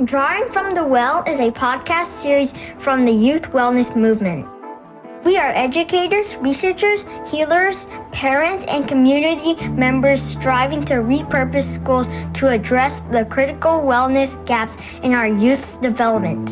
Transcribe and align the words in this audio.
Drawing 0.00 0.48
from 0.50 0.74
the 0.74 0.86
Well 0.86 1.22
is 1.28 1.38
a 1.38 1.50
podcast 1.50 2.06
series 2.06 2.56
from 2.78 3.04
the 3.04 3.12
Youth 3.12 3.52
Wellness 3.52 3.94
Movement. 3.94 4.48
We 5.22 5.36
are 5.36 5.50
educators, 5.50 6.34
researchers, 6.38 7.04
healers, 7.30 7.86
parents, 8.10 8.64
and 8.70 8.88
community 8.88 9.54
members 9.68 10.22
striving 10.22 10.82
to 10.86 10.94
repurpose 10.94 11.64
schools 11.64 12.08
to 12.32 12.48
address 12.48 13.00
the 13.00 13.26
critical 13.26 13.82
wellness 13.82 14.34
gaps 14.46 14.94
in 15.02 15.12
our 15.12 15.28
youth's 15.28 15.76
development. 15.76 16.48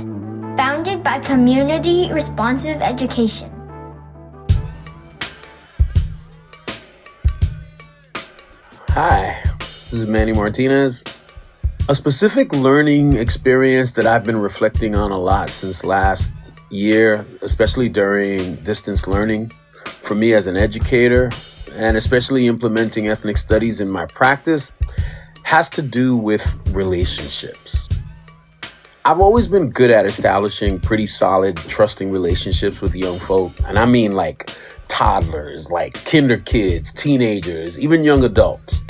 Founded 0.59 1.03
by 1.03 1.19
Community 1.21 2.13
Responsive 2.13 2.83
Education. 2.83 3.49
Hi, 8.91 9.43
this 9.59 9.95
is 9.95 10.07
Manny 10.07 10.33
Martinez. 10.33 11.05
A 11.91 11.95
specific 11.97 12.53
learning 12.53 13.17
experience 13.17 13.91
that 13.95 14.07
I've 14.07 14.23
been 14.23 14.37
reflecting 14.37 14.95
on 14.95 15.11
a 15.11 15.19
lot 15.19 15.51
since 15.51 15.83
last 15.83 16.55
year, 16.71 17.27
especially 17.43 17.89
during 17.89 18.55
distance 18.63 19.09
learning, 19.09 19.51
for 19.85 20.15
me 20.15 20.33
as 20.35 20.47
an 20.47 20.57
educator, 20.57 21.31
and 21.73 21.97
especially 21.97 22.47
implementing 22.47 23.09
ethnic 23.09 23.37
studies 23.37 23.81
in 23.81 23.91
my 23.91 24.07
practice, 24.07 24.71
has 25.43 25.69
to 25.71 25.83
do 25.83 26.17
with 26.17 26.61
relationships. 26.69 27.89
I've 29.05 29.19
always 29.19 29.49
been 29.49 29.71
good 29.71 29.91
at 29.91 30.07
establishing 30.07 30.79
pretty 30.79 31.09
solid, 31.09 31.57
trusting 31.57 32.13
relationships 32.13 32.81
with 32.81 32.95
young 32.95 33.19
folk. 33.19 33.51
And 33.67 33.77
I 33.77 33.87
mean 33.87 34.13
like 34.13 34.49
toddlers, 34.87 35.73
like 35.73 35.95
kinder 36.05 36.37
kids, 36.39 36.93
teenagers, 36.93 37.81
even 37.81 38.05
young 38.05 38.23
adults, 38.23 38.81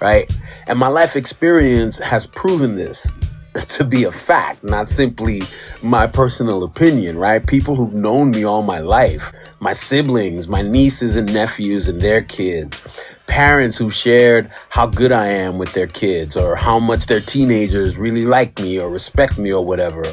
right? 0.00 0.30
And 0.66 0.78
my 0.78 0.88
life 0.88 1.16
experience 1.16 1.98
has 1.98 2.26
proven 2.26 2.76
this 2.76 3.12
to 3.68 3.84
be 3.84 4.04
a 4.04 4.12
fact, 4.12 4.62
not 4.62 4.88
simply 4.88 5.42
my 5.82 6.06
personal 6.06 6.62
opinion, 6.62 7.18
right? 7.18 7.44
People 7.46 7.74
who've 7.74 7.94
known 7.94 8.30
me 8.30 8.44
all 8.44 8.62
my 8.62 8.78
life, 8.78 9.32
my 9.60 9.72
siblings, 9.72 10.48
my 10.48 10.62
nieces 10.62 11.16
and 11.16 11.32
nephews 11.32 11.88
and 11.88 12.00
their 12.00 12.20
kids, 12.20 12.86
parents 13.26 13.76
who 13.76 13.90
shared 13.90 14.50
how 14.68 14.86
good 14.86 15.12
I 15.12 15.28
am 15.28 15.58
with 15.58 15.72
their 15.72 15.86
kids 15.86 16.36
or 16.36 16.56
how 16.56 16.78
much 16.78 17.06
their 17.06 17.20
teenagers 17.20 17.96
really 17.96 18.24
like 18.24 18.58
me 18.58 18.80
or 18.80 18.90
respect 18.90 19.38
me 19.38 19.52
or 19.52 19.64
whatever. 19.64 20.04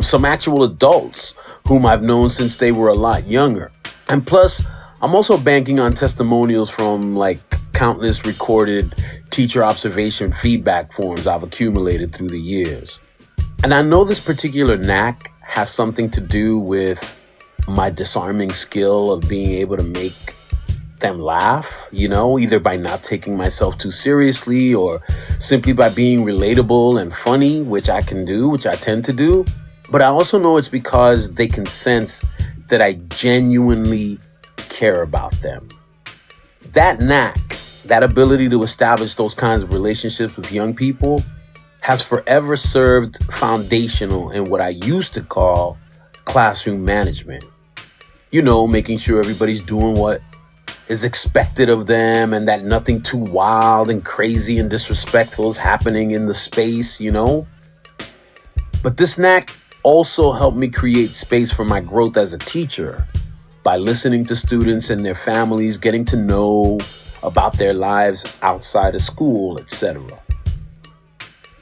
Some 0.00 0.24
actual 0.24 0.62
adults 0.62 1.34
whom 1.66 1.84
I've 1.84 2.02
known 2.02 2.30
since 2.30 2.56
they 2.56 2.70
were 2.72 2.88
a 2.88 2.94
lot 2.94 3.26
younger. 3.26 3.72
And 4.08 4.26
plus, 4.26 4.62
I'm 5.02 5.14
also 5.14 5.36
banking 5.38 5.80
on 5.80 5.92
testimonials 5.92 6.70
from 6.70 7.16
like 7.16 7.40
countless 7.72 8.26
recorded 8.26 8.94
teacher 9.30 9.64
observation 9.64 10.32
feedback 10.32 10.92
forms 10.92 11.26
I've 11.26 11.42
accumulated 11.42 12.12
through 12.12 12.28
the 12.28 12.40
years. 12.40 13.00
And 13.62 13.74
I 13.74 13.82
know 13.82 14.04
this 14.04 14.20
particular 14.20 14.76
knack 14.76 15.32
has 15.40 15.70
something 15.70 16.10
to 16.10 16.20
do 16.20 16.58
with 16.58 17.20
my 17.66 17.90
disarming 17.90 18.52
skill 18.52 19.12
of 19.12 19.28
being 19.28 19.52
able 19.52 19.76
to 19.76 19.82
make 19.82 20.34
them 21.00 21.20
laugh, 21.20 21.88
you 21.92 22.08
know, 22.08 22.38
either 22.38 22.58
by 22.58 22.76
not 22.76 23.02
taking 23.02 23.36
myself 23.36 23.78
too 23.78 23.90
seriously 23.90 24.74
or 24.74 25.00
simply 25.38 25.72
by 25.72 25.88
being 25.88 26.24
relatable 26.24 27.00
and 27.00 27.12
funny, 27.12 27.62
which 27.62 27.88
I 27.88 28.02
can 28.02 28.24
do, 28.24 28.48
which 28.48 28.66
I 28.66 28.74
tend 28.74 29.04
to 29.04 29.12
do. 29.12 29.44
But 29.90 30.02
I 30.02 30.06
also 30.06 30.38
know 30.38 30.56
it's 30.56 30.68
because 30.68 31.30
they 31.34 31.46
can 31.46 31.66
sense 31.66 32.24
that 32.68 32.82
I 32.82 32.94
genuinely 33.08 34.18
care 34.68 35.02
about 35.02 35.32
them. 35.40 35.68
That 36.72 37.00
knack 37.00 37.56
that 37.84 38.02
ability 38.02 38.48
to 38.50 38.62
establish 38.62 39.14
those 39.14 39.34
kinds 39.34 39.62
of 39.62 39.72
relationships 39.72 40.36
with 40.36 40.52
young 40.52 40.74
people 40.74 41.22
has 41.80 42.02
forever 42.02 42.56
served 42.56 43.24
foundational 43.32 44.30
in 44.30 44.44
what 44.44 44.60
I 44.60 44.68
used 44.68 45.14
to 45.14 45.22
call 45.22 45.78
classroom 46.24 46.84
management. 46.84 47.44
You 48.30 48.42
know, 48.42 48.66
making 48.66 48.98
sure 48.98 49.20
everybody's 49.20 49.62
doing 49.62 49.96
what 49.96 50.20
is 50.88 51.04
expected 51.04 51.70
of 51.70 51.86
them 51.86 52.34
and 52.34 52.46
that 52.46 52.62
nothing 52.62 53.00
too 53.00 53.18
wild 53.18 53.88
and 53.88 54.04
crazy 54.04 54.58
and 54.58 54.68
disrespectful 54.68 55.48
is 55.48 55.56
happening 55.56 56.10
in 56.10 56.26
the 56.26 56.34
space, 56.34 57.00
you 57.00 57.10
know? 57.10 57.46
But 58.82 58.98
this 58.98 59.18
knack 59.18 59.50
also 59.82 60.32
helped 60.32 60.58
me 60.58 60.68
create 60.68 61.10
space 61.10 61.50
for 61.50 61.64
my 61.64 61.80
growth 61.80 62.18
as 62.18 62.34
a 62.34 62.38
teacher 62.38 63.06
by 63.68 63.76
listening 63.76 64.24
to 64.24 64.34
students 64.34 64.88
and 64.88 65.04
their 65.04 65.14
families, 65.14 65.76
getting 65.76 66.02
to 66.02 66.16
know 66.16 66.78
about 67.22 67.52
their 67.58 67.74
lives 67.74 68.38
outside 68.40 68.94
of 68.94 69.02
school, 69.02 69.60
etc. 69.60 70.02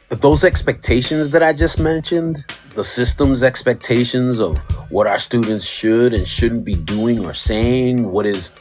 But 0.08 0.20
those 0.22 0.44
expectations 0.44 1.30
that 1.30 1.42
I 1.42 1.52
just 1.52 1.80
mentioned, 1.80 2.44
the 2.76 2.84
system's 2.84 3.42
expectations 3.42 4.38
of 4.38 4.56
what 4.88 5.08
our 5.08 5.18
students 5.18 5.66
should 5.66 6.14
and 6.14 6.28
shouldn't 6.28 6.64
be 6.64 6.76
doing 6.76 7.26
or 7.26 7.34
saying, 7.34 8.08
what 8.08 8.24
is 8.24 8.52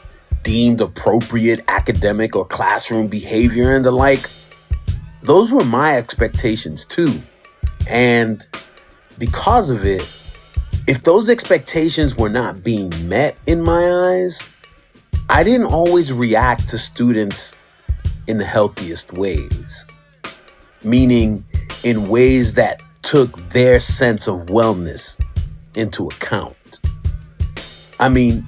deemed 0.42 0.80
appropriate 0.80 1.60
academic 1.68 2.34
or 2.34 2.44
classroom 2.44 3.06
behavior 3.06 3.76
and 3.76 3.84
the 3.84 3.92
like, 3.92 4.28
those 5.22 5.52
were 5.52 5.64
my 5.64 5.96
expectations 5.96 6.84
too. 6.84 7.22
And 7.88 8.44
because 9.18 9.70
of 9.70 9.86
it, 9.86 10.02
if 10.86 11.02
those 11.02 11.28
expectations 11.28 12.16
were 12.16 12.28
not 12.28 12.62
being 12.62 12.92
met 13.08 13.36
in 13.46 13.60
my 13.60 13.90
eyes, 14.08 14.54
I 15.28 15.42
didn't 15.42 15.66
always 15.66 16.12
react 16.12 16.68
to 16.68 16.78
students 16.78 17.56
in 18.28 18.38
the 18.38 18.44
healthiest 18.44 19.12
ways, 19.12 19.84
meaning 20.84 21.44
in 21.82 22.08
ways 22.08 22.54
that 22.54 22.82
took 23.02 23.36
their 23.50 23.80
sense 23.80 24.28
of 24.28 24.46
wellness 24.46 25.20
into 25.74 26.06
account. 26.06 26.78
I 27.98 28.08
mean, 28.08 28.46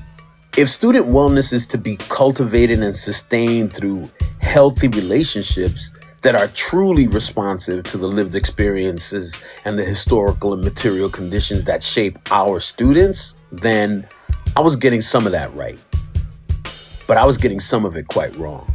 if 0.57 0.69
student 0.69 1.07
wellness 1.07 1.53
is 1.53 1.67
to 1.69 1.79
be 1.79 1.97
cultivated 2.09 2.83
and 2.83 2.97
sustained 2.97 3.73
through 3.73 4.11
healthy 4.41 4.89
relationships 4.89 5.91
that 6.23 6.35
are 6.35 6.49
truly 6.49 7.07
responsive 7.07 7.85
to 7.85 7.99
the 7.99 8.09
lived 8.09 8.35
experiences 8.35 9.45
and 9.65 9.79
the 9.79 9.85
historical 9.85 10.53
and 10.53 10.63
material 10.63 11.09
conditions 11.09 11.65
that 11.65 11.83
shape 11.83 12.19
our 12.31 12.61
students, 12.61 13.37
then 13.53 14.07
I 14.57 14.61
was 14.61 14.77
getting 14.77 15.01
some 15.01 15.27
of 15.27 15.33
that 15.33 15.55
right 15.55 15.79
but 17.09 17.17
I 17.17 17.25
was 17.25 17.39
getting 17.39 17.59
some 17.59 17.85
of 17.85 17.97
it 17.97 18.07
quite 18.07 18.37
wrong. 18.37 18.73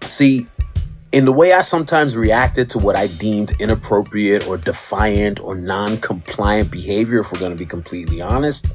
See, 0.00 0.48
in 1.12 1.26
the 1.26 1.32
way 1.32 1.52
I 1.52 1.60
sometimes 1.60 2.16
reacted 2.16 2.70
to 2.70 2.78
what 2.78 2.96
I 2.96 3.06
deemed 3.06 3.52
inappropriate 3.60 4.48
or 4.48 4.56
defiant 4.56 5.38
or 5.38 5.54
non 5.54 5.98
compliant 5.98 6.72
behavior, 6.72 7.20
if 7.20 7.30
we're 7.30 7.38
going 7.38 7.52
to 7.52 7.58
be 7.58 7.66
completely 7.66 8.20
honest, 8.22 8.66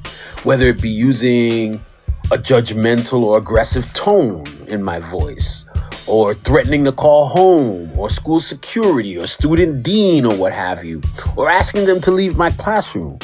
whether 0.45 0.67
it 0.67 0.79
be 0.79 0.89
using 0.89 1.83
a 2.31 2.37
judgmental 2.37 3.23
or 3.23 3.39
aggressive 3.39 3.91
tone 3.93 4.45
in 4.67 4.83
my 4.83 4.99
voice, 4.99 5.65
or 6.07 6.33
threatening 6.33 6.85
to 6.85 6.91
call 6.91 7.27
home, 7.27 7.91
or 7.97 8.09
school 8.09 8.39
security, 8.39 9.17
or 9.17 9.27
student 9.27 9.83
dean, 9.83 10.25
or 10.25 10.35
what 10.35 10.53
have 10.53 10.83
you, 10.83 11.01
or 11.35 11.49
asking 11.49 11.85
them 11.85 11.99
to 12.01 12.11
leave 12.11 12.37
my 12.37 12.49
classroom. 12.51 13.19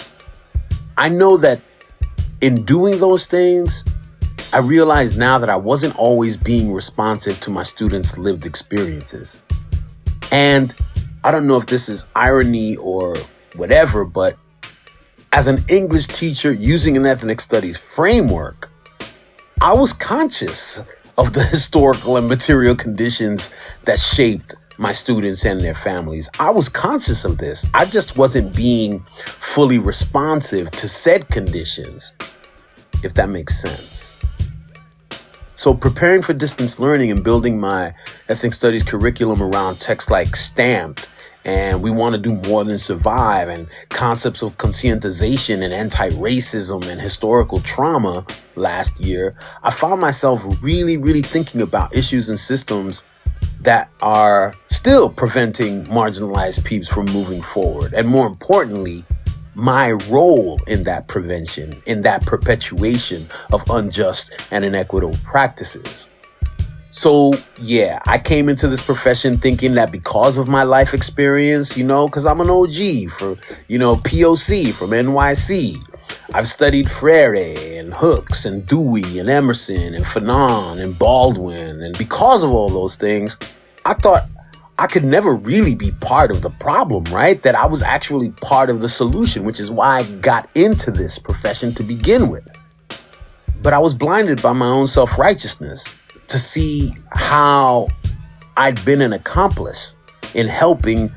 I 0.98 1.10
know 1.10 1.38
that 1.38 1.62
in 2.42 2.64
doing 2.66 3.00
those 3.00 3.26
things, 3.26 3.86
I 4.52 4.60
realize 4.60 5.18
now 5.18 5.40
that 5.40 5.50
I 5.50 5.56
wasn't 5.56 5.98
always 5.98 6.38
being 6.38 6.72
responsive 6.74 7.40
to 7.40 7.50
my 7.50 7.64
students' 7.64 8.18
lived 8.18 8.46
experiences. 8.46 9.40
And 10.32 10.76
I 11.24 11.32
don't 11.32 11.48
know 11.48 11.58
if 11.58 11.66
this 11.68 11.90
is 11.90 12.06
irony 12.16 12.76
or 12.76 13.16
whatever, 13.56 14.04
but 14.04 14.38
as 15.32 15.48
an 15.48 15.64
English 15.70 16.08
teacher 16.08 16.52
using 16.52 16.98
an 16.98 17.06
ethnic 17.06 17.42
studies 17.42 17.78
framework, 17.78 18.70
I 19.62 19.74
was 19.74 19.94
conscious 19.94 20.84
of 21.18 21.34
the 21.34 21.44
historical 21.44 22.18
and 22.18 22.28
material 22.28 22.76
conditions 22.76 23.52
that 23.84 24.00
shaped 24.00 24.56
my 24.78 24.92
students 24.92 25.46
and 25.46 25.62
their 25.62 25.74
families. 25.74 26.30
I 26.40 26.50
was 26.50 26.68
conscious 26.70 27.26
of 27.26 27.38
this. 27.38 27.66
I 27.74 27.86
just 27.86 28.18
wasn't 28.18 28.56
being 28.56 29.00
fully 29.12 29.78
responsive 29.78 30.72
to 30.72 30.88
said 30.88 31.28
conditions, 31.30 32.14
if 33.04 33.14
that 33.14 33.30
makes 33.30 33.60
sense. 33.60 34.26
So, 35.56 35.74
preparing 35.74 36.24
for 36.24 36.34
distance 36.34 36.80
learning 36.80 37.12
and 37.12 37.24
building 37.24 37.60
my 37.60 37.94
ethnic 38.28 38.54
studies 38.54 38.84
curriculum 38.84 39.42
around 39.42 39.80
texts 39.80 40.10
like 40.10 40.36
Stamped 40.36 41.10
and 41.46 41.82
We 41.82 41.92
Want 41.92 42.14
to 42.14 42.20
Do 42.20 42.50
More 42.50 42.64
Than 42.64 42.78
Survive 42.78 43.50
and 43.50 43.68
concepts 43.90 44.42
of 44.42 44.58
conscientization 44.58 45.62
and 45.62 45.74
anti 45.74 46.10
racism 46.12 46.88
and 46.88 47.00
historical 47.02 47.60
trauma 47.62 48.26
last 48.56 49.00
year, 49.00 49.36
I 49.62 49.72
found 49.72 50.02
myself 50.02 50.44
really, 50.62 50.98
really 50.98 51.22
thinking 51.22 51.62
about 51.62 51.96
issues 51.96 52.30
and 52.30 52.40
systems 52.40 53.04
that 53.62 53.90
are 54.02 54.54
still 54.70 55.10
preventing 55.10 55.86
marginalized 55.86 56.64
peeps 56.66 56.88
from 56.88 57.06
moving 57.08 57.42
forward. 57.42 57.94
And 57.94 58.08
more 58.08 58.28
importantly, 58.28 59.06
my 59.56 59.92
role 59.92 60.60
in 60.68 60.84
that 60.84 61.08
prevention, 61.08 61.82
in 61.86 62.02
that 62.02 62.26
perpetuation 62.26 63.26
of 63.52 63.64
unjust 63.70 64.36
and 64.52 64.64
inequitable 64.64 65.18
practices. 65.24 66.08
So, 66.96 67.34
yeah, 67.60 67.98
I 68.06 68.20
came 68.20 68.48
into 68.48 68.68
this 68.68 68.86
profession 68.86 69.40
thinking 69.40 69.74
that 69.74 69.92
because 69.92 70.38
of 70.38 70.48
my 70.48 70.62
life 70.62 70.94
experience, 70.94 71.76
you 71.76 71.84
know, 71.84 72.08
because 72.08 72.28
I'm 72.28 72.40
an 72.40 72.52
OG 72.52 73.10
for, 73.10 73.36
you 73.68 73.80
know, 73.80 73.96
POC 73.96 74.72
from 74.72 74.92
NYC. 74.92 75.76
I've 76.36 76.48
studied 76.48 76.88
Freire 76.88 77.58
and 77.80 77.92
Hooks 77.96 78.46
and 78.46 78.64
Dewey 78.68 79.18
and 79.18 79.28
Emerson 79.28 79.96
and 79.96 80.06
Fanon 80.06 80.80
and 80.80 80.98
Baldwin. 81.00 81.82
And 81.82 81.98
because 81.98 82.44
of 82.44 82.52
all 82.52 82.70
those 82.70 82.96
things, 82.96 83.38
I 83.86 83.96
thought 83.96 84.30
I 84.78 84.86
could 84.86 85.04
never 85.04 85.34
really 85.34 85.74
be 85.74 85.90
part 86.00 86.30
of 86.30 86.44
the 86.44 86.52
problem, 86.52 87.06
right? 87.06 87.42
That 87.42 87.56
I 87.56 87.66
was 87.66 87.82
actually 87.82 88.30
part 88.30 88.70
of 88.70 88.82
the 88.82 88.90
solution, 88.90 89.46
which 89.46 89.60
is 89.60 89.72
why 89.72 89.98
I 89.98 90.04
got 90.18 90.48
into 90.54 90.92
this 90.92 91.18
profession 91.18 91.74
to 91.74 91.84
begin 91.84 92.30
with. 92.30 92.48
But 93.64 93.74
I 93.74 93.80
was 93.80 93.96
blinded 93.96 94.44
by 94.44 94.54
my 94.54 94.68
own 94.68 94.86
self 94.86 95.18
righteousness 95.18 96.00
to 96.28 96.40
see 96.40 96.94
how 97.12 97.88
I'd 98.58 98.84
been 98.86 99.02
an 99.02 99.14
accomplice 99.14 99.96
in 100.34 100.48
helping 100.48 101.12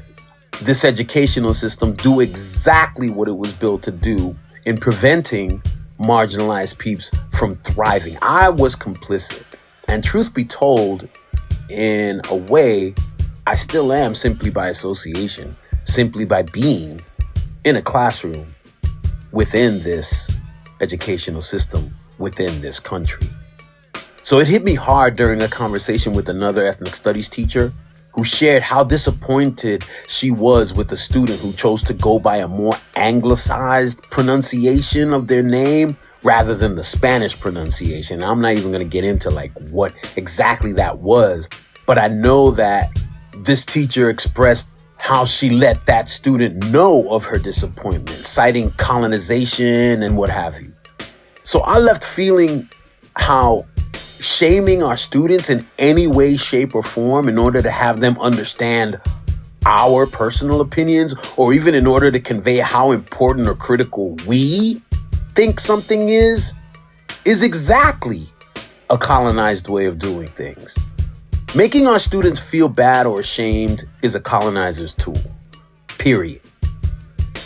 this 0.63 0.85
educational 0.85 1.55
system 1.55 1.93
do 1.95 2.21
exactly 2.21 3.11
what 3.11 3.29
it 3.29 3.37
was 3.37 3.53
built 3.53 3.83
to 3.85 3.91
do 3.91 4.35
in 4.65 4.77
preventing 4.77 5.63
marginalized 5.99 6.79
peeps 6.79 7.11
from 7.33 7.55
thriving. 7.57 8.17
I 8.23 8.49
was 8.49 8.75
complicit. 8.77 9.45
And 9.89 10.03
truth 10.03 10.35
be 10.35 10.45
told, 10.45 11.09
in 11.71 12.21
a 12.31 12.37
way, 12.37 12.95
I 13.47 13.55
still 13.55 13.93
am 13.93 14.15
simply 14.15 14.51
by 14.51 14.69
association, 14.69 15.57
simply 15.85 16.25
by 16.25 16.43
being 16.43 17.01
in 17.65 17.77
a 17.77 17.83
classroom 17.83 18.47
within 19.31 19.83
this 19.83 20.31
educational 20.81 21.41
system, 21.41 21.91
within 22.19 22.61
this 22.61 22.81
country. 22.81 23.27
So 24.27 24.41
it 24.41 24.49
hit 24.49 24.65
me 24.65 24.75
hard 24.75 25.15
during 25.15 25.41
a 25.41 25.47
conversation 25.47 26.13
with 26.13 26.29
another 26.29 26.67
ethnic 26.67 26.97
studies 26.97 27.29
teacher 27.29 27.73
who 28.13 28.25
shared 28.25 28.61
how 28.61 28.83
disappointed 28.83 29.85
she 30.09 30.33
was 30.33 30.75
with 30.75 30.91
a 30.91 30.97
student 30.97 31.39
who 31.39 31.53
chose 31.53 31.81
to 31.85 31.95
go 31.95 32.19
by 32.19 32.39
a 32.39 32.49
more 32.49 32.75
anglicized 32.97 34.03
pronunciation 34.11 35.13
of 35.13 35.29
their 35.29 35.45
name 35.45 35.97
rather 36.25 36.57
than 36.57 36.75
the 36.75 36.83
Spanish 36.83 37.39
pronunciation. 37.39 38.25
I'm 38.25 38.41
not 38.41 38.55
even 38.55 38.73
going 38.73 38.81
to 38.81 38.85
get 38.85 39.05
into 39.05 39.31
like 39.31 39.53
what 39.71 39.95
exactly 40.17 40.73
that 40.73 40.99
was, 40.99 41.49
but 41.87 41.97
I 41.97 42.09
know 42.09 42.51
that 42.51 42.91
this 43.45 43.65
teacher 43.65 44.11
expressed 44.11 44.71
how 44.99 45.25
she 45.25 45.51
let 45.51 45.87
that 45.87 46.09
student 46.09 46.73
know 46.73 47.09
of 47.13 47.25
her 47.27 47.39
disappointment, 47.39 48.11
citing 48.11 48.73
colonization 48.73 50.03
and 50.03 50.17
what 50.17 50.31
have 50.31 50.61
you. 50.61 50.73
So 51.45 51.61
I 51.61 51.79
left 51.79 52.03
feeling 52.03 52.69
how 53.15 53.67
shaming 54.21 54.83
our 54.83 54.97
students 54.97 55.51
in 55.51 55.67
any 55.79 56.07
way, 56.07 56.37
shape, 56.37 56.75
or 56.75 56.83
form 56.83 57.29
in 57.29 57.39
order 57.39 57.63
to 57.63 57.71
have 57.71 58.01
them 58.01 58.19
understand 58.21 59.01
our 59.65 60.07
personal 60.07 60.61
opinions, 60.61 61.15
or 61.37 61.53
even 61.53 61.75
in 61.75 61.87
order 61.87 62.11
to 62.11 62.21
convey 62.21 62.59
how 62.59 62.93
important 62.93 63.49
or 63.49 63.55
critical 63.55 64.17
we 64.27 64.81
think 65.35 65.59
something 65.59 66.09
is, 66.09 66.55
is 67.25 67.43
exactly 67.43 68.29
a 68.91 68.97
colonized 68.97 69.69
way 69.69 69.87
of 69.87 69.99
doing 69.99 70.29
things. 70.29 70.79
Making 71.57 71.87
our 71.87 71.99
students 71.99 72.39
feel 72.39 72.69
bad 72.69 73.07
or 73.07 73.21
ashamed 73.21 73.85
is 74.03 74.15
a 74.15 74.21
colonizer's 74.21 74.95
tool. 74.95 75.21
Period. 75.99 76.41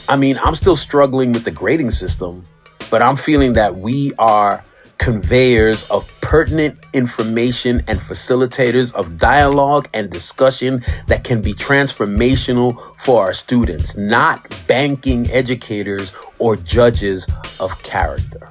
I 0.09 0.17
mean, 0.17 0.39
I'm 0.39 0.55
still 0.55 0.77
struggling 0.77 1.33
with 1.33 1.45
the 1.45 1.51
grading 1.51 1.93
system, 1.93 2.45
but 2.91 3.01
I'm 3.01 3.17
feeling 3.17 3.55
that 3.55 3.77
we 3.77 4.13
are 4.19 4.65
conveyors 4.99 5.89
of 5.91 6.20
pertinent 6.31 6.79
information 6.93 7.83
and 7.89 7.99
facilitators 7.99 8.95
of 8.95 9.19
dialogue 9.19 9.89
and 9.93 10.11
discussion 10.11 10.81
that 11.09 11.25
can 11.25 11.43
be 11.43 11.53
transformational 11.53 12.97
for 12.97 13.21
our 13.21 13.33
students, 13.33 13.97
not 13.97 14.39
banking 14.69 15.29
educators 15.33 16.15
or 16.39 16.55
judges 16.55 17.27
of 17.59 17.77
character. 17.83 18.49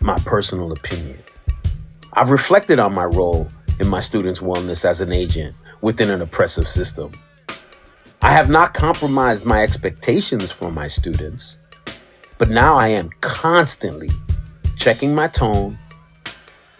My 0.00 0.18
personal 0.26 0.72
opinion. 0.72 1.18
I've 2.12 2.28
reflected 2.28 2.78
on 2.78 2.92
my 2.92 3.04
role 3.04 3.48
in 3.80 3.88
my 3.88 4.00
students' 4.00 4.40
wellness 4.40 4.84
as 4.84 5.00
an 5.00 5.10
agent 5.10 5.56
within 5.80 6.10
an 6.10 6.20
oppressive 6.20 6.68
system. 6.68 7.12
I 8.20 8.30
have 8.32 8.50
not 8.50 8.74
compromised 8.74 9.46
my 9.46 9.62
expectations 9.62 10.52
for 10.52 10.70
my 10.70 10.88
students, 10.88 11.56
but 12.36 12.50
now 12.50 12.76
I 12.76 12.88
am 12.88 13.08
constantly 13.22 14.10
checking 14.76 15.14
my 15.14 15.28
tone, 15.28 15.78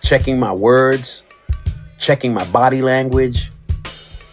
checking 0.04 0.38
my 0.38 0.52
words, 0.52 1.24
checking 1.98 2.34
my 2.34 2.44
body 2.50 2.82
language, 2.82 3.50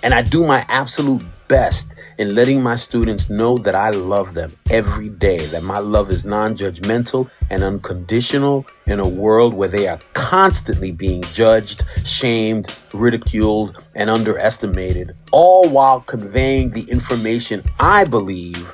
and 0.04 0.14
I 0.14 0.22
do 0.22 0.46
my 0.46 0.66
absolute 0.68 1.24
best 1.48 1.96
in 2.18 2.36
letting 2.36 2.62
my 2.62 2.76
students 2.76 3.30
know 3.30 3.58
that 3.60 3.74
I 3.74 3.92
love 3.92 4.34
them 4.34 4.52
every 4.70 5.08
day, 5.08 5.38
that 5.38 5.64
my 5.64 5.80
love 5.80 6.12
is 6.12 6.26
non 6.26 6.56
judgmental 6.56 7.30
and 7.50 7.64
unconditional 7.64 8.66
in 8.86 9.00
a 9.00 9.08
world 9.08 9.54
where 9.54 9.70
they 9.70 9.88
are 9.88 10.00
constantly 10.12 10.92
being 10.92 11.22
judged, 11.24 11.86
shamed, 12.06 12.68
ridiculed, 12.94 13.82
and 13.96 14.10
underestimated, 14.10 15.16
all 15.32 15.70
while 15.70 16.02
conveying 16.02 16.72
the 16.72 16.84
information 16.92 17.64
I 17.80 18.04
believe 18.04 18.74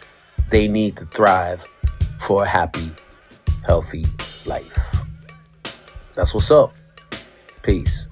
they 0.50 0.68
need 0.68 0.98
to 0.98 1.06
thrive 1.06 1.64
for 2.20 2.44
a 2.44 2.48
happy, 2.48 2.92
healthy 3.64 4.06
life. 4.48 5.04
That's 6.16 6.34
what's 6.34 6.50
up. 6.50 6.74
Peace. 7.68 8.08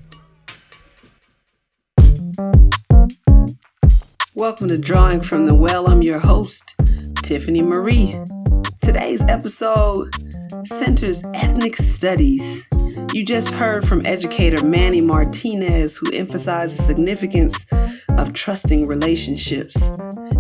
Welcome 4.36 4.68
to 4.68 4.78
Drawing 4.78 5.22
from 5.22 5.46
the 5.46 5.56
Well. 5.56 5.88
I'm 5.88 6.02
your 6.02 6.20
host, 6.20 6.76
Tiffany 7.24 7.62
Marie. 7.62 8.20
Today's 8.82 9.24
episode 9.30 10.10
centers 10.66 11.24
ethnic 11.34 11.78
studies. 11.78 12.68
You 13.14 13.26
just 13.26 13.54
heard 13.54 13.86
from 13.86 14.06
educator 14.06 14.64
Manny 14.64 15.02
Martinez, 15.02 15.98
who 15.98 16.12
emphasized 16.14 16.78
the 16.78 16.84
significance 16.84 17.66
of 18.10 18.34
trusting 18.34 18.88
relationships. 18.88 19.92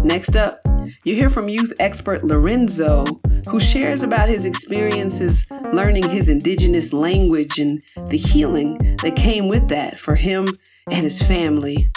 Next 0.04 0.36
up, 0.36 0.62
you 1.04 1.16
hear 1.16 1.30
from 1.30 1.50
youth 1.50 1.74
expert 1.80 2.24
Lorenzo, 2.24 3.06
who 3.50 3.60
shares 3.60 4.04
about 4.04 4.30
his 4.30 4.46
experiences 4.46 5.46
learning 5.74 6.10
his 6.10 6.30
indigenous 6.30 6.94
language 6.94 7.60
and 7.60 7.82
the 8.10 8.18
healing 8.18 8.78
that 9.04 9.16
came 9.16 9.48
with 9.48 9.68
that 9.70 10.00
for 10.00 10.16
him 10.16 10.48
and 10.92 11.04
his 11.04 11.22
family. 11.22 11.90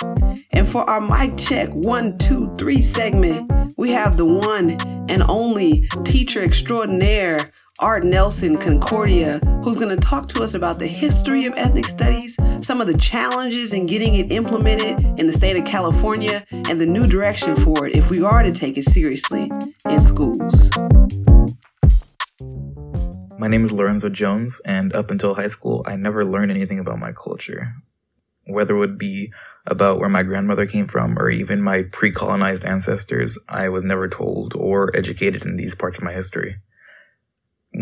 And 0.51 0.67
for 0.67 0.89
our 0.89 1.01
mic 1.01 1.37
check 1.37 1.69
one, 1.71 2.19
two, 2.19 2.55
three 2.57 2.83
segment, 2.83 3.75
we 3.77 3.91
have 3.91 4.17
the 4.17 4.25
one 4.25 4.77
and 5.09 5.23
only 5.23 5.87
teacher 6.05 6.43
extraordinaire, 6.43 7.39
Art 7.81 8.03
Nelson 8.03 8.57
Concordia, 8.57 9.39
who's 9.63 9.77
going 9.77 9.95
to 9.95 10.03
talk 10.03 10.27
to 10.31 10.43
us 10.43 10.55
about 10.55 10.81
the 10.81 10.89
history 10.89 11.47
of 11.47 11.55
ethnic 11.57 11.85
studies, 11.85 12.37
some 12.61 12.81
of 12.81 12.89
the 12.89 12.99
challenges 12.99 13.73
in 13.73 13.87
getting 13.87 14.17
it 14.17 14.33
implemented 14.33 14.99
in 15.21 15.29
the 15.29 15.33
state 15.33 15.57
of 15.57 15.65
California, 15.65 16.45
and 16.51 16.81
the 16.81 16.87
new 16.87 17.07
direction 17.07 17.55
for 17.55 17.87
it 17.87 17.95
if 17.95 18.11
we 18.11 18.21
are 18.21 18.43
to 18.43 18.51
take 18.51 18.77
it 18.77 18.83
seriously 18.83 19.53
in 19.89 20.01
schools. 20.01 20.77
My 23.39 23.47
name 23.47 23.63
is 23.63 23.71
Lorenzo 23.71 24.09
Jones, 24.09 24.61
and 24.65 24.93
up 24.93 25.13
until 25.13 25.37
high 25.37 25.47
school, 25.47 25.85
I 25.87 25.95
never 25.95 26.25
learned 26.25 26.51
anything 26.51 26.81
about 26.81 26.99
my 26.99 27.13
culture. 27.13 27.75
Whether 28.45 28.75
it 28.75 28.79
would 28.79 28.99
be 28.99 29.33
about 29.69 30.01
where 30.01 30.09
my 30.09 30.25
grandmother 30.25 30.67
came 30.67 30.89
from 30.89 31.17
or 31.17 31.31
even 31.31 31.63
my 31.63 31.83
pre 31.93 32.11
colonized 32.11 32.65
ancestors, 32.65 33.39
I 33.49 33.69
was 33.69 33.85
never 33.85 34.09
told 34.09 34.57
or 34.57 34.91
educated 34.97 35.47
in 35.47 35.55
these 35.55 35.77
parts 35.77 35.97
of 35.97 36.03
my 36.03 36.13
history. 36.13 36.57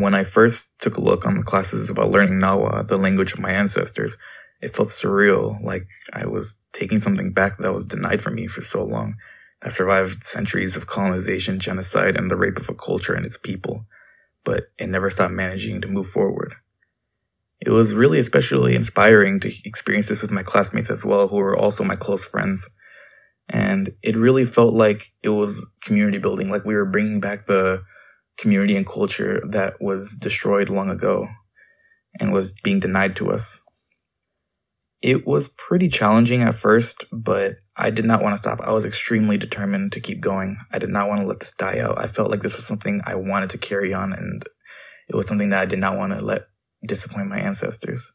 When 0.01 0.15
I 0.15 0.25
first 0.25 0.79
took 0.79 0.97
a 0.97 1.01
look 1.01 1.27
on 1.27 1.37
the 1.37 1.43
classes 1.43 1.89
about 1.89 2.11
learning 2.11 2.39
Nawa, 2.39 2.87
the 2.87 2.99
language 2.99 3.33
of 3.33 3.41
my 3.41 3.51
ancestors, 3.51 4.17
it 4.61 4.75
felt 4.77 4.89
surreal, 4.89 5.63
like 5.63 5.87
I 6.13 6.27
was 6.27 6.57
taking 6.73 7.01
something 7.01 7.33
back 7.33 7.59
that 7.59 7.73
was 7.73 7.87
denied 7.87 8.21
from 8.21 8.35
me 8.35 8.47
for 8.47 8.63
so 8.63 8.85
long. 8.85 9.17
I 9.63 9.69
survived 9.71 10.25
centuries 10.25 10.77
of 10.77 10.87
colonization, 10.87 11.59
genocide, 11.59 12.17
and 12.17 12.31
the 12.31 12.37
rape 12.37 12.59
of 12.59 12.69
a 12.69 12.75
culture 12.75 13.15
and 13.15 13.25
its 13.25 13.39
people 13.39 13.87
but 14.47 14.69
it 14.79 14.89
never 14.89 15.11
stopped 15.11 15.35
managing 15.35 15.83
to 15.83 15.89
move 15.89 16.07
forward. 16.07 16.55
It 17.61 17.71
was 17.71 17.93
really 17.93 18.21
especially 18.21 18.77
inspiring 18.77 19.41
to 19.41 19.53
experience 19.65 20.09
this 20.09 20.23
with 20.23 20.31
my 20.31 20.45
classmates 20.45 20.89
as 20.89 21.05
well, 21.05 21.29
who 21.29 21.37
were 21.37 21.57
also 21.59 21.83
my 21.83 21.97
close 21.97 22.25
friends. 22.25 22.71
And 23.49 23.91
it 24.03 24.17
really 24.17 24.45
felt 24.45 24.73
like 24.73 25.13
it 25.23 25.31
was 25.31 25.67
community 25.83 26.19
building, 26.19 26.49
like 26.49 26.65
we 26.65 26.75
were 26.75 26.85
bringing 26.85 27.19
back 27.19 27.47
the 27.47 27.83
community 28.39 28.77
and 28.77 28.87
culture 28.87 29.43
that 29.49 29.81
was 29.81 30.17
destroyed 30.17 30.69
long 30.69 30.91
ago 30.91 31.29
and 32.21 32.33
was 32.33 32.53
being 32.63 32.81
denied 32.81 33.17
to 33.17 33.31
us. 33.31 33.61
It 35.03 35.27
was 35.27 35.49
pretty 35.49 35.89
challenging 35.89 36.43
at 36.43 36.57
first, 36.57 37.05
but 37.13 37.57
I 37.77 37.91
did 37.91 38.05
not 38.05 38.23
want 38.23 38.33
to 38.33 38.39
stop. 38.39 38.61
I 38.63 38.73
was 38.73 38.85
extremely 38.85 39.37
determined 39.37 39.93
to 39.93 40.01
keep 40.01 40.21
going. 40.21 40.57
I 40.73 40.79
did 40.79 40.89
not 40.89 41.09
want 41.09 41.21
to 41.21 41.27
let 41.27 41.41
this 41.41 41.53
die 41.53 41.79
out. 41.79 41.99
I 41.99 42.07
felt 42.07 42.31
like 42.31 42.41
this 42.41 42.57
was 42.57 42.67
something 42.67 43.03
I 43.05 43.15
wanted 43.15 43.51
to 43.51 43.59
carry 43.59 43.93
on, 43.93 44.13
and 44.13 44.43
it 45.09 45.15
was 45.15 45.27
something 45.27 45.51
that 45.51 45.61
I 45.61 45.67
did 45.67 45.79
not 45.79 45.97
want 45.97 46.13
to 46.15 46.23
let 46.23 46.47
disappoint 46.87 47.29
my 47.29 47.39
ancestors. 47.39 48.13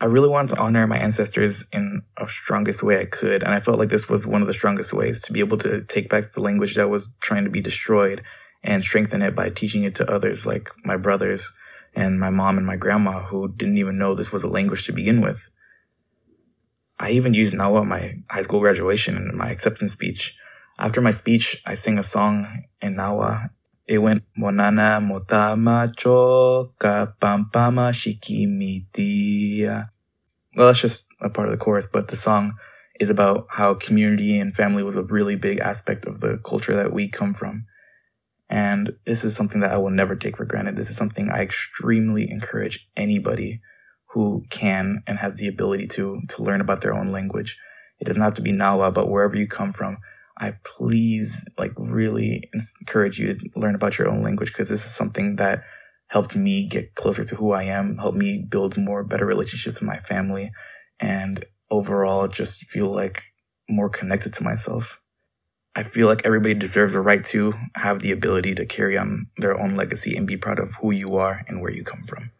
I 0.00 0.06
really 0.06 0.28
wanted 0.28 0.54
to 0.54 0.60
honor 0.60 0.86
my 0.86 0.98
ancestors 0.98 1.66
in 1.72 2.02
a 2.18 2.28
strongest 2.28 2.82
way 2.82 3.00
I 3.00 3.06
could. 3.06 3.42
And 3.42 3.54
I 3.54 3.60
felt 3.60 3.78
like 3.78 3.88
this 3.88 4.10
was 4.10 4.26
one 4.26 4.42
of 4.42 4.46
the 4.46 4.54
strongest 4.54 4.92
ways 4.92 5.22
to 5.22 5.32
be 5.32 5.40
able 5.40 5.56
to 5.58 5.84
take 5.84 6.10
back 6.10 6.32
the 6.32 6.42
language 6.42 6.74
that 6.74 6.90
was 6.90 7.10
trying 7.22 7.44
to 7.44 7.50
be 7.50 7.62
destroyed 7.62 8.22
and 8.66 8.82
strengthen 8.82 9.22
it 9.22 9.34
by 9.34 9.48
teaching 9.50 9.84
it 9.84 9.94
to 9.96 10.10
others 10.10 10.46
like 10.46 10.70
my 10.84 10.96
brothers 10.96 11.52
and 11.94 12.20
my 12.20 12.30
mom 12.30 12.58
and 12.58 12.66
my 12.66 12.76
grandma 12.76 13.22
who 13.22 13.48
didn't 13.48 13.78
even 13.78 13.96
know 13.96 14.14
this 14.14 14.32
was 14.32 14.42
a 14.42 14.48
language 14.48 14.84
to 14.84 14.92
begin 14.92 15.20
with. 15.20 15.48
I 16.98 17.10
even 17.10 17.34
used 17.34 17.54
Nawa 17.54 17.82
at 17.82 17.86
my 17.86 18.14
high 18.30 18.42
school 18.42 18.60
graduation 18.60 19.16
and 19.16 19.36
my 19.36 19.50
acceptance 19.50 19.92
speech. 19.92 20.36
After 20.78 21.00
my 21.00 21.10
speech, 21.10 21.62
I 21.64 21.74
sang 21.74 21.98
a 21.98 22.02
song 22.02 22.64
in 22.80 22.96
Nawa. 22.96 23.50
It 23.86 23.98
went 23.98 24.24
Monana 24.36 25.00
Motama 25.00 25.94
Choka 25.94 27.14
Pampama 27.20 27.92
Shikimitia. 27.92 29.90
Well, 30.56 30.66
that's 30.66 30.80
just 30.80 31.06
a 31.20 31.30
part 31.30 31.48
of 31.48 31.52
the 31.52 31.58
chorus, 31.62 31.86
but 31.86 32.08
the 32.08 32.16
song 32.16 32.54
is 32.98 33.10
about 33.10 33.46
how 33.50 33.74
community 33.74 34.38
and 34.40 34.56
family 34.56 34.82
was 34.82 34.96
a 34.96 35.02
really 35.02 35.36
big 35.36 35.60
aspect 35.60 36.06
of 36.06 36.20
the 36.20 36.38
culture 36.38 36.74
that 36.74 36.92
we 36.92 37.08
come 37.08 37.34
from. 37.34 37.66
And 38.48 38.92
this 39.04 39.24
is 39.24 39.34
something 39.34 39.60
that 39.60 39.72
I 39.72 39.76
will 39.76 39.90
never 39.90 40.14
take 40.14 40.36
for 40.36 40.44
granted. 40.44 40.76
This 40.76 40.90
is 40.90 40.96
something 40.96 41.30
I 41.30 41.42
extremely 41.42 42.30
encourage 42.30 42.88
anybody 42.96 43.60
who 44.10 44.44
can 44.50 45.02
and 45.06 45.18
has 45.18 45.36
the 45.36 45.48
ability 45.48 45.86
to 45.88 46.22
to 46.28 46.42
learn 46.42 46.60
about 46.60 46.80
their 46.80 46.94
own 46.94 47.12
language. 47.12 47.58
It 47.98 48.04
doesn't 48.04 48.22
have 48.22 48.34
to 48.34 48.42
be 48.42 48.52
Nawa, 48.52 48.92
but 48.92 49.08
wherever 49.08 49.36
you 49.36 49.46
come 49.48 49.72
from, 49.72 49.98
I 50.38 50.54
please 50.64 51.44
like 51.58 51.72
really 51.76 52.50
encourage 52.80 53.18
you 53.18 53.34
to 53.34 53.50
learn 53.56 53.74
about 53.74 53.98
your 53.98 54.08
own 54.08 54.22
language 54.22 54.52
because 54.52 54.68
this 54.68 54.84
is 54.84 54.94
something 54.94 55.36
that 55.36 55.64
helped 56.08 56.36
me 56.36 56.68
get 56.68 56.94
closer 56.94 57.24
to 57.24 57.36
who 57.36 57.52
I 57.52 57.64
am, 57.64 57.98
helped 57.98 58.18
me 58.18 58.38
build 58.48 58.76
more 58.76 59.02
better 59.02 59.26
relationships 59.26 59.80
with 59.80 59.88
my 59.88 59.98
family, 59.98 60.52
and 61.00 61.44
overall 61.70 62.28
just 62.28 62.64
feel 62.64 62.86
like 62.86 63.22
more 63.68 63.88
connected 63.88 64.32
to 64.34 64.44
myself. 64.44 65.00
I 65.76 65.82
feel 65.82 66.06
like 66.06 66.24
everybody 66.24 66.54
deserves 66.54 66.94
a 66.94 67.02
right 67.02 67.22
to 67.24 67.52
have 67.74 68.00
the 68.00 68.10
ability 68.10 68.54
to 68.54 68.64
carry 68.64 68.96
on 68.96 69.26
their 69.36 69.60
own 69.60 69.76
legacy 69.76 70.16
and 70.16 70.26
be 70.26 70.38
proud 70.38 70.58
of 70.58 70.74
who 70.76 70.90
you 70.90 71.16
are 71.16 71.44
and 71.48 71.60
where 71.60 71.70
you 71.70 71.84
come 71.84 72.06
from. 72.06 72.30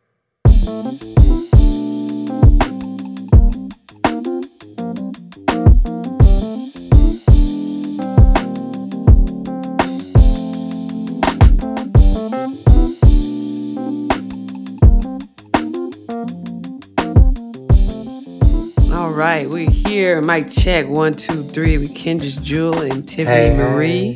Here. 19.97 20.21
Mic 20.21 20.51
check 20.51 20.87
one, 20.89 21.15
two, 21.15 21.43
three 21.43 21.79
with 21.79 21.95
Kendris 21.95 22.41
Jewel 22.43 22.83
and 22.83 23.09
Tiffany 23.09 23.35
hey, 23.35 23.57
Marie. 23.57 24.15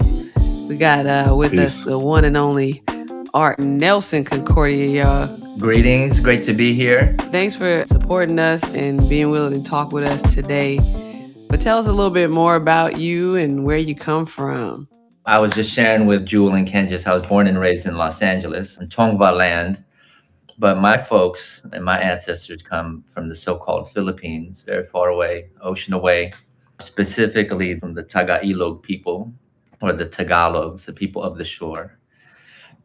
We 0.68 0.76
got 0.76 1.06
uh, 1.06 1.34
with 1.34 1.52
Peace. 1.52 1.60
us 1.60 1.84
the 1.84 1.98
one 1.98 2.26
and 2.26 2.36
only 2.36 2.82
Art 3.32 3.58
Nelson 3.58 4.24
Concordia, 4.24 5.02
y'all. 5.02 5.56
Greetings, 5.56 6.20
great 6.20 6.44
to 6.44 6.52
be 6.52 6.74
here. 6.74 7.16
Thanks 7.32 7.56
for 7.56 7.86
supporting 7.86 8.38
us 8.38 8.74
and 8.74 9.08
being 9.08 9.30
willing 9.30 9.62
to 9.62 9.70
talk 9.70 9.90
with 9.90 10.04
us 10.04 10.34
today. 10.34 10.80
But 11.48 11.62
tell 11.62 11.78
us 11.78 11.86
a 11.86 11.92
little 11.92 12.12
bit 12.12 12.28
more 12.28 12.56
about 12.56 12.98
you 12.98 13.36
and 13.36 13.64
where 13.64 13.78
you 13.78 13.94
come 13.94 14.26
from. 14.26 14.86
I 15.24 15.38
was 15.38 15.50
just 15.54 15.70
sharing 15.70 16.04
with 16.04 16.26
Jewel 16.26 16.52
and 16.56 16.68
Kendris. 16.68 17.06
I 17.06 17.14
was 17.14 17.26
born 17.26 17.46
and 17.46 17.58
raised 17.58 17.86
in 17.86 17.96
Los 17.96 18.20
Angeles, 18.20 18.76
in 18.76 18.88
Tongva 18.88 19.34
land. 19.34 19.82
But 20.60 20.76
my 20.76 20.98
folks 20.98 21.62
and 21.72 21.82
my 21.82 21.98
ancestors 21.98 22.62
come 22.62 23.02
from 23.08 23.30
the 23.30 23.34
so-called 23.34 23.90
Philippines, 23.90 24.60
very 24.60 24.84
far 24.84 25.08
away, 25.08 25.48
ocean 25.62 25.94
away, 25.94 26.32
specifically 26.80 27.76
from 27.76 27.94
the 27.94 28.04
Tagailog 28.04 28.82
people 28.82 29.32
or 29.80 29.94
the 29.94 30.04
Tagalogs, 30.04 30.84
the 30.84 30.92
people 30.92 31.22
of 31.22 31.38
the 31.38 31.46
shore. 31.46 31.98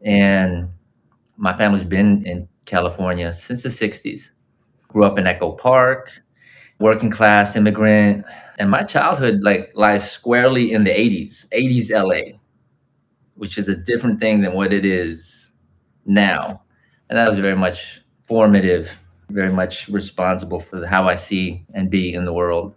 And 0.00 0.70
my 1.36 1.54
family's 1.54 1.84
been 1.84 2.24
in 2.24 2.48
California 2.64 3.34
since 3.34 3.62
the 3.62 3.68
60s. 3.68 4.30
Grew 4.88 5.04
up 5.04 5.18
in 5.18 5.26
Echo 5.26 5.52
Park, 5.52 6.10
working 6.78 7.10
class 7.10 7.56
immigrant. 7.56 8.24
And 8.58 8.70
my 8.70 8.84
childhood 8.84 9.40
like 9.42 9.72
lies 9.74 10.10
squarely 10.10 10.72
in 10.72 10.84
the 10.84 10.90
80s, 10.92 11.46
80s 11.50 11.90
LA, 11.90 12.38
which 13.34 13.58
is 13.58 13.68
a 13.68 13.76
different 13.76 14.18
thing 14.18 14.40
than 14.40 14.54
what 14.54 14.72
it 14.72 14.86
is 14.86 15.50
now 16.06 16.62
and 17.08 17.18
that 17.18 17.28
was 17.28 17.38
very 17.38 17.56
much 17.56 18.02
formative, 18.26 18.98
very 19.30 19.52
much 19.52 19.88
responsible 19.88 20.60
for 20.60 20.86
how 20.86 21.08
I 21.08 21.14
see 21.14 21.64
and 21.74 21.90
be 21.90 22.14
in 22.14 22.24
the 22.24 22.32
world. 22.32 22.74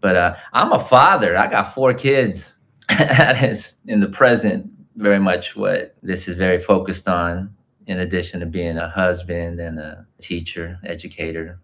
But 0.00 0.16
uh, 0.16 0.36
I'm 0.52 0.72
a 0.72 0.80
father. 0.80 1.36
I 1.36 1.46
got 1.48 1.74
four 1.74 1.94
kids. 1.94 2.56
that 2.88 3.42
is 3.42 3.74
in 3.86 4.00
the 4.00 4.08
present 4.08 4.70
very 4.96 5.18
much 5.18 5.56
what 5.56 5.96
this 6.02 6.28
is 6.28 6.36
very 6.36 6.60
focused 6.60 7.08
on. 7.08 7.54
In 7.86 7.98
addition 7.98 8.40
to 8.40 8.46
being 8.46 8.78
a 8.78 8.88
husband 8.88 9.58
and 9.58 9.78
a 9.78 10.06
teacher, 10.20 10.78
educator, 10.84 11.58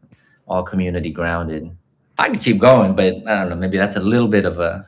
all 0.49 0.64
community 0.64 1.11
grounded. 1.11 1.70
I 2.18 2.30
could 2.30 2.40
keep 2.40 2.58
going, 2.58 2.97
but 2.97 3.14
I 3.26 3.37
don't 3.37 3.50
know. 3.50 3.54
Maybe 3.54 3.78
that's 3.78 3.94
a 3.94 4.00
little 4.00 4.26
bit 4.26 4.44
of 4.44 4.58
a 4.58 4.87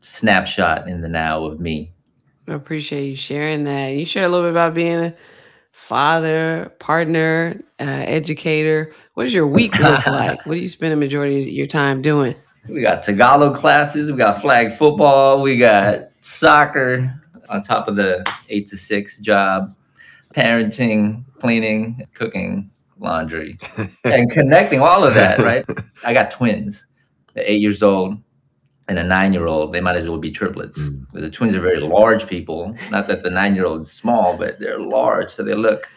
snapshot 0.00 0.88
in 0.88 1.02
the 1.02 1.08
now 1.08 1.44
of 1.44 1.60
me. 1.60 1.92
I 2.48 2.54
appreciate 2.54 3.06
you 3.06 3.16
sharing 3.16 3.64
that. 3.64 3.88
You 3.88 4.06
share 4.06 4.24
a 4.24 4.28
little 4.28 4.46
bit 4.46 4.52
about 4.52 4.72
being 4.72 4.98
a 4.98 5.14
father, 5.72 6.72
partner, 6.78 7.60
uh, 7.80 7.84
educator. 7.84 8.92
What 9.14 9.24
does 9.24 9.34
your 9.34 9.46
week 9.46 9.78
look 9.78 10.06
like? 10.06 10.44
What 10.46 10.54
do 10.54 10.60
you 10.60 10.68
spend 10.68 10.92
a 10.92 10.96
majority 10.96 11.42
of 11.42 11.48
your 11.48 11.66
time 11.66 12.02
doing? 12.02 12.34
We 12.68 12.82
got 12.82 13.02
Tagalog 13.02 13.56
classes, 13.56 14.10
we 14.10 14.18
got 14.18 14.40
flag 14.40 14.74
football, 14.74 15.40
we 15.40 15.56
got 15.56 16.10
soccer 16.20 17.12
on 17.48 17.62
top 17.62 17.88
of 17.88 17.96
the 17.96 18.24
eight 18.48 18.68
to 18.68 18.76
six 18.76 19.18
job, 19.18 19.74
parenting, 20.36 21.24
cleaning, 21.40 22.06
cooking, 22.14 22.70
laundry, 22.98 23.58
and 24.04 24.30
connecting 24.30 24.80
all 24.80 25.04
of 25.04 25.14
that, 25.14 25.38
right? 25.38 25.64
I 26.04 26.12
got 26.12 26.30
twins, 26.30 26.84
eight 27.36 27.60
years 27.60 27.82
old 27.82 28.18
and 28.90 28.98
a 28.98 29.04
nine 29.04 29.32
year 29.32 29.46
old, 29.46 29.72
they 29.72 29.80
might 29.80 29.94
as 29.94 30.08
well 30.08 30.18
be 30.18 30.32
triplets. 30.32 30.76
Mm. 30.76 31.06
The 31.12 31.30
twins 31.30 31.54
are 31.54 31.60
very 31.60 31.78
large 31.78 32.26
people. 32.26 32.76
Not 32.90 33.06
that 33.06 33.22
the 33.22 33.30
nine 33.30 33.54
year 33.54 33.64
old 33.64 33.82
is 33.82 33.92
small, 33.92 34.36
but 34.36 34.58
they're 34.58 34.80
large. 34.80 35.30
So 35.30 35.44
they 35.44 35.54
look 35.54 35.88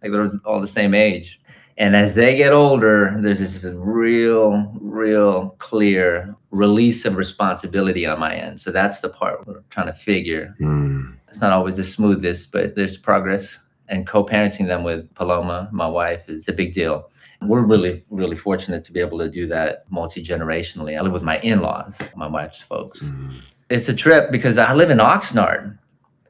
like 0.00 0.12
they're 0.12 0.30
all 0.44 0.60
the 0.60 0.68
same 0.68 0.94
age. 0.94 1.40
And 1.76 1.96
as 1.96 2.14
they 2.14 2.36
get 2.36 2.52
older, 2.52 3.16
there's 3.20 3.40
this 3.40 3.64
real, 3.74 4.72
real 4.80 5.50
clear 5.58 6.36
release 6.52 7.04
of 7.04 7.16
responsibility 7.16 8.06
on 8.06 8.20
my 8.20 8.36
end. 8.36 8.60
So 8.60 8.70
that's 8.70 9.00
the 9.00 9.08
part 9.08 9.44
we're 9.44 9.62
trying 9.70 9.88
to 9.88 9.92
figure. 9.92 10.54
Mm. 10.60 11.16
It's 11.28 11.40
not 11.40 11.50
always 11.50 11.76
the 11.76 11.84
smoothest, 11.84 12.52
but 12.52 12.76
there's 12.76 12.96
progress. 12.96 13.58
And 13.88 14.06
co 14.06 14.24
parenting 14.24 14.68
them 14.68 14.84
with 14.84 15.12
Paloma, 15.14 15.68
my 15.72 15.88
wife, 15.88 16.28
is 16.28 16.46
a 16.46 16.52
big 16.52 16.74
deal. 16.74 17.10
We're 17.42 17.64
really, 17.64 18.04
really 18.10 18.36
fortunate 18.36 18.84
to 18.84 18.92
be 18.92 19.00
able 19.00 19.18
to 19.18 19.28
do 19.28 19.46
that 19.48 19.84
multi 19.90 20.24
generationally. 20.24 20.98
I 20.98 21.02
live 21.02 21.12
with 21.12 21.22
my 21.22 21.38
in 21.40 21.60
laws, 21.60 21.94
my 22.14 22.26
wife's 22.26 22.60
folks. 22.60 23.00
Mm-hmm. 23.02 23.36
It's 23.68 23.88
a 23.88 23.94
trip 23.94 24.30
because 24.30 24.58
I 24.58 24.72
live 24.74 24.90
in 24.90 24.98
Oxnard 24.98 25.78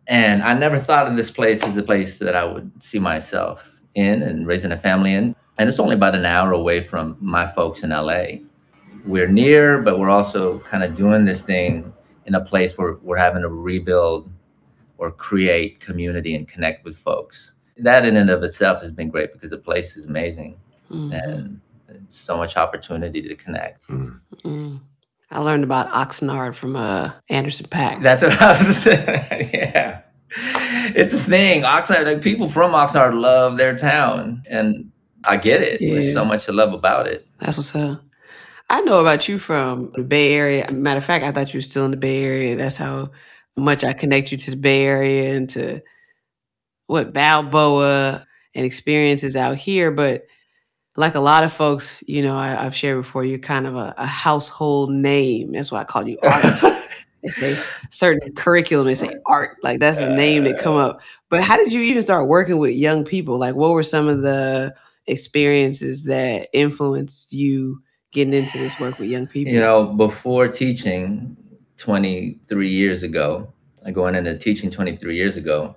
and 0.07 0.43
I 0.43 0.55
never 0.55 0.79
thought 0.79 1.07
of 1.07 1.17
this 1.17 1.31
place 1.31 1.63
as 1.63 1.77
a 1.77 1.83
place 1.83 2.19
that 2.19 2.35
I 2.35 2.45
would 2.45 2.71
see 2.83 2.99
myself 2.99 3.71
in 3.95 4.23
and 4.23 4.47
raising 4.47 4.73
a 4.73 4.79
family 4.79 5.15
in. 5.15 5.35
And 5.59 5.69
it's 5.69 5.79
only 5.79 5.95
about 5.95 6.15
an 6.15 6.25
hour 6.25 6.53
away 6.53 6.83
from 6.83 7.17
my 7.21 7.47
folks 7.47 7.83
in 7.83 7.91
LA. 7.91 8.43
We're 9.05 9.29
near, 9.29 9.83
but 9.83 9.99
we're 9.99 10.11
also 10.11 10.59
kind 10.61 10.83
of 10.83 10.97
doing 10.97 11.25
this 11.25 11.41
thing 11.41 11.93
in 12.27 12.35
a 12.35 12.45
place 12.45 12.77
where 12.77 12.95
we're 13.03 13.17
having 13.17 13.43
to 13.43 13.49
rebuild 13.49 14.31
or 14.99 15.11
create 15.11 15.81
community 15.81 16.35
and 16.35 16.49
connect 16.49 16.85
with 16.85 16.99
folks. 16.99 17.53
That 17.79 18.07
in 18.07 18.17
and 18.17 18.31
of 18.31 18.43
itself 18.43 18.83
has 18.83 18.93
been 18.93 19.09
great 19.09 19.33
because 19.33 19.51
the 19.51 19.59
place 19.59 19.97
is 19.97 20.07
amazing 20.07 20.59
mm-hmm. 20.91 21.13
and 21.13 21.61
so 22.09 22.37
much 22.37 22.57
opportunity 22.57 23.23
to 23.23 23.35
connect. 23.35 23.87
Mm-hmm. 23.89 24.77
I 25.31 25.41
learned 25.41 25.65
about 25.65 25.91
Oxnard 25.91 26.55
from 26.55 26.77
uh, 26.77 27.13
Anderson 27.29 27.67
.Paak. 27.67 28.03
That's 28.03 28.23
what 28.23 28.41
I 28.41 28.67
was 28.67 28.77
saying. 28.83 29.51
yeah. 29.53 30.03
It's 30.95 31.15
a 31.15 31.19
thing. 31.19 31.63
Oxnard, 31.63 32.05
like 32.05 32.23
people 32.23 32.49
from 32.49 32.73
Oxnard 32.73 33.21
love 33.21 33.57
their 33.57 33.77
town. 33.77 34.45
And 34.49 34.91
I 35.25 35.37
get 35.37 35.63
it. 35.63 35.81
Yeah. 35.81 35.95
There's 35.95 36.13
so 36.13 36.25
much 36.25 36.45
to 36.47 36.53
love 36.53 36.73
about 36.73 37.09
it. 37.09 37.27
That's 37.41 37.57
what's 37.57 37.75
up. 37.75 38.03
I 38.69 38.81
know 38.83 39.01
about 39.01 39.29
you 39.29 39.39
from 39.39 39.93
the 39.95 40.03
Bay 40.03 40.33
Area. 40.35 40.71
Matter 40.71 40.99
of 40.99 41.05
fact, 41.05 41.25
I 41.25 41.33
thought 41.33 41.53
you 41.53 41.59
were 41.59 41.63
still 41.63 41.85
in 41.85 41.93
the 41.93 41.97
Bay 41.97 42.25
Area. 42.25 42.57
That's 42.57 42.77
how 42.77 43.11
much 43.57 43.85
I 43.85 43.93
connect 43.93 44.33
you 44.33 44.39
to 44.39 44.51
the 44.51 44.57
Bay 44.57 44.85
Area 44.85 45.37
and 45.37 45.49
to 45.51 45.83
what 46.87 47.13
Balboa 47.13 48.27
and 48.55 48.67
experiences 48.67 49.37
out 49.37 49.57
here. 49.57 49.91
But 49.91 50.27
like 50.97 51.15
a 51.15 51.21
lot 51.21 51.45
of 51.45 51.53
folks, 51.53 52.03
you 52.07 52.23
know, 52.23 52.37
I, 52.37 52.49
have 52.49 52.75
shared 52.75 52.99
before, 52.99 53.25
you're 53.25 53.39
kind 53.39 53.67
of 53.67 53.77
a, 53.77 53.95
a, 53.99 54.07
household 54.07 54.91
name. 54.91 55.53
That's 55.53 55.71
why 55.71 55.81
I 55.81 55.85
call 55.85 56.09
you 56.09 56.19
art. 56.23 56.61
they 57.23 57.29
say 57.29 57.63
certain 57.91 58.35
curriculum, 58.35 58.87
they 58.87 58.95
say 58.95 59.15
art. 59.27 59.57
Like 59.63 59.81
that's 59.81 59.99
the 59.99 60.15
name 60.15 60.45
that 60.45 60.61
come 60.61 60.77
up. 60.77 61.01
But 61.29 61.43
how 61.43 61.57
did 61.57 61.73
you 61.73 61.81
even 61.83 62.03
start 62.03 62.29
working 62.29 62.59
with 62.59 62.75
young 62.75 63.05
people? 63.05 63.39
Like 63.39 63.55
what 63.55 63.71
were 63.71 63.83
some 63.83 64.09
of 64.09 64.23
the 64.23 64.75
experiences 65.07 66.05
that 66.05 66.49
influenced 66.53 67.33
you 67.33 67.83
getting 68.13 68.33
into 68.33 68.59
this 68.59 68.79
work 68.81 68.99
with 68.99 69.09
young 69.09 69.27
people? 69.27 69.53
You 69.53 69.61
know, 69.61 69.87
before 69.87 70.49
teaching 70.49 71.37
23 71.77 72.69
years 72.69 73.03
ago, 73.03 73.53
going 73.93 74.15
into 74.15 74.37
teaching 74.39 74.71
23 74.71 75.15
years 75.15 75.37
ago, 75.37 75.77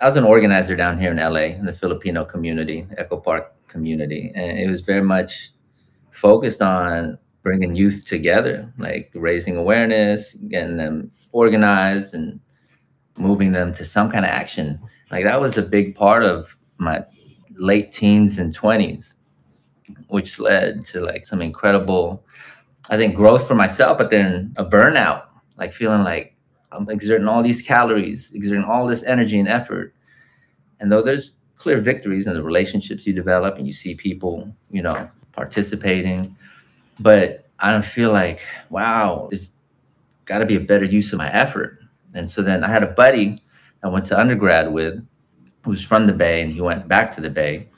I 0.00 0.06
was 0.06 0.16
an 0.16 0.24
organizer 0.24 0.76
down 0.76 1.00
here 1.00 1.10
in 1.10 1.16
LA 1.16 1.56
in 1.56 1.64
the 1.64 1.72
Filipino 1.72 2.24
community, 2.24 2.86
Echo 2.98 3.16
Park 3.16 3.54
community, 3.66 4.30
and 4.34 4.58
it 4.58 4.70
was 4.70 4.82
very 4.82 5.02
much 5.02 5.52
focused 6.10 6.60
on 6.60 7.18
bringing 7.42 7.74
youth 7.74 8.04
together, 8.06 8.72
like 8.78 9.10
raising 9.14 9.56
awareness, 9.56 10.34
getting 10.48 10.76
them 10.76 11.10
organized, 11.32 12.12
and 12.12 12.40
moving 13.16 13.52
them 13.52 13.72
to 13.72 13.84
some 13.84 14.10
kind 14.10 14.24
of 14.24 14.30
action. 14.30 14.78
Like 15.10 15.24
that 15.24 15.40
was 15.40 15.56
a 15.56 15.62
big 15.62 15.94
part 15.94 16.22
of 16.22 16.56
my 16.76 17.04
late 17.56 17.90
teens 17.90 18.38
and 18.38 18.54
20s, 18.54 19.14
which 20.08 20.38
led 20.38 20.84
to 20.86 21.00
like 21.00 21.24
some 21.24 21.40
incredible, 21.40 22.22
I 22.90 22.98
think, 22.98 23.14
growth 23.14 23.48
for 23.48 23.54
myself, 23.54 23.96
but 23.96 24.10
then 24.10 24.52
a 24.58 24.64
burnout, 24.64 25.24
like 25.56 25.72
feeling 25.72 26.04
like 26.04 26.35
I'm 26.76 26.88
exerting 26.90 27.28
all 27.28 27.42
these 27.42 27.62
calories, 27.62 28.30
exerting 28.32 28.64
all 28.64 28.86
this 28.86 29.02
energy 29.04 29.38
and 29.38 29.48
effort. 29.48 29.94
And 30.80 30.92
though 30.92 31.02
there's 31.02 31.32
clear 31.56 31.80
victories 31.80 32.26
in 32.26 32.34
the 32.34 32.42
relationships 32.42 33.06
you 33.06 33.12
develop 33.12 33.56
and 33.56 33.66
you 33.66 33.72
see 33.72 33.94
people, 33.94 34.52
you 34.70 34.82
know, 34.82 35.08
participating, 35.32 36.36
but 37.00 37.48
I 37.58 37.70
don't 37.70 37.84
feel 37.84 38.12
like, 38.12 38.40
wow, 38.70 39.28
there's 39.30 39.52
got 40.26 40.38
to 40.38 40.46
be 40.46 40.56
a 40.56 40.60
better 40.60 40.84
use 40.84 41.12
of 41.12 41.18
my 41.18 41.30
effort. 41.32 41.78
And 42.14 42.28
so 42.28 42.42
then 42.42 42.62
I 42.62 42.68
had 42.68 42.82
a 42.82 42.88
buddy 42.88 43.42
I 43.82 43.88
went 43.88 44.06
to 44.06 44.18
undergrad 44.18 44.72
with 44.72 45.06
who's 45.64 45.84
from 45.84 46.06
the 46.06 46.12
Bay 46.12 46.42
and 46.42 46.52
he 46.52 46.60
went 46.60 46.88
back 46.88 47.14
to 47.14 47.20
the 47.20 47.30
Bay. 47.30 47.68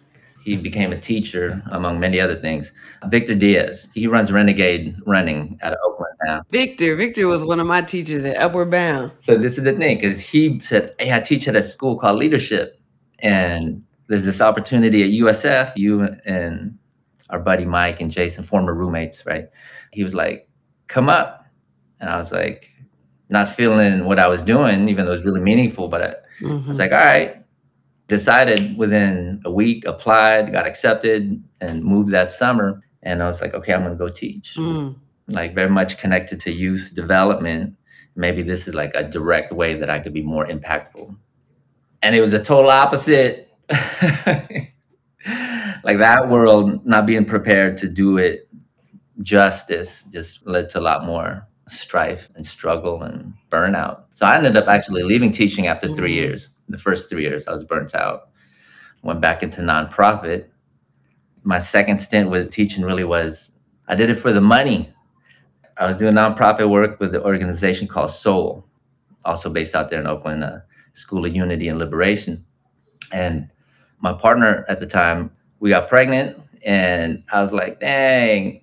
He 0.49 0.57
became 0.57 0.93
a 0.93 0.99
teacher, 0.99 1.63
among 1.73 2.01
many 2.01 2.19
other 2.19 2.35
things. 2.37 2.73
Victor 3.09 3.35
Diaz. 3.35 3.87
He 3.95 4.07
runs 4.07 4.33
Renegade 4.33 4.97
Running 5.07 5.59
out 5.63 5.75
of 5.75 5.79
Oakland 5.85 6.15
now. 6.25 6.43
Victor, 6.51 6.97
Victor 6.97 7.27
was 7.27 7.45
one 7.45 7.61
of 7.61 7.67
my 7.67 7.83
teachers 7.83 8.25
at 8.25 8.39
Upward 8.39 8.71
Bound. 8.71 9.13
So 9.19 9.37
this 9.37 9.59
is 9.59 9.65
the 9.65 9.75
thing, 9.75 9.99
because 9.99 10.19
he 10.19 10.59
said, 10.61 10.95
"Hey, 10.99 11.13
I 11.13 11.21
teach 11.21 11.47
at 11.49 11.55
a 11.55 11.63
school 11.63 11.99
called 11.99 12.19
Leadership, 12.19 12.81
and 13.19 13.83
there's 14.07 14.25
this 14.25 14.41
opportunity 14.41 15.03
at 15.03 15.11
USF. 15.11 15.73
You 15.77 16.17
and 16.25 16.79
our 17.29 17.39
buddy 17.41 17.67
Mike 17.67 18.01
and 18.01 18.11
Jason, 18.11 18.43
former 18.43 18.73
roommates, 18.73 19.27
right? 19.27 19.49
He 19.93 20.03
was 20.03 20.15
like, 20.15 20.49
come 20.87 21.11
up, 21.11 21.45
and 22.01 22.09
I 22.09 22.17
was 22.17 22.33
like, 22.33 22.71
not 23.29 23.51
feeling 23.51 24.07
what 24.07 24.19
I 24.19 24.29
was 24.29 24.41
doing, 24.41 24.89
even 24.89 25.05
though 25.05 25.13
it 25.13 25.17
was 25.17 25.25
really 25.27 25.41
meaningful, 25.43 25.89
but 25.89 26.03
I, 26.03 26.15
Mhm. 26.43 26.65
I 26.65 26.69
was 26.69 26.79
like, 26.79 26.93
all 26.93 26.99
right. 26.99 27.38
Decided 28.09 28.77
within 28.77 29.41
a 29.45 29.51
week, 29.51 29.85
applied, 29.87 30.51
got 30.53 30.67
accepted, 30.67 31.43
and 31.61 31.85
moved 31.85 32.11
that 32.11 32.33
summer. 32.33 32.83
And 33.03 33.23
I 33.23 33.27
was 33.27 33.41
like, 33.41 33.55
okay, 33.55 33.73
I'm 33.75 33.83
gonna 33.83 33.95
go 33.95 34.09
teach. 34.09 34.55
Mm. 34.57 34.97
Like 35.29 35.55
very 35.55 35.71
much 35.71 35.99
connected 35.99 36.41
to 36.41 36.51
youth 36.53 36.93
development. 36.95 37.75
Maybe 38.17 38.43
this 38.43 38.67
is 38.67 38.75
like 38.75 38.93
a 38.95 39.05
direct 39.05 39.53
way 39.53 39.75
that 39.75 39.91
I 39.91 39.99
could 39.99 40.15
be 40.15 40.23
more 40.23 40.47
impactful. 40.47 41.15
And 42.03 42.15
it 42.17 42.21
was 42.21 42.33
a 42.33 42.43
total 42.43 42.71
opposite. 42.71 43.49
like 45.85 45.99
that 45.99 46.29
world 46.29 46.85
not 46.87 47.07
being 47.07 47.25
prepared 47.25 47.77
to 47.79 47.89
do 47.89 48.17
it 48.19 48.49
justice 49.23 50.05
just 50.13 50.47
led 50.47 50.71
to 50.71 50.79
a 50.79 50.81
lot 50.81 51.05
more 51.05 51.47
strife 51.69 52.29
and 52.37 52.47
struggle 52.47 53.03
and 53.03 53.35
burnout. 53.51 54.03
So 54.15 54.27
I 54.27 54.37
ended 54.37 54.57
up 54.57 54.69
actually 54.69 55.03
leaving 55.03 55.33
teaching 55.33 55.67
after 55.67 55.89
three 55.95 56.13
Mhm. 56.13 56.21
years. 56.23 56.49
The 56.69 56.79
first 56.79 57.09
three 57.09 57.23
years, 57.23 57.49
I 57.49 57.55
was 57.55 57.65
burnt 57.65 57.95
out. 57.95 58.29
Went 59.03 59.21
back 59.21 59.43
into 59.43 59.61
nonprofit. 59.61 60.47
My 61.45 61.59
second 61.59 61.99
stint 61.99 62.31
with 62.31 62.51
teaching 62.51 62.85
really 62.85 63.05
was 63.05 63.53
I 63.89 63.95
did 63.95 64.11
it 64.11 64.17
for 64.17 64.33
the 64.33 64.41
money. 64.41 64.91
I 65.79 65.87
was 65.87 65.97
doing 65.97 66.15
nonprofit 66.15 66.69
work 66.69 67.01
with 67.01 67.13
the 67.13 67.25
organization 67.25 67.87
called 67.87 68.11
Soul, 68.11 68.67
also 69.25 69.49
based 69.49 69.75
out 69.75 69.89
there 69.89 70.01
in 70.01 70.07
Oakland, 70.07 70.43
uh, 70.45 70.59
School 70.95 71.25
of 71.25 71.35
Unity 71.35 71.69
and 71.69 71.79
Liberation. 71.79 72.45
And 73.13 73.49
my 74.01 74.13
partner 74.13 74.67
at 74.69 74.81
the 74.81 74.87
time, 74.87 75.31
we 75.61 75.71
got 75.71 75.89
pregnant, 75.89 76.41
and 76.65 77.23
I 77.33 77.41
was 77.41 77.53
like, 77.53 77.81
dang, 77.81 78.63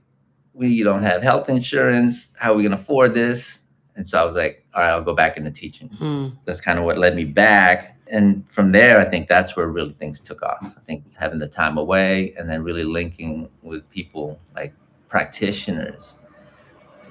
we 0.53 0.83
don't 0.83 1.03
have 1.03 1.23
health 1.23 1.49
insurance. 1.49 2.31
How 2.37 2.53
are 2.53 2.55
we 2.55 2.63
gonna 2.63 2.75
afford 2.75 3.13
this? 3.13 3.59
And 3.95 4.05
so 4.05 4.21
I 4.21 4.25
was 4.25 4.35
like, 4.35 4.65
all 4.73 4.81
right, 4.81 4.89
I'll 4.89 5.03
go 5.03 5.15
back 5.15 5.37
into 5.37 5.51
teaching. 5.51 5.89
Mm. 5.89 6.37
That's 6.45 6.61
kind 6.61 6.77
of 6.77 6.85
what 6.85 6.97
led 6.97 7.15
me 7.15 7.23
back. 7.23 7.94
And 8.11 8.47
from 8.51 8.71
there, 8.71 8.99
I 8.99 9.05
think 9.05 9.27
that's 9.27 9.55
where 9.55 9.67
really 9.67 9.93
things 9.93 10.21
took 10.21 10.43
off. 10.43 10.59
I 10.61 10.79
think 10.85 11.03
having 11.15 11.39
the 11.39 11.47
time 11.47 11.77
away 11.77 12.33
and 12.37 12.47
then 12.49 12.63
really 12.63 12.83
linking 12.83 13.49
with 13.63 13.89
people 13.89 14.39
like 14.55 14.73
practitioners, 15.09 16.19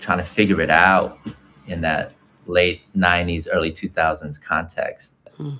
trying 0.00 0.18
to 0.18 0.24
figure 0.24 0.60
it 0.60 0.70
out 0.70 1.18
in 1.66 1.80
that 1.80 2.12
late 2.46 2.82
90s, 2.96 3.48
early 3.50 3.72
2000s 3.72 4.38
context 4.40 5.12
Hmm. 5.36 5.54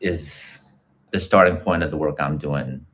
is 0.00 0.60
the 1.10 1.18
starting 1.18 1.56
point 1.56 1.82
of 1.82 1.90
the 1.90 1.96
work 1.96 2.20
I'm 2.20 2.38
doing 2.38 2.84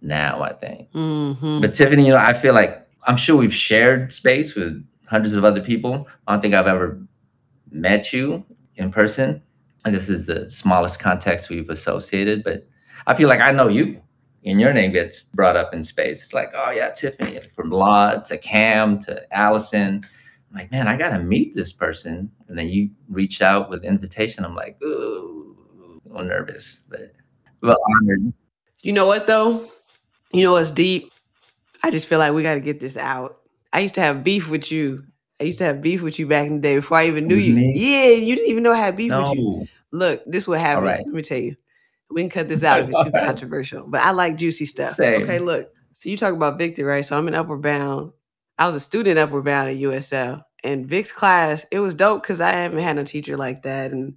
now, 0.00 0.40
I 0.40 0.52
think. 0.54 0.90
Mhm. 0.92 1.60
But 1.60 1.74
Tiffany, 1.74 2.06
you 2.06 2.12
know, 2.12 2.16
I 2.18 2.32
feel 2.32 2.54
like 2.54 2.86
I'm 3.06 3.16
sure 3.16 3.36
we've 3.36 3.52
shared 3.52 4.12
space 4.12 4.54
with 4.54 4.82
hundreds 5.06 5.34
of 5.34 5.44
other 5.44 5.60
people. 5.60 6.08
I 6.26 6.32
don't 6.32 6.40
think 6.40 6.54
I've 6.54 6.66
ever 6.66 6.98
met 7.70 8.12
you 8.12 8.44
in 8.76 8.90
person. 8.90 9.42
And 9.84 9.94
this 9.94 10.08
is 10.08 10.26
the 10.26 10.48
smallest 10.50 11.00
context 11.00 11.50
we've 11.50 11.68
associated, 11.70 12.44
but 12.44 12.68
I 13.06 13.14
feel 13.14 13.28
like 13.28 13.40
I 13.40 13.50
know 13.50 13.68
you. 13.68 14.00
And 14.44 14.60
your 14.60 14.72
name 14.72 14.92
gets 14.92 15.22
brought 15.22 15.56
up 15.56 15.72
in 15.72 15.84
space. 15.84 16.20
It's 16.20 16.32
like, 16.32 16.50
oh 16.54 16.70
yeah, 16.70 16.90
Tiffany, 16.90 17.38
from 17.54 17.70
Law 17.70 18.16
to 18.16 18.38
Cam 18.38 18.98
to 19.00 19.22
Allison. 19.36 20.02
I'm 20.50 20.56
like, 20.56 20.70
man, 20.72 20.88
I 20.88 20.96
gotta 20.96 21.18
meet 21.18 21.54
this 21.54 21.72
person. 21.72 22.30
And 22.48 22.58
then 22.58 22.68
you 22.68 22.90
reach 23.08 23.40
out 23.40 23.70
with 23.70 23.84
invitation. 23.84 24.44
I'm 24.44 24.56
like, 24.56 24.82
ooh, 24.82 26.00
little 26.04 26.26
nervous, 26.26 26.80
but 26.88 27.12
well 27.62 27.78
honored. 28.00 28.32
You 28.82 28.92
know 28.92 29.06
what 29.06 29.26
though? 29.26 29.64
You 30.32 30.44
know 30.44 30.52
what's 30.52 30.70
deep? 30.70 31.12
I 31.84 31.90
just 31.90 32.06
feel 32.06 32.18
like 32.18 32.32
we 32.32 32.42
got 32.42 32.54
to 32.54 32.60
get 32.60 32.80
this 32.80 32.96
out. 32.96 33.38
I 33.72 33.80
used 33.80 33.94
to 33.94 34.00
have 34.00 34.24
beef 34.24 34.48
with 34.50 34.70
you. 34.70 35.04
I 35.42 35.46
used 35.46 35.58
to 35.58 35.64
have 35.64 35.82
beef 35.82 36.02
with 36.02 36.20
you 36.20 36.28
back 36.28 36.46
in 36.46 36.54
the 36.54 36.60
day 36.60 36.76
before 36.76 36.98
I 36.98 37.08
even 37.08 37.26
knew 37.26 37.34
you. 37.34 37.56
me? 37.56 37.72
Yeah, 37.74 38.10
you 38.10 38.36
didn't 38.36 38.48
even 38.48 38.62
know 38.62 38.70
I 38.70 38.78
had 38.78 38.94
beef 38.94 39.12
with 39.12 39.34
you. 39.34 39.66
Look, 39.90 40.22
this 40.24 40.46
what 40.46 40.60
happened. 40.60 40.86
right. 40.86 41.04
Let 41.04 41.12
me 41.12 41.22
tell 41.22 41.38
you. 41.38 41.56
We 42.10 42.20
can 42.22 42.30
cut 42.30 42.48
this 42.48 42.62
out 42.62 42.78
if 42.78 42.90
it's 42.90 43.04
too 43.04 43.10
controversial. 43.26 43.88
But 43.88 44.02
I 44.02 44.12
like 44.12 44.36
juicy 44.36 44.66
stuff. 44.66 44.92
Same. 44.92 45.22
Okay, 45.22 45.40
look. 45.40 45.68
So 45.94 46.10
you 46.10 46.16
talk 46.16 46.32
about 46.32 46.58
Victor, 46.58 46.86
right? 46.86 47.04
So 47.04 47.18
I'm 47.18 47.26
in 47.26 47.34
Upward 47.34 47.60
Bound. 47.60 48.12
I 48.56 48.66
was 48.66 48.76
a 48.76 48.80
student 48.80 49.18
at 49.18 49.24
Upward 49.24 49.44
Bound 49.44 49.68
at 49.68 49.76
USL. 49.78 50.44
And 50.62 50.86
Vic's 50.86 51.10
class, 51.10 51.66
it 51.72 51.80
was 51.80 51.96
dope 51.96 52.22
because 52.22 52.40
I 52.40 52.52
haven't 52.52 52.78
had 52.78 52.98
a 52.98 53.04
teacher 53.04 53.36
like 53.36 53.62
that. 53.62 53.90
And 53.90 54.14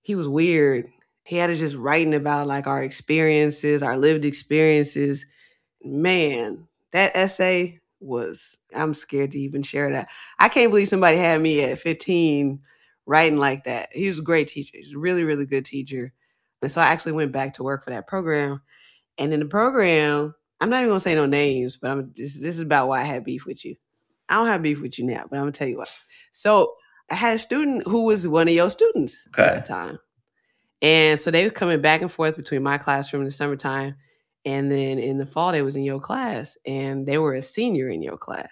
he 0.00 0.14
was 0.14 0.26
weird. 0.26 0.86
He 1.24 1.36
had 1.36 1.50
us 1.50 1.58
just 1.58 1.76
writing 1.76 2.14
about 2.14 2.46
like 2.46 2.66
our 2.66 2.82
experiences, 2.82 3.82
our 3.82 3.98
lived 3.98 4.24
experiences. 4.24 5.26
Man, 5.84 6.66
that 6.92 7.14
essay 7.14 7.80
was, 8.00 8.58
I'm 8.74 8.94
scared 8.94 9.32
to 9.32 9.38
even 9.38 9.62
share 9.62 9.90
that. 9.92 10.08
I 10.38 10.48
can't 10.48 10.70
believe 10.70 10.88
somebody 10.88 11.16
had 11.16 11.40
me 11.40 11.62
at 11.64 11.78
15 11.78 12.60
writing 13.06 13.38
like 13.38 13.64
that. 13.64 13.88
He 13.92 14.08
was 14.08 14.18
a 14.18 14.22
great 14.22 14.48
teacher. 14.48 14.72
He 14.74 14.80
was 14.84 14.94
a 14.94 14.98
really, 14.98 15.24
really 15.24 15.46
good 15.46 15.64
teacher. 15.64 16.12
And 16.62 16.70
so 16.70 16.80
I 16.80 16.86
actually 16.86 17.12
went 17.12 17.32
back 17.32 17.54
to 17.54 17.62
work 17.62 17.84
for 17.84 17.90
that 17.90 18.06
program. 18.06 18.60
And 19.16 19.32
in 19.32 19.40
the 19.40 19.46
program, 19.46 20.34
I'm 20.60 20.70
not 20.70 20.78
even 20.78 20.90
gonna 20.90 21.00
say 21.00 21.14
no 21.14 21.26
names, 21.26 21.76
but 21.76 21.90
I'm 21.90 22.12
this, 22.14 22.40
this 22.40 22.56
is 22.56 22.60
about 22.60 22.88
why 22.88 23.00
I 23.00 23.04
had 23.04 23.24
beef 23.24 23.46
with 23.46 23.64
you. 23.64 23.76
I 24.28 24.34
don't 24.34 24.46
have 24.46 24.62
beef 24.62 24.80
with 24.80 24.98
you 24.98 25.06
now, 25.06 25.24
but 25.28 25.36
I'm 25.36 25.42
gonna 25.42 25.52
tell 25.52 25.68
you 25.68 25.78
why. 25.78 25.86
So 26.32 26.74
I 27.10 27.14
had 27.14 27.34
a 27.34 27.38
student 27.38 27.84
who 27.86 28.04
was 28.06 28.26
one 28.28 28.48
of 28.48 28.54
your 28.54 28.70
students 28.70 29.26
at 29.36 29.64
the 29.64 29.68
time. 29.68 29.98
And 30.82 31.18
so 31.18 31.30
they 31.30 31.44
were 31.44 31.50
coming 31.50 31.80
back 31.80 32.02
and 32.02 32.12
forth 32.12 32.36
between 32.36 32.62
my 32.62 32.78
classroom 32.78 33.22
in 33.22 33.26
the 33.26 33.30
summertime. 33.30 33.96
And 34.48 34.72
then 34.72 34.98
in 34.98 35.18
the 35.18 35.26
fall, 35.26 35.52
they 35.52 35.60
was 35.60 35.76
in 35.76 35.82
your 35.82 36.00
class 36.00 36.56
and 36.64 37.06
they 37.06 37.18
were 37.18 37.34
a 37.34 37.42
senior 37.42 37.90
in 37.90 38.00
your 38.00 38.16
class. 38.16 38.48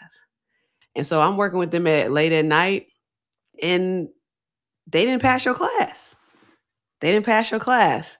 And 0.94 1.06
so 1.06 1.22
I'm 1.22 1.38
working 1.38 1.59
with 1.59 1.70
them 1.70 1.87
at 1.87 2.12
late 2.12 2.32
at 2.32 2.44
night 2.44 2.88
and 3.62 4.11
they 4.87 5.06
didn't 5.06 5.22
pass 5.22 5.46
your 5.46 5.54
class. 5.54 6.14
They 7.00 7.12
didn't 7.12 7.24
pass 7.24 7.50
your 7.50 7.61
class. 7.61 8.18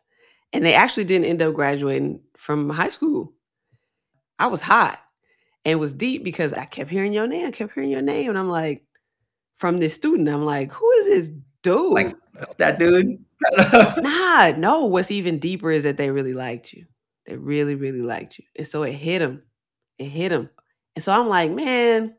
And 0.55 0.65
they 0.65 0.73
actually 0.73 1.05
didn't 1.05 1.27
end 1.27 1.43
up 1.43 1.53
graduating 1.53 2.23
from 2.35 2.71
high 2.71 2.89
school. 2.89 3.35
I 4.39 4.47
was 4.47 4.63
hot 4.63 4.99
and 5.67 5.73
it 5.73 5.77
was 5.77 5.93
deep 5.93 6.25
because 6.25 6.55
I 6.55 6.65
kept 6.65 6.89
hearing 6.89 7.13
your 7.13 7.27
name, 7.27 7.47
I 7.47 7.51
kept 7.51 7.75
hearing 7.75 7.91
your 7.91 8.01
name. 8.01 8.31
And 8.31 8.39
I'm 8.39 8.49
like, 8.49 8.87
from 9.57 9.81
this 9.81 9.93
student, 9.93 10.31
I'm 10.31 10.47
like, 10.47 10.73
who 10.73 10.91
is 10.93 11.05
this 11.05 11.37
dude? 11.63 11.93
Like 11.93 12.17
that 12.57 12.79
dude. 12.79 13.23
Nah, 13.99 14.53
no. 14.57 14.87
What's 14.87 15.11
even 15.11 15.39
deeper 15.39 15.71
is 15.71 15.83
that 15.83 15.99
they 15.99 16.11
really 16.11 16.33
liked 16.33 16.73
you. 16.73 16.87
They 17.27 17.37
really, 17.37 17.75
really 17.75 18.03
liked 18.03 18.39
you. 18.39 18.45
And 18.57 18.67
so 18.67 18.83
it 18.83 18.93
hit 18.93 19.19
them. 19.21 19.43
It 19.99 20.07
hit 20.07 20.31
them. 20.31 20.51
And 20.95 21.03
so 21.03 21.13
I'm 21.13 21.29
like, 21.29 21.51
man, 21.51 22.15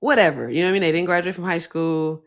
whatever. 0.00 0.48
You 0.48 0.60
know 0.60 0.66
what 0.66 0.70
I 0.70 0.72
mean? 0.72 0.82
They 0.82 0.92
didn't 0.92 1.06
graduate 1.06 1.34
from 1.34 1.44
high 1.44 1.58
school. 1.58 2.24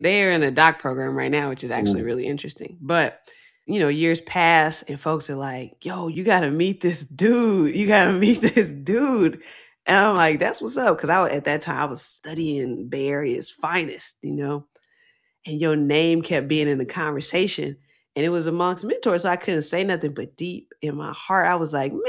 They're 0.00 0.32
in 0.32 0.42
a 0.42 0.50
doc 0.50 0.78
program 0.78 1.16
right 1.16 1.30
now, 1.30 1.48
which 1.48 1.64
is 1.64 1.70
actually 1.70 2.02
Ooh. 2.02 2.06
really 2.06 2.26
interesting. 2.26 2.78
But 2.80 3.20
you 3.68 3.78
know, 3.78 3.88
years 3.88 4.22
pass 4.22 4.82
and 4.82 4.98
folks 4.98 5.28
are 5.28 5.36
like, 5.36 5.84
yo, 5.84 6.08
you 6.08 6.24
got 6.24 6.40
to 6.40 6.50
meet 6.50 6.80
this 6.80 7.04
dude. 7.04 7.76
You 7.76 7.86
got 7.86 8.06
to 8.06 8.12
meet 8.18 8.40
this 8.40 8.70
dude. 8.70 9.42
And 9.84 9.96
I'm 9.96 10.16
like, 10.16 10.40
that's 10.40 10.62
what's 10.62 10.76
up. 10.78 10.98
Cause 10.98 11.10
I, 11.10 11.28
at 11.30 11.44
that 11.44 11.60
time, 11.60 11.76
I 11.76 11.84
was 11.84 12.00
studying 12.00 12.88
Bay 12.88 13.08
Area's 13.08 13.50
finest, 13.50 14.16
you 14.22 14.34
know, 14.34 14.66
and 15.46 15.60
your 15.60 15.76
name 15.76 16.22
kept 16.22 16.48
being 16.48 16.66
in 16.66 16.78
the 16.78 16.86
conversation. 16.86 17.76
And 18.18 18.24
it 18.24 18.30
was 18.30 18.48
amongst 18.48 18.84
mentors. 18.84 19.22
So 19.22 19.28
I 19.28 19.36
couldn't 19.36 19.62
say 19.62 19.84
nothing, 19.84 20.12
but 20.12 20.36
deep 20.36 20.74
in 20.82 20.96
my 20.96 21.12
heart, 21.12 21.46
I 21.46 21.54
was 21.54 21.72
like, 21.72 21.92
man, 21.92 22.02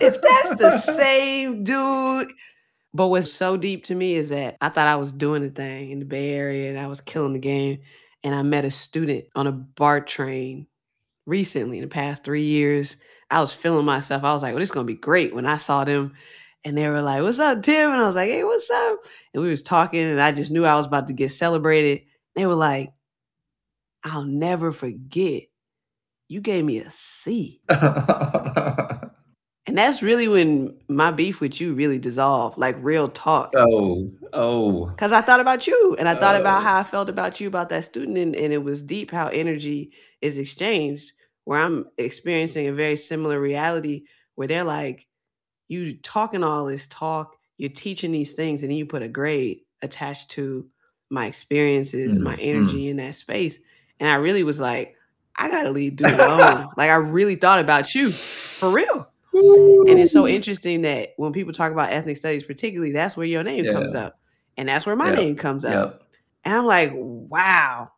if 0.00 0.20
that's 0.20 0.56
the 0.56 0.76
same 0.76 1.62
dude. 1.62 2.32
But 2.92 3.06
what's 3.06 3.32
so 3.32 3.56
deep 3.56 3.84
to 3.84 3.94
me 3.94 4.16
is 4.16 4.30
that 4.30 4.56
I 4.60 4.70
thought 4.70 4.88
I 4.88 4.96
was 4.96 5.12
doing 5.12 5.42
the 5.42 5.50
thing 5.50 5.90
in 5.90 6.00
the 6.00 6.04
Bay 6.04 6.32
Area 6.32 6.68
and 6.68 6.80
I 6.80 6.88
was 6.88 7.00
killing 7.00 7.32
the 7.32 7.38
game 7.38 7.78
and 8.24 8.34
I 8.34 8.42
met 8.42 8.64
a 8.64 8.72
student 8.72 9.26
on 9.36 9.46
a 9.46 9.52
BART 9.52 10.08
train 10.08 10.66
recently 11.26 11.78
in 11.78 11.84
the 11.84 11.88
past 11.88 12.24
three 12.24 12.42
years. 12.42 12.96
I 13.30 13.40
was 13.40 13.54
feeling 13.54 13.86
myself. 13.86 14.24
I 14.24 14.32
was 14.32 14.42
like, 14.42 14.50
well, 14.50 14.58
this 14.58 14.70
is 14.70 14.74
gonna 14.74 14.84
be 14.84 14.94
great. 14.94 15.32
When 15.32 15.46
I 15.46 15.58
saw 15.58 15.84
them 15.84 16.14
and 16.64 16.76
they 16.76 16.88
were 16.88 17.02
like, 17.02 17.22
What's 17.22 17.38
up, 17.38 17.62
Tim? 17.62 17.92
And 17.92 18.00
I 18.00 18.06
was 18.08 18.16
like, 18.16 18.30
Hey, 18.30 18.42
what's 18.42 18.68
up? 18.68 18.98
And 19.32 19.44
we 19.44 19.50
was 19.50 19.62
talking, 19.62 20.00
and 20.00 20.20
I 20.20 20.32
just 20.32 20.50
knew 20.50 20.64
I 20.64 20.74
was 20.74 20.86
about 20.86 21.06
to 21.06 21.12
get 21.12 21.30
celebrated. 21.30 22.02
They 22.34 22.46
were 22.46 22.56
like, 22.56 22.92
I'll 24.04 24.24
never 24.24 24.72
forget. 24.72 25.44
You 26.28 26.40
gave 26.40 26.64
me 26.64 26.78
a 26.78 26.90
C. 26.90 27.60
And 29.64 29.78
that's 29.78 30.02
really 30.02 30.26
when 30.26 30.76
my 30.88 31.12
beef 31.12 31.40
with 31.40 31.60
you 31.60 31.72
really 31.74 31.98
dissolved, 31.98 32.58
like 32.58 32.76
real 32.80 33.08
talk. 33.08 33.52
oh, 33.56 34.10
oh. 34.32 34.86
Because 34.86 35.12
I 35.12 35.20
thought 35.20 35.40
about 35.40 35.66
you 35.66 35.96
and 35.98 36.08
I 36.08 36.14
thought 36.14 36.38
about 36.38 36.58
Oh. 36.58 36.64
how 36.64 36.78
I 36.80 36.82
felt 36.82 37.08
about 37.08 37.40
you 37.40 37.46
about 37.46 37.68
that 37.68 37.84
student, 37.84 38.18
and, 38.18 38.34
and 38.34 38.52
it 38.52 38.64
was 38.64 38.82
deep 38.82 39.10
how 39.12 39.28
energy 39.28 39.92
is 40.20 40.36
exchanged, 40.36 41.12
where 41.44 41.60
I'm 41.60 41.86
experiencing 41.96 42.66
a 42.66 42.72
very 42.72 42.96
similar 42.96 43.40
reality 43.40 44.02
where 44.34 44.48
they're 44.48 44.64
like, 44.64 45.06
you 45.68 45.96
talking 45.96 46.42
all 46.42 46.66
this 46.66 46.88
talk, 46.88 47.36
you're 47.56 47.70
teaching 47.70 48.10
these 48.10 48.34
things, 48.34 48.62
and 48.62 48.70
then 48.70 48.78
you 48.78 48.84
put 48.84 49.02
a 49.02 49.08
grade 49.08 49.60
attached 49.80 50.32
to 50.32 50.68
my 51.08 51.26
experiences 51.26 52.16
and 52.16 52.24
my 52.24 52.32
mm-hmm. 52.32 52.58
energy 52.58 52.88
in 52.88 52.96
that 52.96 53.14
space. 53.14 53.58
And 54.02 54.10
I 54.10 54.16
really 54.16 54.42
was 54.42 54.58
like, 54.58 54.96
I 55.38 55.48
gotta 55.48 55.70
leave 55.70 55.94
dude 55.94 56.10
alone. 56.10 56.68
like 56.76 56.90
I 56.90 56.96
really 56.96 57.36
thought 57.36 57.60
about 57.60 57.94
you 57.94 58.10
for 58.10 58.68
real. 58.68 59.08
And 59.32 59.98
it's 59.98 60.12
so 60.12 60.26
interesting 60.26 60.82
that 60.82 61.10
when 61.16 61.32
people 61.32 61.52
talk 61.52 61.70
about 61.70 61.90
ethnic 61.90 62.16
studies, 62.16 62.42
particularly, 62.42 62.92
that's 62.92 63.16
where 63.16 63.26
your 63.26 63.44
name 63.44 63.64
comes 63.72 63.94
up. 63.94 64.18
And 64.56 64.68
that's 64.68 64.84
where 64.84 64.96
my 64.96 65.06
Yep. 65.06 65.14
name 65.14 65.36
comes 65.36 65.64
up. 65.64 65.72
Yep. 65.72 66.02
And 66.44 66.54
I'm 66.54 66.66
like, 66.66 66.90
wow, 66.94 67.92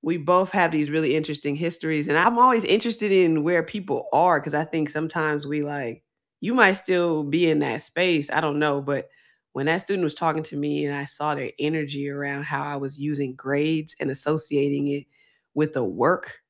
we 0.00 0.16
both 0.16 0.50
have 0.52 0.72
these 0.72 0.88
really 0.90 1.14
interesting 1.14 1.54
histories. 1.54 2.08
And 2.08 2.18
I'm 2.18 2.38
always 2.38 2.64
interested 2.64 3.12
in 3.12 3.42
where 3.42 3.62
people 3.62 4.08
are 4.12 4.40
because 4.40 4.54
I 4.54 4.64
think 4.64 4.88
sometimes 4.88 5.46
we 5.46 5.62
like, 5.62 6.02
you 6.40 6.54
might 6.54 6.74
still 6.74 7.24
be 7.24 7.48
in 7.48 7.58
that 7.58 7.82
space. 7.82 8.30
I 8.30 8.40
don't 8.40 8.58
know. 8.58 8.80
But 8.80 9.08
when 9.52 9.66
that 9.66 9.82
student 9.82 10.02
was 10.02 10.14
talking 10.14 10.42
to 10.44 10.56
me 10.56 10.86
and 10.86 10.94
I 10.94 11.04
saw 11.04 11.34
their 11.34 11.52
energy 11.58 12.08
around 12.08 12.44
how 12.44 12.64
I 12.64 12.76
was 12.76 12.98
using 12.98 13.34
grades 13.34 13.94
and 14.00 14.10
associating 14.10 14.88
it 14.88 15.04
with 15.54 15.72
the 15.72 15.84
work, 15.84 16.40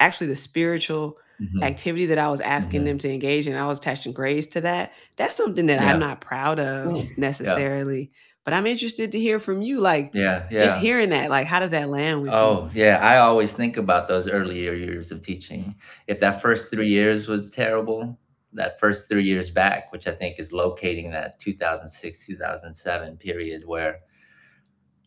actually 0.00 0.26
the 0.28 0.36
spiritual 0.36 1.18
Mhm. 1.40 1.62
activity 1.62 2.06
that 2.06 2.18
I 2.18 2.30
was 2.30 2.40
asking 2.40 2.82
Mhm. 2.82 2.84
them 2.84 2.98
to 2.98 3.12
engage 3.12 3.48
in, 3.48 3.56
I 3.56 3.66
was 3.66 3.78
attaching 3.78 4.12
grades 4.12 4.46
to 4.48 4.60
that. 4.60 4.92
That's 5.16 5.34
something 5.34 5.66
that 5.66 5.80
Yeah. 5.80 5.92
I'm 5.92 5.98
not 6.00 6.20
proud 6.20 6.60
of 6.60 7.16
necessarily. 7.18 8.10
But 8.44 8.54
I'm 8.54 8.66
interested 8.66 9.12
to 9.12 9.20
hear 9.20 9.38
from 9.38 9.62
you. 9.62 9.80
Like, 9.80 10.10
Yeah. 10.14 10.46
Yeah. 10.50 10.60
just 10.60 10.78
hearing 10.78 11.10
that, 11.10 11.30
like, 11.30 11.46
how 11.46 11.60
does 11.60 11.70
that 11.70 11.88
land 11.88 12.22
with 12.22 12.30
you? 12.32 12.36
Oh, 12.36 12.70
yeah. 12.74 12.98
I 13.00 13.18
always 13.18 13.52
think 13.52 13.76
about 13.76 14.08
those 14.08 14.28
earlier 14.28 14.72
years 14.74 15.12
of 15.12 15.22
teaching. 15.22 15.76
If 16.08 16.18
that 16.20 16.42
first 16.42 16.70
three 16.70 16.88
years 16.88 17.28
was 17.28 17.50
terrible, 17.50 18.18
that 18.52 18.78
first 18.80 19.08
three 19.08 19.24
years 19.24 19.48
back, 19.48 19.92
which 19.92 20.06
I 20.08 20.10
think 20.10 20.38
is 20.40 20.52
locating 20.52 21.10
that 21.12 21.38
2006, 21.38 22.26
2007 22.26 23.16
period 23.16 23.62
where 23.64 24.00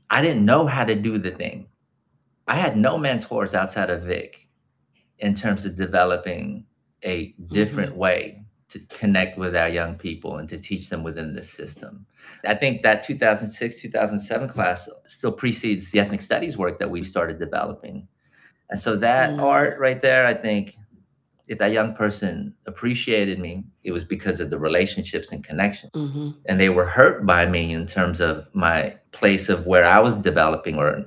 I 0.10 0.22
didn't 0.22 0.46
know 0.46 0.66
how 0.66 0.86
to 0.86 0.96
do 0.96 1.18
the 1.18 1.32
thing. 1.32 1.68
I 2.48 2.56
had 2.56 2.78
no 2.78 2.98
mentors 2.98 3.54
outside 3.56 3.90
of 3.90 4.04
Vic 4.04 4.48
in 5.20 5.36
terms 5.36 5.66
of 5.66 5.76
developing 5.76 6.66
a 7.04 7.34
different 7.50 7.96
way 7.96 8.42
to 8.70 8.80
connect 8.90 9.38
with 9.38 9.56
our 9.56 9.70
young 9.70 9.96
people 9.96 10.38
and 10.38 10.50
to 10.50 10.58
teach 10.58 10.90
them 10.90 11.04
within 11.04 11.34
this 11.34 11.50
system. 11.52 12.06
I 12.46 12.56
think 12.56 12.82
that 12.84 13.04
2006, 13.04 13.82
2007 13.82 14.50
class 14.50 14.90
still 15.08 15.32
precedes 15.32 15.92
the 15.92 16.00
ethnic 16.00 16.22
studies 16.22 16.58
work 16.58 16.80
that 16.80 16.90
we 16.90 17.04
started 17.04 17.40
developing. 17.40 18.08
And 18.70 18.80
so 18.80 18.96
that 18.98 19.36
Mm. 19.36 19.42
art 19.44 19.80
right 19.80 20.02
there, 20.02 20.26
I 20.26 20.34
think 20.34 20.76
if 21.48 21.60
that 21.60 21.72
young 21.72 21.94
person 21.94 22.56
appreciated 22.66 23.40
me, 23.40 23.64
it 23.84 23.92
was 23.92 24.04
because 24.04 24.40
of 24.40 24.50
the 24.50 24.58
relationships 24.60 25.32
and 25.32 25.44
connection. 25.44 25.90
you. 25.94 26.02
hmm 26.02 26.30
And 26.48 26.60
they 26.60 26.70
were 26.70 26.86
hurt 26.86 27.26
by 27.26 27.46
me 27.46 27.72
in 27.72 27.86
terms 27.86 28.20
of 28.20 28.48
my 28.54 28.96
place 29.12 29.48
of 29.48 29.66
where 29.68 29.86
I 29.86 30.00
was 30.00 30.18
developing 30.18 30.78
or 30.78 31.04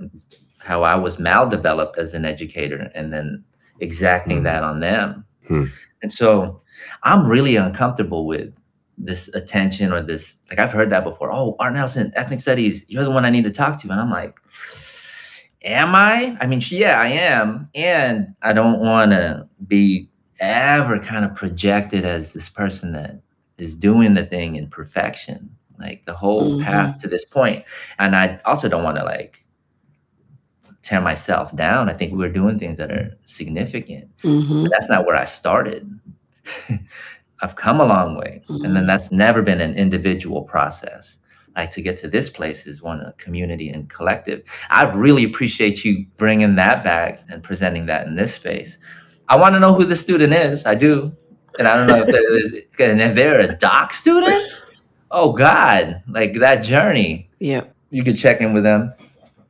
how 0.68 0.82
I 0.82 0.94
was 0.96 1.16
maldeveloped 1.16 1.96
as 1.96 2.12
an 2.12 2.26
educator 2.26 2.90
and 2.94 3.10
then 3.12 3.42
exacting 3.80 4.40
Mhm. 4.40 4.44
that 4.44 4.62
on 4.62 4.80
them. 4.80 5.24
Hmm. 5.48 5.64
And 6.02 6.12
so 6.12 6.60
I'm 7.04 7.26
really 7.26 7.56
uncomfortable 7.56 8.26
with 8.26 8.54
this 8.98 9.28
attention 9.28 9.92
or 9.92 10.02
this 10.02 10.36
like 10.50 10.58
I've 10.58 10.70
heard 10.70 10.90
that 10.90 11.04
before. 11.04 11.32
Oh, 11.32 11.56
Art 11.58 11.72
Nelson, 11.72 12.12
ethnic 12.14 12.40
studies, 12.40 12.84
you're 12.88 13.04
the 13.04 13.10
one 13.10 13.24
I 13.24 13.30
need 13.30 13.44
to 13.44 13.50
talk 13.50 13.80
to. 13.80 13.90
And 13.90 13.98
I'm 14.00 14.10
like, 14.10 14.34
am 15.62 15.94
I? 15.94 16.36
I 16.40 16.46
mean, 16.46 16.60
yeah, 16.68 17.00
I 17.00 17.08
am. 17.08 17.68
And 17.74 18.34
I 18.42 18.52
don't 18.52 18.80
want 18.80 19.12
to 19.12 19.48
be 19.66 20.10
ever 20.40 20.98
kind 20.98 21.24
of 21.24 21.34
projected 21.34 22.04
as 22.04 22.32
this 22.32 22.48
person 22.48 22.92
that 22.92 23.20
is 23.56 23.74
doing 23.74 24.14
the 24.14 24.24
thing 24.26 24.54
in 24.56 24.68
perfection, 24.68 25.50
like 25.80 26.04
the 26.04 26.14
whole 26.14 26.60
path 26.62 26.98
to 26.98 27.08
this 27.08 27.24
point. 27.24 27.64
And 27.98 28.14
I 28.14 28.38
also 28.44 28.68
don't 28.68 28.84
want 28.84 28.98
to 28.98 29.04
like 29.04 29.44
tear 30.88 31.00
myself 31.02 31.54
down. 31.54 31.90
I 31.90 31.92
think 31.92 32.12
we 32.12 32.18
were 32.18 32.30
doing 32.30 32.58
things 32.58 32.78
that 32.78 32.90
are 32.90 33.14
significant. 33.26 34.08
hmm 34.22 34.62
But 34.62 34.70
that's 34.72 34.88
not 34.88 35.04
where 35.04 35.16
I 35.16 35.26
started. 35.26 35.86
I've 37.42 37.56
come 37.56 37.80
a 37.80 37.84
long 37.84 38.16
way. 38.16 38.42
And 38.48 38.74
then 38.74 38.86
that's 38.86 39.12
never 39.12 39.42
been 39.42 39.60
an 39.60 39.74
individual 39.74 40.42
process. 40.42 41.18
Like 41.54 41.70
to 41.72 41.82
get 41.82 41.98
to 41.98 42.08
this 42.08 42.30
place 42.30 42.66
is 42.66 42.80
one 42.80 43.00
a 43.00 43.12
community 43.12 43.68
and 43.68 43.88
collective. 43.90 44.42
I 44.70 44.84
really 44.84 45.24
appreciate 45.24 45.84
you 45.84 46.06
bringing 46.16 46.56
that 46.56 46.82
back 46.84 47.20
and 47.28 47.42
presenting 47.42 47.84
that 47.86 48.06
in 48.06 48.16
this 48.16 48.34
space. 48.34 48.78
I 49.28 49.36
want 49.36 49.54
to 49.56 49.60
know 49.60 49.74
who 49.74 49.84
the 49.84 49.96
student 49.96 50.32
is. 50.32 50.64
I 50.64 50.74
do. 50.74 51.14
And 51.58 51.68
I 51.68 51.76
don't 51.76 51.86
know 51.86 52.02
if 52.02 52.06
there 52.06 52.38
is, 52.40 52.52
and 52.78 53.02
if 53.02 53.14
they're 53.14 53.40
a 53.40 53.54
doc 53.56 53.92
student, 53.92 54.42
oh 55.10 55.32
God, 55.32 56.02
like 56.08 56.34
that 56.38 56.62
journey. 56.62 57.28
Yeah. 57.40 57.64
You 57.90 58.02
could 58.04 58.16
check 58.16 58.40
in 58.40 58.54
with 58.54 58.62
them 58.62 58.94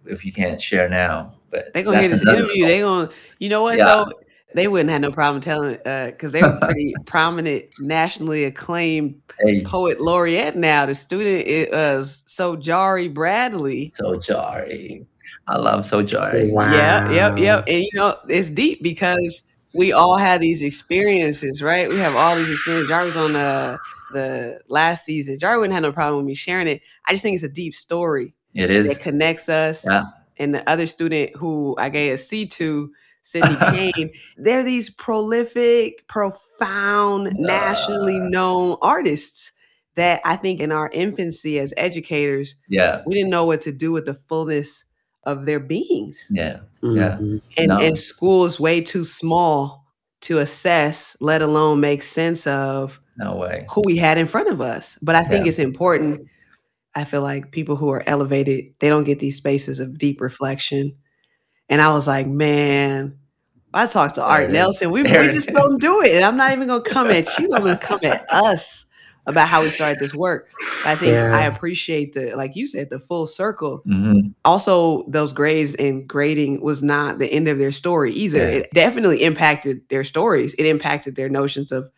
if 0.09 0.25
you 0.25 0.33
can't 0.33 0.61
share 0.61 0.89
now. 0.89 1.35
But 1.51 1.73
They 1.73 1.83
gonna 1.83 1.99
hear 2.01 2.09
this 2.09 2.23
another 2.23 2.39
interview. 2.45 2.67
They 2.67 2.81
gonna, 2.81 3.11
you 3.39 3.49
know 3.49 3.63
what 3.63 3.79
Yeah. 3.79 3.85
though? 3.85 4.07
They 4.55 4.67
wouldn't 4.67 4.91
have 4.91 5.03
no 5.03 5.11
problem 5.13 5.41
telling, 5.43 5.79
uh 5.87 6.07
because 6.07 6.33
they're 6.33 6.59
pretty 6.61 6.95
prominent, 7.07 7.67
nationally 7.79 8.45
acclaimed 8.45 9.21
Hey, 9.41 9.63
poet 9.63 10.01
laureate 10.01 10.57
now. 10.57 10.85
The 10.87 10.95
student 10.95 11.47
is 11.47 12.25
Sojari 12.27 13.13
Bradley. 13.13 13.93
Sojari. 14.01 15.07
I 15.47 15.57
love 15.57 15.81
Sojari. 15.85 16.51
Yeah, 16.73 17.11
yep, 17.11 17.39
yep. 17.39 17.65
And 17.69 17.83
you 17.83 17.91
know, 17.95 18.15
it's 18.29 18.51
deep 18.51 18.83
because 18.83 19.43
we 19.75 19.93
all 19.93 20.17
had 20.17 20.41
these 20.41 20.63
experiences, 20.63 21.63
right? 21.63 21.89
We 21.89 21.97
have 21.99 22.17
all 22.17 22.35
these 22.37 22.51
experiences. 22.51 22.89
Jar 22.89 23.05
was 23.05 23.17
on 23.17 23.33
the 23.35 23.79
the 24.13 24.61
last 24.69 25.05
season. 25.05 25.39
Jar 25.39 25.59
wouldn't 25.59 25.75
have 25.75 25.83
no 25.83 25.93
problem 25.93 26.17
with 26.19 26.27
me 26.27 26.35
sharing 26.35 26.67
it. 26.67 26.81
I 27.07 27.13
just 27.13 27.23
think 27.23 27.35
it's 27.35 27.45
a 27.45 27.49
deep 27.49 27.75
story 27.75 28.35
It 28.55 28.71
is. 28.71 28.89
that 28.89 29.01
connects 29.01 29.49
us. 29.49 29.85
Yeah. 29.87 30.05
And 30.39 30.55
the 30.55 30.69
other 30.69 30.87
student 30.87 31.33
who 31.37 31.75
I 31.79 31.89
gave 31.89 32.13
a 32.13 32.17
C 32.17 32.47
to, 32.47 32.93
Sydney 33.23 33.57
Kane, 33.93 34.11
they're 34.37 34.63
these 34.63 34.89
prolific, 34.91 36.07
profound, 36.09 37.33
nationally 37.39 38.19
known 38.21 38.77
artists 38.83 39.53
that 39.97 40.21
I 40.25 40.37
think 40.37 40.61
in 40.61 40.71
our 40.73 40.89
infancy 40.93 41.59
as 41.59 41.75
educators, 41.77 42.55
Yeah. 42.69 43.03
we 43.05 43.15
didn't 43.15 43.31
know 43.31 43.45
what 43.45 43.61
to 43.63 43.73
do 43.73 43.91
with 43.93 44.07
the 44.07 44.15
fullness 44.15 44.85
of 45.25 45.45
their 45.45 45.59
beings. 45.61 46.25
Yeah. 46.31 46.61
Yeah. 46.83 47.17
Mm-hmm. 47.17 47.37
And, 47.59 47.69
No. 47.69 47.79
and 47.79 47.99
school 47.99 48.45
is 48.47 48.61
way 48.61 48.81
too 48.81 49.05
small 49.05 49.85
to 50.23 50.39
assess, 50.39 51.17
let 51.21 51.43
alone 51.43 51.81
make 51.81 52.03
sense 52.03 52.47
of 52.47 53.01
No 53.17 53.37
way. 53.37 53.67
who 53.71 53.83
we 53.85 53.97
had 53.97 54.19
in 54.19 54.27
front 54.27 54.49
of 54.49 54.61
us. 54.61 54.99
But 55.03 55.17
I 55.17 55.25
think 55.25 55.45
Yeah. 55.45 55.49
it's 55.51 55.59
important. 55.59 56.29
I 56.99 57.05
feel 57.05 57.23
like 57.23 57.53
people 57.53 57.77
who 57.77 57.91
are 57.91 58.03
elevated, 58.07 58.75
they 58.81 58.89
don't 58.89 59.05
get 59.05 59.21
these 59.21 59.37
spaces 59.37 59.79
of 59.79 59.97
deep 59.99 60.21
reflection. 60.21 60.97
And 61.69 61.81
I 61.81 61.93
was 61.93 62.07
like, 62.09 62.27
man, 62.27 63.19
I 63.73 63.87
talked 63.87 64.17
to 64.17 64.23
Art. 64.23 64.51
Nelson. 64.51 64.91
We, 64.91 65.03
we 65.05 65.29
just 65.29 65.49
don't 65.51 65.81
do 65.81 66.03
it. 66.03 66.15
And 66.17 66.25
I'm 66.25 66.37
not 66.37 66.53
even 66.53 66.67
gonna 66.67 66.83
come 66.83 67.09
at 67.11 67.27
you. 67.39 67.55
I'm 67.55 67.63
gonna 67.63 67.77
come 67.91 68.01
at 68.03 68.25
us 68.33 68.87
about 69.27 69.47
how 69.47 69.63
we 69.63 69.71
started 69.71 69.99
this 70.01 70.15
work. 70.15 70.49
I 70.87 70.95
think 70.97 71.13
Yeah. 71.13 71.37
I 71.37 71.43
appreciate 71.43 72.15
the, 72.15 72.35
like 72.35 72.57
you 72.57 72.67
said, 72.67 72.89
the 72.91 72.99
full 72.99 73.27
circle. 73.27 73.83
Mhm. 73.87 74.33
Also, 74.45 75.05
those 75.07 75.33
grades 75.35 75.75
and 75.75 76.09
grading 76.09 76.63
was 76.63 76.83
not 76.83 77.19
the 77.19 77.31
end 77.31 77.47
of 77.47 77.59
their 77.59 77.71
story 77.73 78.13
either. 78.15 78.39
Yeah. 78.39 78.59
It 78.61 78.71
definitely 78.73 79.23
impacted 79.23 79.83
their 79.91 80.03
stories. 80.03 80.55
It 80.55 80.65
impacted 80.67 81.15
their 81.15 81.29
notions 81.29 81.71
of 81.71 81.91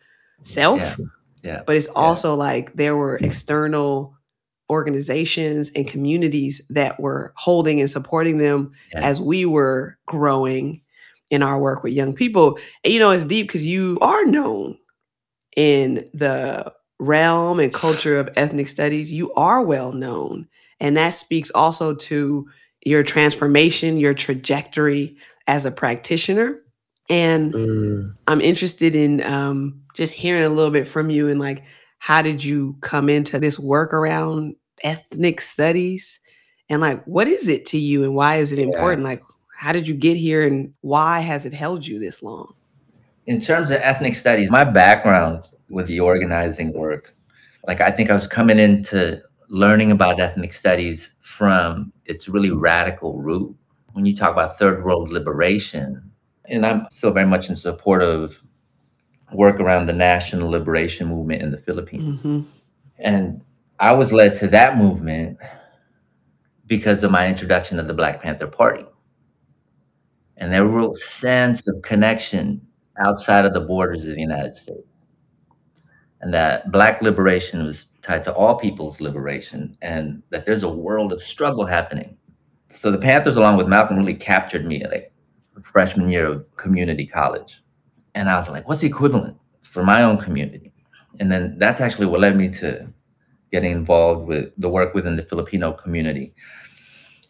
self, 0.43 0.79
Yeah. 0.81 0.95
Yeah. 1.43 1.63
but 1.65 1.77
it's 1.77 1.87
also 1.87 2.35
like 2.35 2.73
there 2.75 2.95
were 2.97 3.15
external 3.17 4.13
organizations 4.71 5.69
and 5.75 5.87
communities 5.87 6.61
that 6.69 6.99
were 6.99 7.33
holding 7.35 7.79
and 7.81 7.89
supporting 7.91 8.37
them 8.39 8.71
Yeah. 8.93 9.01
as 9.01 9.21
we 9.21 9.45
were 9.45 9.97
growing 10.07 10.81
in 11.29 11.43
our 11.43 11.59
work 11.59 11.83
with 11.83 11.93
young 11.93 12.13
people. 12.13 12.57
And 12.83 12.93
you 12.93 12.99
know, 12.99 13.11
it's 13.11 13.25
deep 13.25 13.47
because 13.47 13.65
you 13.65 13.97
are 14.01 14.25
known 14.25 14.77
in 15.55 16.09
the 16.13 16.71
realm 16.99 17.59
and 17.59 17.73
culture 17.73 18.17
of 18.17 18.29
ethnic 18.35 18.67
studies. 18.67 19.11
You 19.11 19.33
are 19.33 19.61
well 19.63 19.91
known. 19.91 20.47
And 20.79 20.95
that 20.97 21.09
speaks 21.13 21.51
also 21.51 21.93
to 21.95 22.47
your 22.85 23.03
transformation, 23.03 23.97
your 23.97 24.13
trajectory 24.13 25.15
as 25.47 25.65
a 25.65 25.71
practitioner. 25.71 26.59
And 27.09 27.53
Mm. 27.53 28.13
I'm 28.27 28.41
interested 28.41 28.95
in 28.95 29.21
um, 29.23 29.81
just 29.95 30.13
hearing 30.13 30.43
a 30.43 30.49
little 30.49 30.71
bit 30.71 30.87
from 30.87 31.09
you 31.09 31.27
and 31.27 31.39
like, 31.39 31.63
how 31.99 32.21
did 32.21 32.43
you 32.43 32.77
come 32.81 33.09
into 33.09 33.37
this 33.39 33.59
work 33.59 33.93
around 33.93 34.55
ethnic 34.83 35.41
studies? 35.41 36.19
And 36.69 36.81
like, 36.81 37.03
what 37.05 37.27
is 37.27 37.47
it 37.47 37.65
to 37.67 37.77
you 37.77 38.03
and 38.03 38.15
why 38.15 38.35
is 38.35 38.51
it 38.51 38.59
Yeah. 38.59 38.65
important? 38.65 39.03
Like, 39.03 39.21
how 39.55 39.71
did 39.71 39.87
you 39.87 39.93
get 39.93 40.17
here 40.17 40.45
and 40.45 40.73
why 40.81 41.19
has 41.19 41.45
it 41.45 41.53
held 41.53 41.85
you 41.85 41.99
this 41.99 42.23
long? 42.23 42.53
in 43.27 43.39
terms 43.39 43.69
of 43.69 43.77
ethnic 43.81 44.15
studies, 44.15 44.49
my 44.49 44.63
background 44.63 45.47
with 45.69 45.87
the 45.87 45.99
organizing 45.99 46.73
work, 46.73 47.15
like 47.67 47.81
I 47.81 47.91
think 47.91 48.09
I 48.09 48.15
was 48.15 48.27
coming 48.27 48.59
into 48.59 49.21
learning 49.47 49.91
about 49.91 50.19
ethnic 50.19 50.53
studies 50.53 51.11
from 51.19 51.91
its 52.05 52.27
really 52.27 52.51
radical 52.51 53.21
root. 53.21 53.55
When 53.93 54.05
you 54.05 54.15
talk 54.15 54.31
about 54.31 54.57
third 54.57 54.83
world 54.83 55.11
liberation, 55.11 56.11
and 56.45 56.65
I'm 56.65 56.87
still 56.91 57.11
very 57.11 57.27
much 57.27 57.49
in 57.49 57.55
support 57.55 58.01
of 58.01 58.41
work 59.33 59.59
around 59.59 59.85
the 59.85 59.93
national 59.93 60.49
liberation 60.49 61.07
movement 61.07 61.41
in 61.41 61.51
the 61.51 61.57
Philippines. 61.57 62.19
Mm-hmm. 62.19 62.41
And 62.99 63.41
I 63.81 63.93
was 63.93 64.13
led 64.13 64.35
to 64.35 64.47
that 64.49 64.77
movement 64.77 65.39
because 66.67 67.03
of 67.03 67.09
my 67.09 67.27
introduction 67.27 67.77
to 67.77 67.83
the 67.83 67.95
Black 67.95 68.21
Panther 68.21 68.45
Party. 68.45 68.85
And 70.37 70.53
their 70.53 70.67
real 70.67 70.93
sense 70.93 71.67
of 71.67 71.81
connection 71.81 72.61
outside 73.03 73.43
of 73.43 73.55
the 73.55 73.61
borders 73.61 74.05
of 74.05 74.13
the 74.13 74.21
United 74.21 74.55
States. 74.55 74.87
And 76.21 76.31
that 76.31 76.71
Black 76.71 77.01
liberation 77.01 77.65
was 77.65 77.89
tied 78.03 78.23
to 78.25 78.33
all 78.33 78.55
people's 78.55 79.01
liberation, 79.01 79.75
and 79.81 80.21
that 80.29 80.45
there's 80.45 80.61
a 80.61 80.69
world 80.69 81.11
of 81.11 81.23
struggle 81.23 81.65
happening. 81.65 82.15
So 82.69 82.91
the 82.91 82.99
Panthers, 82.99 83.35
along 83.35 83.57
with 83.57 83.67
Malcolm, 83.67 83.97
really 83.97 84.13
captured 84.13 84.63
me 84.63 84.85
like 84.85 85.11
freshman 85.63 86.09
year 86.09 86.27
of 86.27 86.55
community 86.55 87.07
college. 87.07 87.63
And 88.13 88.29
I 88.29 88.37
was 88.37 88.47
like, 88.47 88.67
what's 88.67 88.81
the 88.81 88.87
equivalent 88.87 89.37
for 89.61 89.83
my 89.83 90.03
own 90.03 90.19
community? 90.19 90.71
And 91.19 91.31
then 91.31 91.57
that's 91.57 91.81
actually 91.81 92.05
what 92.05 92.19
led 92.19 92.37
me 92.37 92.49
to 92.49 92.87
getting 93.51 93.71
involved 93.71 94.27
with 94.27 94.51
the 94.57 94.69
work 94.69 94.93
within 94.93 95.15
the 95.17 95.23
Filipino 95.23 95.71
community. 95.73 96.33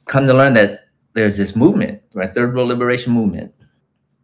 Come 0.05 0.27
to 0.27 0.33
learn 0.33 0.53
that 0.55 0.81
there's 1.13 1.37
this 1.37 1.55
movement, 1.55 2.01
right? 2.13 2.29
Third 2.29 2.55
World 2.55 2.69
Liberation 2.69 3.13
Movement. 3.13 3.53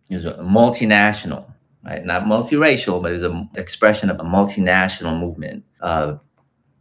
is 0.10 0.23
a 0.23 0.36
multinational, 0.36 1.51
right? 1.83 2.05
Not 2.05 2.23
multiracial, 2.23 3.01
but 3.01 3.12
it's 3.12 3.25
an 3.25 3.49
expression 3.55 4.10
of 4.10 4.17
a 4.21 4.23
multinational 4.23 5.19
movement 5.19 5.65
of 5.81 6.21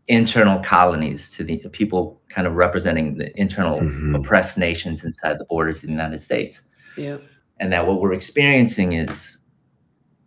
internal 0.06 0.60
colonies 0.60 1.32
to 1.32 1.42
the 1.42 1.58
people 1.70 2.22
kind 2.28 2.46
of 2.46 2.54
representing 2.54 3.16
the 3.18 3.36
internal 3.40 3.80
Mhm. 3.80 4.14
oppressed 4.20 4.56
nations 4.56 5.04
inside 5.04 5.40
the 5.40 5.44
borders 5.46 5.78
of 5.78 5.82
the 5.88 5.92
United 5.92 6.20
States 6.20 6.60
Yeah. 6.96 7.16
and 7.58 7.72
that 7.72 7.84
what 7.88 8.00
we're 8.00 8.12
experiencing 8.12 8.92
is 8.92 9.38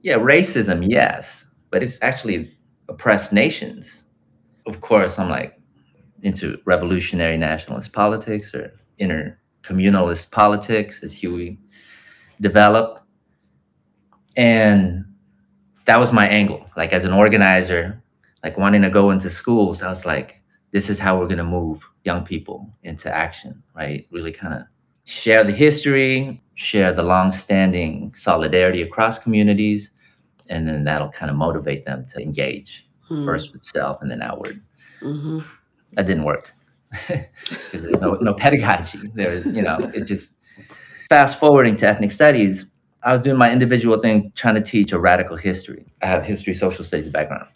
yeah 0.01 0.15
racism 0.17 0.85
yes 0.85 1.45
but 1.71 1.81
it's 1.81 1.97
actually 2.01 2.51
oppressed 2.89 3.31
nations 3.31 4.03
of 4.65 4.81
course 4.81 5.17
i'm 5.19 5.29
like 5.29 5.59
into 6.21 6.59
revolutionary 6.65 7.37
nationalist 7.37 7.93
politics 7.93 8.53
or 8.53 8.73
intercommunalist 8.99 10.29
politics 10.31 11.01
as 11.01 11.13
huey 11.13 11.57
developed. 12.41 13.01
And 14.35 15.05
that 15.85 15.97
was 15.97 16.11
my 16.11 16.27
angle. 16.27 16.65
Like 16.75 16.93
as 16.93 17.03
an 17.05 17.13
organizer 17.13 18.01
like 18.43 18.57
wanting 18.57 18.81
to 18.81 18.89
go 18.89 19.11
into 19.11 19.29
schools 19.29 19.81
i 19.81 19.89
was 19.89 20.05
like 20.05 20.41
this 20.71 20.89
is 20.89 20.97
how 20.97 21.19
we're 21.19 21.27
going 21.27 21.37
to 21.37 21.43
move 21.43 21.83
young 22.05 22.23
people 22.23 22.69
into 22.83 23.13
action 23.13 23.61
right? 23.79 24.07
Really 24.11 24.31
kind 24.31 24.53
of 24.53 24.63
share 25.05 25.43
the 25.43 25.53
history, 25.53 26.41
share 26.55 26.93
the 26.93 27.03
long-standing 27.03 28.13
solidarity 28.13 28.81
across 28.81 29.17
communities, 29.17 29.89
and 30.49 30.67
then 30.67 30.83
that'll 30.83 31.09
kind 31.09 31.31
of 31.31 31.37
motivate 31.37 31.85
them 31.85 32.05
to 32.07 32.21
engage 32.21 32.88
first 33.25 33.53
with 33.53 33.63
self 33.63 34.01
and 34.01 34.09
then 34.09 34.21
outward. 34.21 34.61
Mm-hmm. 35.01 35.39
That 35.93 36.05
didn't 36.05 36.23
work. 36.23 36.53
there's 37.07 38.01
no, 38.01 38.13
no 38.15 38.33
pedagogy. 38.33 38.99
There's, 39.13 39.45
you 39.47 39.61
know, 39.61 39.77
it 39.93 40.05
just 40.05 40.33
fast 41.09 41.39
forwarding 41.39 41.75
to 41.77 41.87
ethnic 41.87 42.11
studies, 42.11 42.65
I 43.01 43.11
was 43.11 43.21
doing 43.21 43.37
my 43.37 43.51
individual 43.51 43.97
thing 43.97 44.31
trying 44.35 44.55
to 44.55 44.61
teach 44.61 44.91
a 44.91 44.99
radical 44.99 45.35
history. 45.37 45.85
I 46.01 46.07
have 46.07 46.23
history, 46.23 46.53
social 46.53 46.83
studies 46.83 47.09
background. 47.09 47.47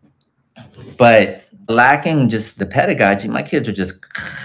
But 0.97 1.43
lacking 1.67 2.29
just 2.29 2.59
the 2.59 2.65
pedagogy, 2.65 3.27
my 3.27 3.43
kids 3.43 3.67
are 3.67 3.73
just 3.73 3.95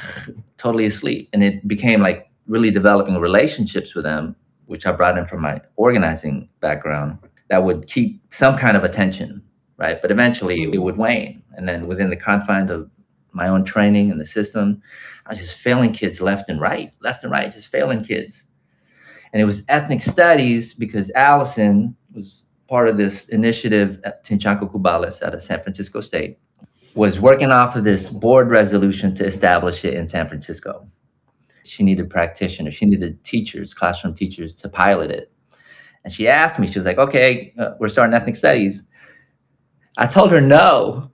totally 0.56 0.86
asleep. 0.86 1.28
And 1.32 1.42
it 1.42 1.66
became 1.66 2.00
like 2.00 2.30
really 2.46 2.70
developing 2.70 3.16
relationships 3.16 3.94
with 3.94 4.04
them, 4.04 4.34
which 4.66 4.86
I 4.86 4.92
brought 4.92 5.16
in 5.16 5.26
from 5.26 5.40
my 5.40 5.60
organizing 5.76 6.48
background, 6.60 7.18
that 7.48 7.62
would 7.62 7.86
keep 7.86 8.20
some 8.32 8.58
kind 8.58 8.76
of 8.76 8.84
attention, 8.84 9.42
right? 9.78 10.02
But 10.02 10.10
eventually 10.10 10.64
it 10.64 10.82
would 10.82 10.98
wane. 10.98 11.42
And 11.54 11.66
then 11.66 11.86
within 11.86 12.10
the 12.10 12.16
confines 12.16 12.70
of 12.70 12.90
my 13.32 13.48
own 13.48 13.64
training 13.64 14.10
and 14.10 14.20
the 14.20 14.26
system, 14.26 14.82
I 15.26 15.30
was 15.30 15.38
just 15.38 15.58
failing 15.58 15.92
kids 15.92 16.20
left 16.20 16.48
and 16.50 16.60
right, 16.60 16.94
left 17.00 17.22
and 17.22 17.32
right, 17.32 17.52
just 17.52 17.68
failing 17.68 18.04
kids. 18.04 18.42
And 19.32 19.40
it 19.40 19.44
was 19.44 19.62
ethnic 19.68 20.00
studies 20.02 20.74
because 20.74 21.10
Allyson 21.14 21.96
was 22.12 22.44
part 22.68 22.88
of 22.88 22.96
this 22.96 23.26
initiative 23.26 24.00
at 24.04 24.24
Tintiangco-Cubales 24.24 25.22
out 25.22 25.34
of 25.34 25.42
San 25.42 25.60
Francisco 25.62 26.00
State, 26.00 26.38
was 26.94 27.20
working 27.20 27.50
off 27.50 27.76
of 27.76 27.84
this 27.84 28.08
board 28.08 28.50
resolution 28.50 29.14
to 29.14 29.24
establish 29.24 29.84
it 29.84 29.94
in 29.94 30.08
San 30.08 30.28
Francisco. 30.28 30.86
She 31.64 31.82
needed 31.82 32.10
practitioners, 32.10 32.74
she 32.74 32.86
needed 32.86 33.22
teachers, 33.24 33.74
classroom 33.74 34.14
teachers 34.14 34.56
to 34.56 34.68
pilot 34.68 35.10
it. 35.10 35.30
And 36.04 36.12
she 36.12 36.26
asked 36.28 36.58
me, 36.58 36.66
she 36.66 36.78
was 36.78 36.86
like, 36.86 36.98
okay, 36.98 37.52
uh, 37.58 37.72
we're 37.78 37.88
starting 37.88 38.14
ethnic 38.14 38.36
studies. 38.36 38.82
I 39.98 40.06
told 40.06 40.30
her 40.30 40.40
no. 40.40 41.10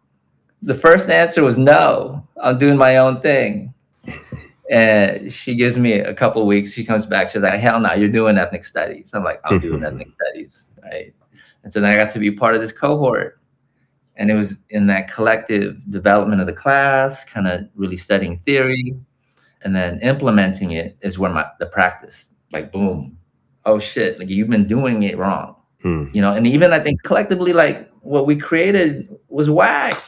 The 0.62 0.75
first 0.75 1.09
answer 1.09 1.42
was 1.42 1.57
no. 1.57 2.27
I'm 2.40 2.59
doing 2.59 2.77
my 2.77 2.99
own 2.99 3.23
thing. 3.23 3.73
And 4.70 5.33
she 5.33 5.55
gives 5.55 5.79
me 5.79 5.94
a 5.94 6.14
couple 6.14 6.42
of 6.42 6.49
weeks. 6.49 6.73
She 6.73 6.85
comes 6.85 7.07
back. 7.07 7.31
She's 7.31 7.42
like, 7.42 7.59
hell 7.59 7.81
no, 7.81 7.94
you're 7.94 8.11
doing 8.11 8.37
ethnic 8.37 8.64
studies. 8.64 9.12
I'm 9.14 9.25
like, 9.25 9.40
I'm 9.44 9.59
doing 9.59 9.83
ethnic 9.85 10.09
studies. 10.20 10.66
Right. 10.83 11.14
And 11.64 11.73
so 11.73 11.81
then 11.81 11.92
I 11.92 11.97
got 11.97 12.12
to 12.12 12.18
be 12.18 12.31
part 12.31 12.55
of 12.55 12.61
this 12.61 12.73
cohort. 12.73 13.40
And 14.16 14.31
it 14.31 14.35
was 14.35 14.59
in 14.68 14.87
that 14.88 15.11
collective 15.11 15.81
development 15.90 16.40
of 16.42 16.47
the 16.47 16.53
class, 16.53 17.25
kind 17.25 17.49
of 17.49 17.62
really 17.75 17.97
studying 17.97 18.37
theory. 18.37 18.94
And 19.62 19.75
then 19.75 19.99
implementing 20.01 20.73
it 20.73 20.97
is 21.01 21.18
where 21.18 21.33
my 21.33 21.47
the 21.59 21.66
practice, 21.66 22.33
like 22.53 22.70
boom, 22.70 23.16
oh 23.64 23.79
shit, 23.79 24.18
like 24.18 24.29
you've 24.29 24.51
been 24.51 24.68
doing 24.68 25.05
it 25.05 25.16
wrong 25.16 25.57
Hmm. 25.85 26.07
you 26.14 26.23
know 26.23 26.33
and 26.35 26.47
even 26.47 26.73
i 26.73 26.79
think 26.81 27.03
collectively 27.03 27.53
like 27.53 27.88
what 28.01 28.27
we 28.27 28.37
created 28.37 29.07
was 29.29 29.49
whack 29.51 30.03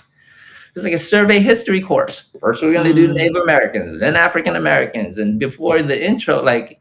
it's 0.74 0.84
like 0.84 0.94
a 0.94 0.98
survey 0.98 1.38
history 1.38 1.80
course 1.82 2.24
first 2.40 2.62
we're 2.62 2.72
going 2.72 2.86
to 2.86 2.94
do 2.94 3.08
Mm. 3.08 3.14
native 3.14 3.36
americans 3.42 4.00
then 4.00 4.16
african 4.16 4.56
americans 4.56 5.18
and 5.18 5.38
before 5.38 5.82
the 5.82 6.02
intro 6.02 6.42
like 6.42 6.80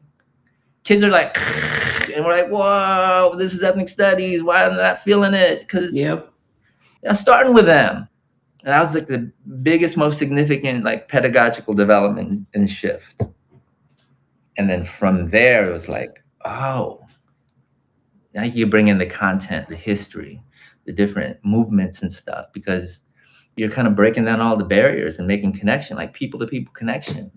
kids 0.85 1.03
are 1.03 1.09
like 1.09 1.37
and 2.15 2.23
we're 2.25 2.37
like 2.41 2.49
whoa 2.49 3.35
this 3.37 3.53
is 3.53 3.61
ethnic 3.63 3.89
studies 3.89 4.41
why 4.43 4.63
am 4.63 4.71
i 4.73 4.77
not 4.77 5.03
feeling 5.03 5.33
it 5.33 5.59
because 5.59 5.93
Yep. 5.93 6.31
i'm 7.07 7.15
starting 7.15 7.53
with 7.53 7.65
them 7.65 8.07
and 8.63 8.69
that 8.71 8.79
was 8.79 8.93
like 8.95 9.07
the 9.07 9.29
biggest 9.61 9.97
most 9.97 10.17
significant 10.17 10.85
like 10.85 11.09
pedagogical 11.09 11.73
development 11.73 12.47
and 12.53 12.69
shift 12.69 13.21
and 14.57 14.69
then 14.69 14.85
from 14.85 15.29
there 15.31 15.69
it 15.69 15.73
was 15.73 15.89
like 15.89 16.23
oh 16.45 17.01
now 18.35 18.43
you 18.43 18.67
bring 18.67 18.87
in 18.89 18.97
the 18.99 19.05
content, 19.05 19.69
the 19.69 19.75
history, 19.75 20.41
the 20.85 20.91
different 20.93 21.37
movements 21.43 22.01
and 22.01 22.11
stuff, 22.11 22.45
because 22.53 22.99
you're 23.55 23.71
kind 23.71 23.87
of 23.87 23.95
breaking 23.95 24.25
down 24.25 24.41
all 24.41 24.57
the 24.57 24.65
barriers 24.65 25.17
and 25.17 25.27
making 25.27 25.53
connection, 25.57 25.95
like 25.97 26.13
people 26.13 26.39
to 26.39 26.45
people 26.45 26.73
connection. 26.73 27.31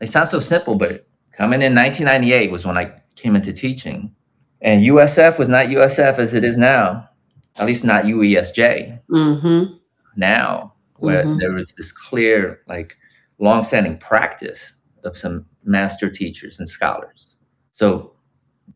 It 0.00 0.10
sounds 0.10 0.30
so 0.30 0.40
simple, 0.40 0.74
but 0.74 1.06
coming 1.32 1.62
in 1.62 1.74
1998 1.74 2.50
was 2.50 2.66
when 2.66 2.76
I 2.76 2.92
came 3.14 3.36
into 3.36 3.52
teaching. 3.52 4.14
And 4.62 4.82
USF 4.82 5.38
was 5.38 5.48
not 5.48 5.66
USF 5.68 6.18
as 6.18 6.34
it 6.34 6.44
is 6.44 6.56
now, 6.58 7.08
at 7.56 7.66
least 7.66 7.84
not 7.84 8.04
UESJ 8.04 9.00
Mm-hmm. 9.10 9.74
now. 10.16 10.74
where 10.96 11.24
Mhm. 11.24 11.38
there 11.40 11.52
was 11.52 11.72
this 11.78 11.90
clear, 11.92 12.60
like, 12.68 12.94
longstanding 13.38 13.96
practice 13.96 14.74
of 15.02 15.16
some 15.16 15.46
master 15.64 16.10
teachers 16.10 16.58
and 16.58 16.68
scholars. 16.68 17.36
So, 17.72 18.12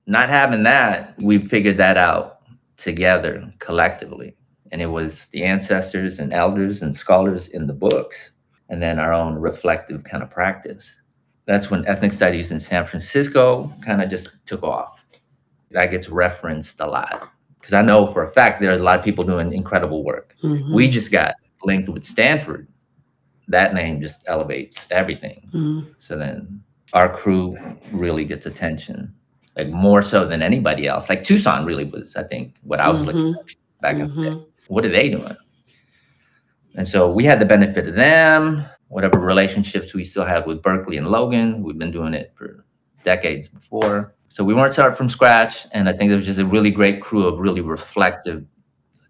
not 0.06 0.28
having 0.28 0.62
that, 0.64 1.14
we 1.20 1.38
figured 1.38 1.76
that 1.78 1.96
out 1.96 2.40
together 2.76 3.52
collectively. 3.58 4.36
And 4.72 4.82
it 4.82 4.86
was 4.86 5.28
the 5.28 5.44
ancestors 5.44 6.18
and 6.18 6.32
elders 6.32 6.82
and 6.82 6.94
scholars 6.94 7.48
in 7.48 7.66
the 7.66 7.72
books, 7.72 8.32
and 8.68 8.82
then 8.82 8.98
our 8.98 9.12
own 9.12 9.36
reflective 9.36 10.04
kind 10.04 10.22
of 10.22 10.30
practice. 10.30 10.96
That's 11.46 11.70
when 11.70 11.86
ethnic 11.86 12.12
studies 12.12 12.50
in 12.50 12.58
San 12.58 12.86
Francisco 12.86 13.72
kind 13.84 14.02
of 14.02 14.10
just 14.10 14.44
took 14.46 14.62
off. 14.62 14.98
That 15.70 15.90
gets 15.90 16.08
referenced 16.08 16.80
a 16.80 16.86
lot 16.86 17.28
because 17.60 17.74
I 17.74 17.82
know 17.82 18.06
for 18.06 18.24
a 18.24 18.30
fact 18.30 18.60
there's 18.60 18.80
a 18.80 18.84
lot 18.84 18.98
of 18.98 19.04
people 19.04 19.24
doing 19.24 19.52
incredible 19.52 20.04
work. 20.04 20.34
Mhm. 20.42 20.74
We 20.74 20.88
just 20.88 21.10
got 21.10 21.34
linked 21.64 21.88
with 21.88 22.04
Stanford. 22.04 22.68
That 23.48 23.74
name 23.74 24.00
just 24.00 24.22
elevates 24.26 24.86
everything. 24.90 25.48
Mhm. 25.52 25.94
So 25.98 26.16
then 26.16 26.62
our 26.92 27.08
crew 27.08 27.56
really 27.92 28.24
gets 28.24 28.46
attention, 28.46 29.14
like 29.56 29.68
more 29.68 30.02
so 30.02 30.26
than 30.26 30.42
anybody 30.42 30.86
else. 30.86 31.08
Like 31.08 31.22
Tucson 31.22 31.64
really 31.64 31.84
was, 31.84 32.16
I 32.16 32.24
think, 32.24 32.56
what 32.62 32.80
I 32.80 32.88
was 32.88 33.02
looking 33.02 33.34
at 33.34 33.54
back 33.80 33.96
in 33.96 34.08
the 34.14 34.22
day. 34.22 34.30
Mhm. 34.30 34.46
What 34.68 34.84
are 34.84 34.88
they 34.88 35.08
doing? 35.10 35.36
And 36.76 36.88
so 36.88 37.10
we 37.12 37.24
had 37.24 37.38
the 37.38 37.44
benefit 37.44 37.86
of 37.86 37.94
them, 37.94 38.64
whatever 38.88 39.18
relationships 39.20 39.94
we 39.94 40.04
still 40.04 40.24
had 40.24 40.46
with 40.46 40.62
Berkeley 40.62 40.96
and 40.96 41.08
Logan. 41.08 41.62
We've 41.62 41.78
been 41.78 41.92
doing 41.92 42.14
it 42.14 42.32
for 42.36 42.64
decades 43.04 43.46
before. 43.46 44.14
So 44.28 44.42
we 44.42 44.54
weren't 44.54 44.72
starting 44.72 44.96
from 44.96 45.08
scratch. 45.08 45.66
And 45.72 45.88
I 45.88 45.92
think 45.92 46.08
there 46.10 46.18
was 46.18 46.26
just 46.26 46.40
a 46.40 46.46
really 46.46 46.72
great 46.72 47.00
crew 47.00 47.28
of 47.28 47.38
really 47.38 47.60
reflective 47.60 48.44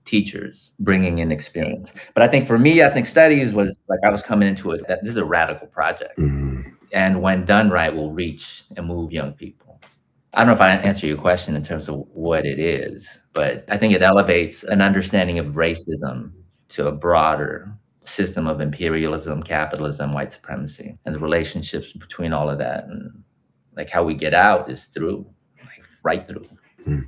teachers 0.04 0.72
bringing 0.80 1.20
in 1.20 1.32
experience. 1.32 1.90
But 2.12 2.22
I 2.22 2.28
think 2.28 2.46
for 2.46 2.58
me, 2.58 2.82
ethnic 2.82 3.06
studies 3.06 3.54
was 3.54 3.78
like 3.88 4.00
I 4.04 4.10
was 4.10 4.20
coming 4.22 4.46
into 4.46 4.72
it 4.72 4.86
that 4.86 5.00
this 5.02 5.12
is 5.12 5.16
a 5.16 5.24
radical 5.24 5.66
project. 5.68 6.18
Mhm. 6.18 6.64
And 6.92 7.22
when 7.22 7.46
done 7.46 7.70
right, 7.70 7.94
will 7.94 8.12
reach 8.12 8.64
and 8.76 8.86
move 8.86 9.12
young 9.12 9.32
people. 9.32 9.63
I 10.34 10.38
don't 10.38 10.48
know 10.48 10.52
if 10.52 10.60
I 10.60 10.70
answer 10.70 11.06
your 11.06 11.16
question 11.16 11.54
in 11.54 11.62
terms 11.62 11.88
of 11.88 12.04
what 12.12 12.44
it 12.44 12.58
is, 12.58 13.20
but 13.32 13.64
I 13.68 13.76
think 13.76 13.94
it 13.94 14.02
elevates 14.02 14.64
an 14.64 14.82
understanding 14.82 15.38
of 15.38 15.54
racism 15.54 16.32
to 16.70 16.88
a 16.88 16.92
broader 16.92 17.72
system 18.00 18.48
of 18.48 18.60
imperialism, 18.60 19.42
capitalism, 19.42 20.12
white 20.12 20.32
supremacy, 20.32 20.98
and 21.04 21.14
the 21.14 21.20
relationships 21.20 21.92
between 21.92 22.32
all 22.32 22.50
of 22.50 22.58
that. 22.58 22.84
And 22.84 23.22
like 23.76 23.90
how 23.90 24.02
we 24.02 24.14
get 24.14 24.34
out 24.34 24.68
is 24.68 24.86
through, 24.86 25.24
like 25.60 25.86
right 26.02 26.26
through. 26.26 26.46
Hmm. 26.84 27.00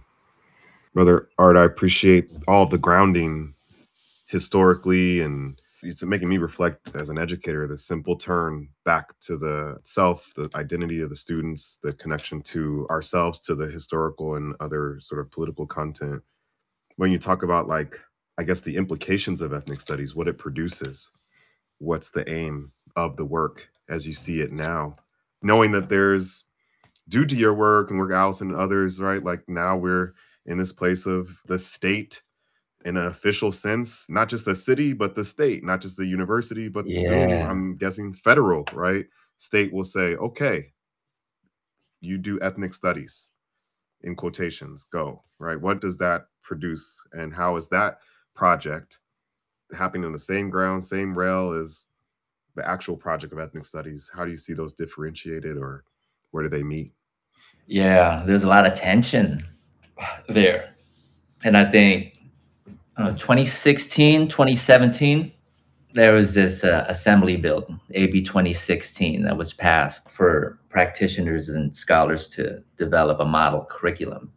Brother 0.95 1.29
Art, 1.39 1.57
I 1.57 1.65
appreciate 1.65 2.33
all 2.47 2.65
the 2.67 2.79
grounding 2.79 3.55
historically 4.27 5.21
and 5.21 5.61
it's 5.87 6.03
making 6.03 6.29
me 6.29 6.39
reflect 6.39 6.95
as 6.95 7.09
an 7.09 7.19
educator 7.19 7.67
the 7.67 7.77
simple 7.77 8.17
turn 8.17 8.69
back 8.85 9.19
to 9.21 9.37
the 9.37 9.79
self, 9.85 10.33
the 10.37 10.51
identity 10.55 11.01
of 11.01 11.09
the 11.09 11.17
students, 11.17 11.79
the 11.83 11.93
connection 11.93 12.43
to 12.43 12.87
ourselves, 12.91 13.41
to 13.41 13.55
the 13.55 13.67
historical 13.67 14.35
and 14.35 14.55
other 14.61 14.99
sort 15.01 15.21
of 15.21 15.31
political 15.31 15.67
content. 15.67 16.23
When 16.97 17.13
you 17.13 17.19
talk 17.19 17.43
about 17.43 17.69
like, 17.69 17.99
I 18.39 18.43
guess 18.43 18.61
the 18.61 18.77
implications 18.77 19.43
of 19.43 19.53
ethnic 19.53 19.81
studies, 19.81 20.15
what 20.15 20.29
it 20.29 20.39
produces, 20.39 21.11
what's 21.79 22.11
the 22.11 22.29
aim 22.31 22.73
of 22.97 23.17
the 23.17 23.25
work 23.25 23.69
as 23.89 24.07
you 24.07 24.15
see 24.15 24.41
it 24.41 24.53
now, 24.53 24.97
knowing 25.43 25.71
that 25.73 25.89
there's 25.89 26.45
due 27.09 27.25
to 27.25 27.37
your 27.37 27.55
work 27.55 27.91
and 27.91 27.99
work 27.99 28.13
Allyson 28.13 28.51
and 28.51 28.57
others, 28.57 29.01
right? 29.01 29.23
Like 29.23 29.49
now 29.49 29.77
we're 29.77 30.15
in 30.47 30.59
this 30.59 30.73
place 30.73 31.07
of 31.07 31.41
the 31.47 31.59
state 31.59 32.23
in 32.87 32.97
an 32.97 33.07
official 33.07 33.51
sense, 33.51 34.09
not 34.09 34.29
just 34.29 34.45
the 34.45 34.55
city, 34.55 34.93
but 34.93 35.17
the 35.17 35.25
state, 35.25 35.65
not 35.65 35.81
just 35.81 35.97
the 35.97 36.07
university, 36.07 36.69
but 36.69 36.87
soon 36.87 37.43
I'm 37.43 37.77
guessing 37.77 38.15
federal, 38.15 38.65
right? 38.73 39.05
State 39.39 39.73
will 39.73 39.85
say, 39.85 40.15
okay, 40.15 40.73
you 42.01 42.17
do 42.17 42.41
ethnic 42.41 42.73
studies 42.73 43.31
in 44.03 44.15
quotations, 44.15 44.85
go, 44.85 45.25
right? 45.41 45.61
What 45.61 45.81
does 45.81 45.97
that 45.97 46.27
produce? 46.43 47.03
And 47.13 47.35
how 47.35 47.57
is 47.57 47.69
that 47.71 47.99
project 48.35 49.01
happening 49.77 50.05
on 50.05 50.13
the 50.13 50.19
same 50.19 50.49
ground, 50.49 50.85
same 50.85 51.19
rail 51.19 51.51
as 51.51 51.87
the 52.55 52.67
actual 52.69 52.97
project 52.97 53.33
of 53.33 53.41
ethnic 53.41 53.65
studies? 53.65 54.09
How 54.15 54.25
do 54.25 54.31
you 54.31 54.37
see 54.37 54.53
those 54.53 54.75
differentiated 54.75 55.57
or 55.57 55.83
where 56.31 56.45
do 56.45 56.49
they 56.49 56.63
meet? 56.63 56.93
Yeah, 57.67 58.23
there's 58.25 58.45
a 58.45 58.49
lot 58.49 58.65
of 58.65 58.75
tension 58.75 59.45
there. 60.29 60.73
And 61.43 61.57
I 61.57 61.69
think 61.69 62.16
I 62.97 63.03
don't 63.03 63.13
know, 63.13 63.19
2016, 63.19 64.29
2017, 64.29 65.33
there 65.93 66.13
was 66.13 66.35
this 66.35 66.65
uh, 66.65 66.85
assembly 66.89 67.37
bill, 67.37 67.67
AB 67.93 68.23
2016, 68.23 69.23
that 69.23 69.37
was 69.37 69.53
passed 69.53 70.09
for 70.11 70.59
practitioners 70.71 71.49
and 71.49 71.75
scholars 71.75 72.29
to 72.29 72.63
develop 72.77 73.21
a 73.21 73.25
model 73.25 73.67
curriculum. 73.69 74.33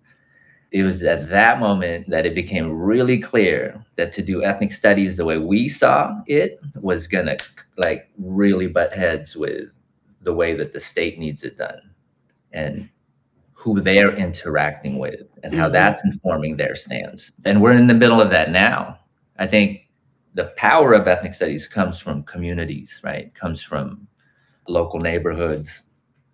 It 0.72 0.84
was 0.84 1.04
at 1.04 1.30
that 1.30 1.60
moment 1.60 2.10
that 2.10 2.26
it 2.26 2.36
became 2.36 2.72
really 2.72 3.20
clear 3.20 3.84
that 3.96 4.14
to 4.14 4.22
do 4.22 4.44
ethnic 4.44 4.72
studies 4.72 5.18
the 5.18 5.26
way 5.26 5.38
we 5.38 5.68
saw 5.68 6.22
it 6.28 6.60
was 6.76 7.08
gonna 7.08 7.38
like 7.78 8.10
really 8.18 8.68
butt 8.68 8.94
heads 8.94 9.36
with 9.36 9.80
the 10.22 10.34
way 10.34 10.54
that 10.54 10.74
the 10.74 10.80
state 10.80 11.18
needs 11.18 11.44
it 11.44 11.58
done. 11.58 11.82
And 12.52 12.90
who 13.60 13.82
they're 13.82 14.16
interacting 14.16 14.98
with 14.98 15.38
and 15.44 15.54
how 15.54 15.68
Mhm. 15.68 15.74
that's 15.74 16.06
informing 16.06 16.56
their 16.56 16.76
stance. 16.76 17.34
And 17.44 17.62
we're 17.62 17.74
in 17.74 17.88
the 17.88 17.94
middle 17.94 18.22
of 18.22 18.30
that 18.30 18.52
now. 18.52 18.98
I 19.38 19.48
think 19.48 19.82
the 20.34 20.46
power 20.56 20.94
of 20.94 21.10
ethnic 21.10 21.34
studies 21.34 21.68
comes 21.68 22.00
from 22.00 22.24
communities, 22.24 23.02
right? 23.04 23.36
Comes 23.36 23.62
from 23.62 24.08
local 24.70 25.02
neighborhoods, 25.02 25.82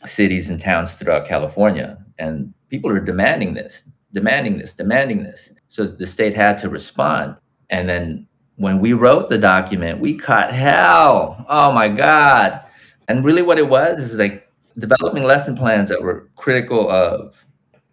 cities 0.06 0.52
and 0.52 0.60
towns 0.60 0.94
throughout 0.94 1.26
California. 1.26 1.98
And 2.20 2.54
people 2.70 2.92
are 2.92 3.00
demanding 3.00 3.56
this, 3.56 3.86
demanding 4.14 4.60
this, 4.60 4.74
demanding 4.74 5.24
this. 5.24 5.52
So 5.70 5.88
the 5.88 6.06
state 6.06 6.36
had 6.36 6.60
to 6.60 6.70
respond. 6.70 7.38
And 7.72 7.90
then 7.90 8.28
when 8.58 8.80
we 8.80 8.94
wrote 8.94 9.32
the 9.32 9.40
document, 9.40 10.00
we 10.00 10.16
caught 10.16 10.54
hell. 10.54 11.44
Oh 11.50 11.72
my 11.72 11.88
God. 11.88 12.62
And 13.08 13.26
really 13.26 13.42
what 13.42 13.58
it 13.58 13.68
was 13.68 14.00
is 14.00 14.14
like 14.14 14.45
developing 14.78 15.24
lesson 15.24 15.56
plans 15.56 15.90
that 15.90 16.02
were 16.02 16.30
critical 16.36 16.90
of 16.90 17.34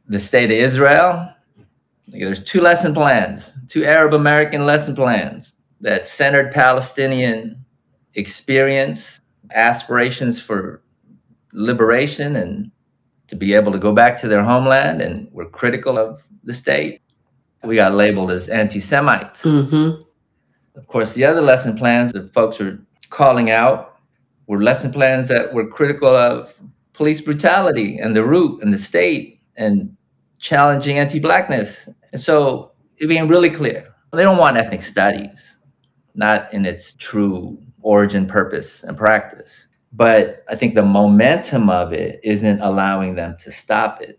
the 0.07 0.19
state 0.19 0.51
of 0.51 0.57
Israel. 0.57 1.29
There's 2.09 2.43
two 2.43 2.61
lesson 2.61 2.93
plans, 2.93 3.53
two 3.69 3.85
Arab 3.85 4.15
American 4.15 4.67
lesson 4.67 4.95
plans 4.95 5.55
that 5.81 6.09
centered 6.09 6.53
Palestinian 6.53 7.65
experience, 8.15 9.21
aspirations 9.53 10.41
for 10.41 10.83
liberation, 11.53 12.37
and 12.37 12.71
to 13.29 13.37
be 13.37 13.55
able 13.55 13.73
to 13.73 13.79
go 13.79 13.93
back 13.93 14.21
to 14.21 14.29
their 14.29 14.43
homeland, 14.43 15.01
and 15.01 15.29
were 15.33 15.49
critical 15.49 15.99
of 15.99 16.23
the 16.45 16.53
state. 16.53 17.01
We 17.63 17.77
got 17.77 17.95
labeled 17.95 18.31
as 18.31 18.49
anti 18.49 18.81
Semites. 18.81 19.43
Mhm. 19.43 20.05
Of 20.75 20.87
course, 20.89 21.13
the 21.13 21.25
other 21.25 21.41
lesson 21.41 21.77
plans 21.77 22.13
that 22.13 22.33
folks 22.33 22.61
are 22.61 22.79
calling 23.11 23.51
out 23.51 23.97
were 24.47 24.61
lesson 24.63 24.93
plans 24.93 25.29
that 25.29 25.55
were 25.55 25.67
critical 25.67 26.09
of 26.09 26.55
police 26.93 27.21
brutality 27.21 27.99
and 27.99 28.15
the 28.15 28.25
root 28.25 28.63
and 28.63 28.73
the 28.73 28.79
state 28.79 29.41
and 29.57 29.97
challenging 30.39 30.99
anti-blackness. 30.99 31.89
And 32.13 32.21
so 32.21 32.73
it 32.97 33.07
became 33.07 33.29
really 33.29 33.51
clear 33.51 33.89
they 34.13 34.25
don't 34.25 34.39
want 34.39 34.59
ethnic 34.59 34.83
studies, 34.83 35.57
not 36.15 36.53
in 36.53 36.67
its 36.67 36.93
true 36.95 37.59
origin, 37.81 38.27
purpose, 38.27 38.83
and 38.83 38.97
practice. 38.97 39.67
But 39.95 40.45
I 40.49 40.57
think 40.57 40.75
the 40.75 40.83
momentum 40.83 41.71
of 41.71 41.93
it 41.93 42.21
isn't 42.23 42.61
allowing 42.61 43.15
them 43.15 43.37
to 43.39 43.51
stop 43.51 44.01
it 44.03 44.19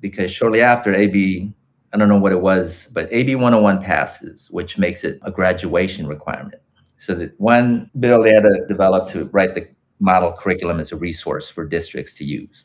because 0.00 0.30
shortly 0.30 0.60
after 0.60 0.94
AB, 0.94 1.52
I 1.92 1.96
don't 1.96 2.08
know 2.08 2.18
what 2.18 2.32
it 2.32 2.40
was, 2.40 2.88
but 2.92 3.12
AB 3.12 3.34
101 3.34 3.82
passes, 3.82 4.48
which 4.50 4.78
makes 4.78 5.04
it 5.04 5.18
a 5.22 5.30
graduation 5.30 6.06
requirement. 6.06 6.62
So 6.98 7.14
that 7.14 7.38
one 7.40 7.90
bill 7.98 8.22
they 8.22 8.32
had 8.32 8.44
to 8.44 8.64
develop 8.68 9.08
to 9.10 9.26
write 9.32 9.54
the 9.54 9.68
model 10.02 10.32
curriculum 10.32 10.80
as 10.80 10.92
a 10.92 10.96
resource 10.96 11.48
for 11.48 11.64
districts 11.66 12.14
to 12.14 12.24
use. 12.24 12.64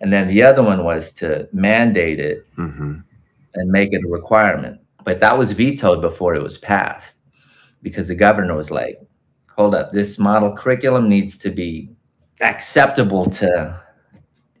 And 0.00 0.12
then 0.12 0.26
the 0.28 0.42
other 0.42 0.62
one 0.62 0.82
was 0.84 1.12
to 1.20 1.48
mandate 1.52 2.18
it 2.20 2.46
Mm-hmm. 2.56 2.94
and 3.54 3.70
make 3.70 3.92
it 3.92 4.02
a 4.04 4.08
requirement. 4.08 4.80
But 5.04 5.20
that 5.20 5.36
was 5.38 5.52
vetoed 5.52 6.00
before 6.00 6.34
it 6.34 6.42
was 6.42 6.58
passed 6.58 7.16
because 7.82 8.08
the 8.08 8.14
governor 8.14 8.56
was 8.56 8.70
like, 8.70 8.98
hold 9.56 9.74
up, 9.74 9.92
this 9.92 10.18
model 10.18 10.52
curriculum 10.54 11.08
needs 11.08 11.38
to 11.38 11.50
be 11.50 11.90
acceptable 12.40 13.26
to 13.30 13.80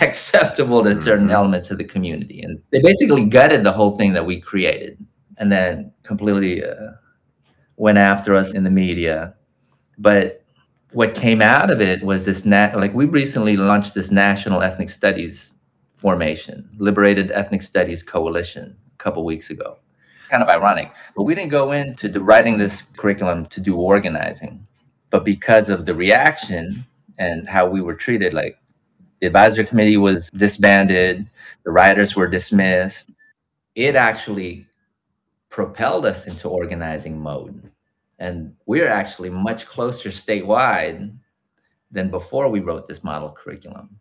acceptable 0.00 0.82
to 0.84 1.00
certain 1.00 1.28
Mhm. 1.28 1.32
elements 1.32 1.70
of 1.70 1.78
the 1.78 1.84
community. 1.84 2.42
And 2.42 2.60
they 2.70 2.80
basically 2.80 3.24
gutted 3.24 3.64
the 3.64 3.72
whole 3.72 3.92
thing 3.96 4.12
that 4.12 4.26
we 4.26 4.40
created 4.40 4.98
and 5.38 5.50
then 5.50 5.92
completely 6.02 6.64
uh, 6.64 6.74
went 7.76 7.98
after 7.98 8.34
us 8.34 8.52
in 8.52 8.62
the 8.64 8.70
media. 8.70 9.34
But 9.98 10.39
what 10.92 11.14
came 11.14 11.40
out 11.40 11.70
of 11.70 11.80
it 11.80 12.02
was 12.02 12.24
this 12.24 12.44
nat- 12.44 12.78
like 12.78 12.94
we 12.94 13.04
recently 13.06 13.56
launched 13.56 13.94
this 13.94 14.10
national 14.10 14.62
ethnic 14.62 14.90
studies 14.90 15.54
formation 15.96 16.68
liberated 16.78 17.30
ethnic 17.30 17.62
studies 17.62 18.02
coalition 18.02 18.76
a 18.94 18.96
couple 18.96 19.24
weeks 19.24 19.50
ago 19.50 19.76
kind 20.30 20.42
of 20.42 20.48
ironic. 20.48 20.92
But 21.16 21.24
we 21.24 21.34
didn't 21.34 21.50
go 21.50 21.72
into 21.72 22.08
the 22.08 22.22
writing 22.22 22.56
this 22.56 22.82
curriculum 22.96 23.46
to 23.46 23.60
do 23.60 23.76
organizing, 23.76 24.66
but 25.10 25.24
because 25.24 25.68
of 25.68 25.84
the 25.84 25.94
reaction 25.94 26.86
and 27.18 27.48
how 27.48 27.66
we 27.66 27.82
were 27.82 27.94
treated, 27.94 28.32
like 28.32 28.56
the 29.20 29.26
advisory 29.26 29.64
committee 29.64 29.96
was 29.96 30.30
disbanded, 30.30 31.28
the 31.64 31.72
writers 31.72 32.16
were 32.16 32.28
dismissed. 32.28 33.10
It 33.74 33.96
actually 33.96 34.66
propelled 35.50 36.06
us 36.06 36.26
into 36.26 36.48
organizing 36.48 37.20
mode. 37.20 37.70
And 38.20 38.54
we're 38.66 38.88
actually 38.88 39.30
much 39.30 39.66
closer 39.66 40.10
statewide 40.10 41.12
than 41.90 42.10
before 42.10 42.48
we 42.48 42.60
wrote 42.60 42.86
this 42.86 43.02
model 43.02 43.30
curriculum. 43.30 43.98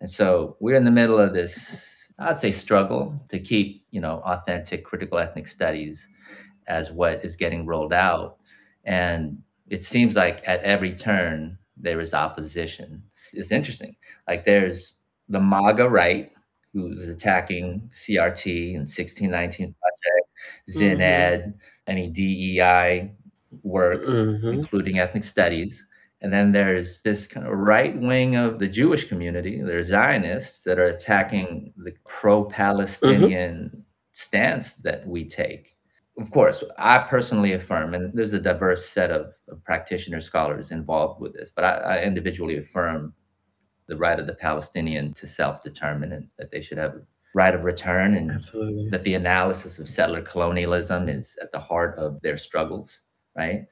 And 0.00 0.08
so 0.08 0.56
we're 0.60 0.76
in 0.76 0.84
the 0.84 0.90
middle 0.90 1.18
of 1.18 1.34
this, 1.34 2.08
I'd 2.18 2.38
say, 2.38 2.52
struggle 2.52 3.20
to 3.28 3.38
keep, 3.38 3.84
you 3.90 4.00
know, 4.00 4.22
authentic 4.24 4.84
critical 4.84 5.18
ethnic 5.18 5.48
studies 5.48 6.08
as 6.68 6.92
what 6.92 7.24
is 7.24 7.36
getting 7.36 7.66
rolled 7.66 7.92
out. 7.92 8.38
And 8.84 9.42
it 9.68 9.84
seems 9.84 10.14
like 10.14 10.46
at 10.46 10.62
every 10.62 10.94
turn 10.94 11.58
there 11.76 12.00
is 12.00 12.14
opposition. 12.14 13.02
It's 13.32 13.50
interesting. 13.50 13.96
Like 14.28 14.44
there's 14.44 14.94
the 15.28 15.40
MAGA 15.40 15.88
right, 15.88 16.30
who's 16.72 17.08
attacking 17.08 17.90
CRT 17.92 18.70
and 18.70 18.80
1619 18.80 19.74
Project, 19.80 20.28
Zinn 20.70 20.92
mm-hmm. 20.94 21.02
Ed, 21.02 21.54
any 21.86 22.08
DEI 22.08 23.10
work, 23.62 24.02
Mhm. 24.04 24.52
including 24.54 24.98
ethnic 24.98 25.24
studies. 25.24 25.86
And 26.20 26.32
then 26.32 26.52
there's 26.52 27.02
this 27.02 27.26
kind 27.26 27.46
of 27.46 27.52
right 27.52 27.96
wing 28.00 28.34
of 28.36 28.58
the 28.58 28.68
Jewish 28.68 29.08
community. 29.08 29.62
There's 29.62 29.86
Zionists 29.88 30.64
that 30.64 30.78
are 30.78 30.84
attacking 30.86 31.72
the 31.76 31.92
pro 32.04 32.44
Palestinian 32.44 33.84
stance 34.12 34.74
that 34.76 35.06
we 35.06 35.24
take. 35.28 35.76
Of 36.18 36.32
course, 36.32 36.64
I 36.76 36.98
personally 36.98 37.52
affirm, 37.52 37.94
and 37.94 38.12
there's 38.12 38.32
a 38.32 38.40
diverse 38.40 38.88
set 38.88 39.12
of, 39.12 39.32
of 39.48 39.62
practitioners, 39.62 40.24
scholars 40.24 40.72
involved 40.72 41.20
with 41.20 41.32
this, 41.34 41.52
but 41.54 41.64
I, 41.64 41.98
I 41.98 42.02
individually 42.02 42.56
affirm 42.58 43.14
the 43.86 43.96
right 43.96 44.18
of 44.18 44.26
the 44.26 44.34
Palestinian 44.34 45.14
to 45.14 45.26
self 45.28 45.62
determine 45.62 46.12
and 46.12 46.28
that 46.36 46.50
they 46.50 46.60
should 46.60 46.78
have 46.78 46.96
a 46.96 47.02
right 47.34 47.54
of 47.54 47.62
return 47.64 48.14
and 48.14 48.32
Absolutely. 48.32 48.88
that 48.90 49.04
the 49.04 49.14
analysis 49.14 49.78
of 49.78 49.88
settler 49.88 50.20
colonialism 50.22 51.08
is 51.08 51.38
at 51.40 51.52
the 51.52 51.60
heart 51.60 51.96
of 51.98 52.20
their 52.22 52.36
struggles, 52.36 52.98
right? 53.38 53.66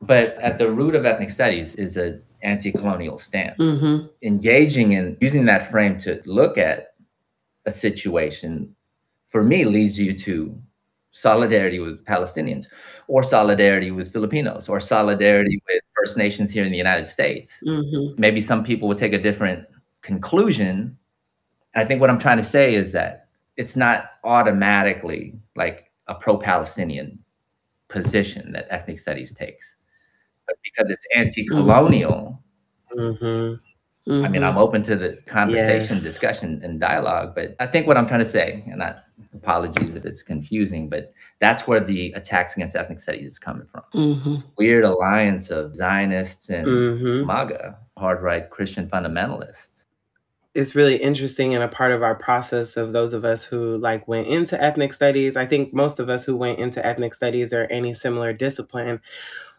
But 0.00 0.34
at 0.38 0.58
the 0.58 0.70
root 0.70 0.94
of 0.94 1.04
ethnic 1.04 1.30
studies 1.30 1.74
is 1.74 1.96
an 1.96 2.22
anti-colonial 2.42 3.18
stance. 3.18 3.58
Mm-hmm. 3.58 4.06
Engaging 4.22 4.92
in 4.92 5.16
using 5.20 5.44
that 5.46 5.70
frame 5.70 5.98
to 6.00 6.22
look 6.24 6.56
at 6.56 6.94
a 7.66 7.70
situation, 7.70 8.74
for 9.28 9.44
me, 9.44 9.64
leads 9.64 9.98
you 9.98 10.16
to 10.18 10.58
solidarity 11.12 11.78
with 11.78 12.04
Palestinians, 12.04 12.66
or 13.06 13.22
solidarity 13.22 13.90
with 13.90 14.10
Filipinos, 14.10 14.68
or 14.68 14.80
solidarity 14.80 15.60
with 15.68 15.82
First 15.94 16.16
Nations 16.16 16.50
here 16.50 16.64
in 16.64 16.72
the 16.72 16.78
United 16.78 17.06
States 17.06 17.62
Mm-hmm. 17.66 18.20
maybe 18.20 18.40
some 18.40 18.64
people 18.64 18.88
would 18.88 18.98
take 18.98 19.12
a 19.12 19.18
different 19.18 19.66
conclusion. 20.00 20.96
I 21.74 21.84
think 21.84 22.00
what 22.00 22.10
I'm 22.10 22.18
trying 22.18 22.38
to 22.38 22.42
say 22.44 22.74
is 22.74 22.92
that 22.92 23.28
it's 23.56 23.76
not 23.76 24.06
automatically 24.24 25.34
like 25.54 25.90
a 26.08 26.14
pro 26.14 26.38
Palestinian 26.38 27.21
position 27.92 28.52
that 28.52 28.66
ethnic 28.70 28.98
studies 28.98 29.32
takes. 29.32 29.76
But 30.46 30.56
because 30.64 30.90
it's 30.90 31.06
anti 31.14 31.44
colonial, 31.46 32.42
Mm-hmm. 32.96 34.24
I 34.24 34.28
mean, 34.28 34.42
I'm 34.42 34.58
open 34.58 34.82
to 34.82 34.96
the 34.96 35.16
conversation, 35.26 35.94
Yes. 35.96 36.02
discussion, 36.02 36.60
and 36.64 36.80
dialogue. 36.80 37.34
But 37.36 37.54
I 37.60 37.66
think 37.66 37.86
what 37.86 37.96
I'm 37.96 38.06
trying 38.06 38.20
to 38.20 38.26
say, 38.28 38.64
and 38.70 38.82
I, 38.82 39.00
apologies 39.32 39.94
if 39.96 40.04
it's 40.04 40.22
confusing, 40.22 40.88
but 40.88 41.12
that's 41.40 41.66
where 41.68 41.80
the 41.80 42.12
attacks 42.12 42.54
against 42.56 42.74
ethnic 42.76 42.98
studies 43.00 43.26
is 43.26 43.38
coming 43.38 43.66
from. 43.66 43.82
Mm-hmm. 43.94 44.36
Weird 44.58 44.84
alliance 44.84 45.50
of 45.50 45.74
Zionists 45.76 46.50
and 46.50 46.66
Mm-hmm. 46.66 47.26
MAGA, 47.26 47.78
hard 47.96 48.20
right 48.22 48.50
Christian 48.50 48.86
fundamentalists. 48.88 49.71
It's 50.54 50.74
really 50.74 50.96
interesting 50.96 51.54
and 51.54 51.64
a 51.64 51.68
part 51.68 51.92
of 51.92 52.02
our 52.02 52.14
process 52.14 52.76
of 52.76 52.92
those 52.92 53.14
of 53.14 53.24
us 53.24 53.42
who 53.42 53.78
like 53.78 54.06
went 54.06 54.26
into 54.26 54.60
ethnic 54.62 54.92
studies. 54.92 55.36
I 55.36 55.46
think 55.46 55.72
most 55.72 55.98
of 55.98 56.10
us 56.10 56.24
who 56.24 56.36
went 56.36 56.58
into 56.58 56.84
ethnic 56.84 57.14
studies 57.14 57.52
or 57.52 57.64
any 57.70 57.94
similar 57.94 58.32
discipline 58.34 59.00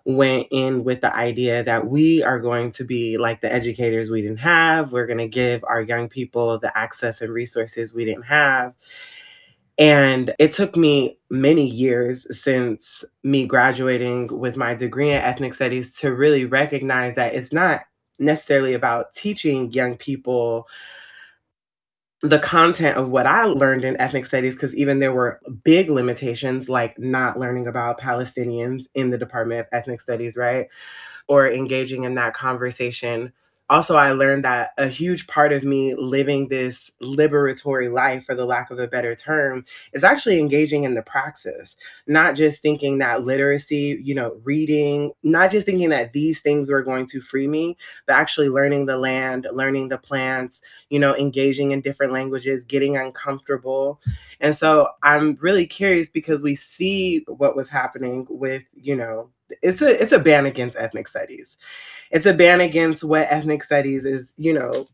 went 0.05 0.47
in 0.51 0.83
with 0.83 1.01
the 1.01 1.15
idea 1.15 1.63
that 1.63 1.87
we 1.87 2.21
are 2.21 2.39
going 2.39 2.69
to 2.71 2.83
be 2.83 3.17
like 3.17 3.41
the 3.41 3.51
educators 3.51 4.11
we 4.11 4.21
didn't 4.21 4.39
have. 4.39 4.91
We're 4.91 5.07
going 5.07 5.19
to 5.19 5.27
give 5.27 5.63
our 5.63 5.81
young 5.81 6.09
people 6.09 6.59
the 6.59 6.77
access 6.77 7.21
and 7.21 7.33
resources 7.33 7.95
we 7.95 8.05
didn't 8.05 8.25
have. 8.25 8.73
And 9.79 10.35
it 10.37 10.53
took 10.53 10.75
me 10.75 11.17
many 11.31 11.65
years 11.65 12.27
since 12.37 13.03
me 13.23 13.47
graduating 13.47 14.27
with 14.27 14.55
my 14.55 14.75
degree 14.75 15.09
in 15.09 15.15
ethnic 15.15 15.55
studies 15.55 15.95
to 15.97 16.13
really 16.13 16.45
recognize 16.45 17.15
that 17.15 17.33
it's 17.33 17.51
not 17.51 17.81
necessarily 18.19 18.73
about 18.73 19.13
teaching 19.13 19.71
young 19.71 19.97
people 19.97 20.67
the 22.21 22.39
content 22.39 22.95
of 22.95 23.09
what 23.09 23.25
I 23.25 23.43
learned 23.43 23.83
in 23.83 23.99
ethnic 23.99 24.25
studies, 24.25 24.53
because 24.53 24.73
even 24.75 24.99
there 24.99 25.11
were 25.11 25.41
big 25.65 25.89
limitations 25.89 26.69
like 26.69 26.97
not 26.97 27.37
learning 27.37 27.67
about 27.67 27.99
Palestinians 27.99 28.85
in 28.95 29.09
the 29.09 29.17
Department 29.17 29.59
of 29.59 29.67
Ethnic 29.73 29.99
Studies, 29.99 30.37
right? 30.37 30.67
Or 31.27 31.51
engaging 31.51 32.05
in 32.05 32.15
that 32.15 32.33
conversation. 32.33 33.33
Also, 33.73 33.95
I 33.95 34.11
learned 34.11 34.45
that 34.45 34.73
a 34.77 34.87
huge 34.87 35.25
part 35.25 35.51
of 35.51 35.63
me 35.63 35.95
living 35.95 36.47
this 36.47 36.91
liberatory 37.01 37.91
life, 37.91 38.23
for 38.23 38.35
the 38.35 38.45
lack 38.45 38.69
of 38.69 38.77
a 38.77 38.87
better 38.87 39.15
term, 39.15 39.65
is 39.93 40.03
actually 40.03 40.39
engaging 40.39 40.83
in 40.83 40.93
the 40.93 41.01
praxis, 41.01 41.75
not 42.05 42.35
just 42.35 42.61
thinking 42.61 42.99
that 42.99 43.23
literacy, 43.23 43.99
you 44.03 44.13
know, 44.13 44.39
reading, 44.43 45.11
not 45.23 45.49
just 45.49 45.65
thinking 45.65 45.89
that 45.89 46.13
these 46.13 46.39
things 46.39 46.69
were 46.69 46.83
going 46.83 47.07
to 47.07 47.19
free 47.19 47.47
me, 47.47 47.75
but 48.05 48.13
actually 48.13 48.47
learning 48.47 48.85
the 48.85 48.95
land, 48.95 49.47
learning 49.51 49.89
the 49.89 49.97
plants, 49.97 50.61
you 50.91 50.99
know, 50.99 51.15
engaging 51.15 51.71
in 51.71 51.81
different 51.81 52.13
languages, 52.13 52.65
getting 52.65 52.95
uncomfortable. 52.95 53.99
And 54.39 54.55
so 54.55 54.87
I'm 55.01 55.35
really 55.41 55.65
curious 55.65 56.09
because 56.09 56.43
we 56.43 56.53
see 56.53 57.25
what 57.25 57.55
was 57.55 57.69
happening 57.69 58.27
with, 58.29 58.65
you 58.75 58.95
know, 58.95 59.31
it's 59.61 59.81
a 59.81 60.01
it's 60.01 60.11
a 60.11 60.19
ban 60.19 60.45
against 60.45 60.77
ethnic 60.77 61.07
studies. 61.07 61.57
It's 62.11 62.25
a 62.25 62.33
ban 62.33 62.61
against 62.61 63.03
what 63.03 63.27
ethnic 63.29 63.63
studies 63.63 64.05
is, 64.05 64.33
you 64.37 64.53
know, 64.53 64.85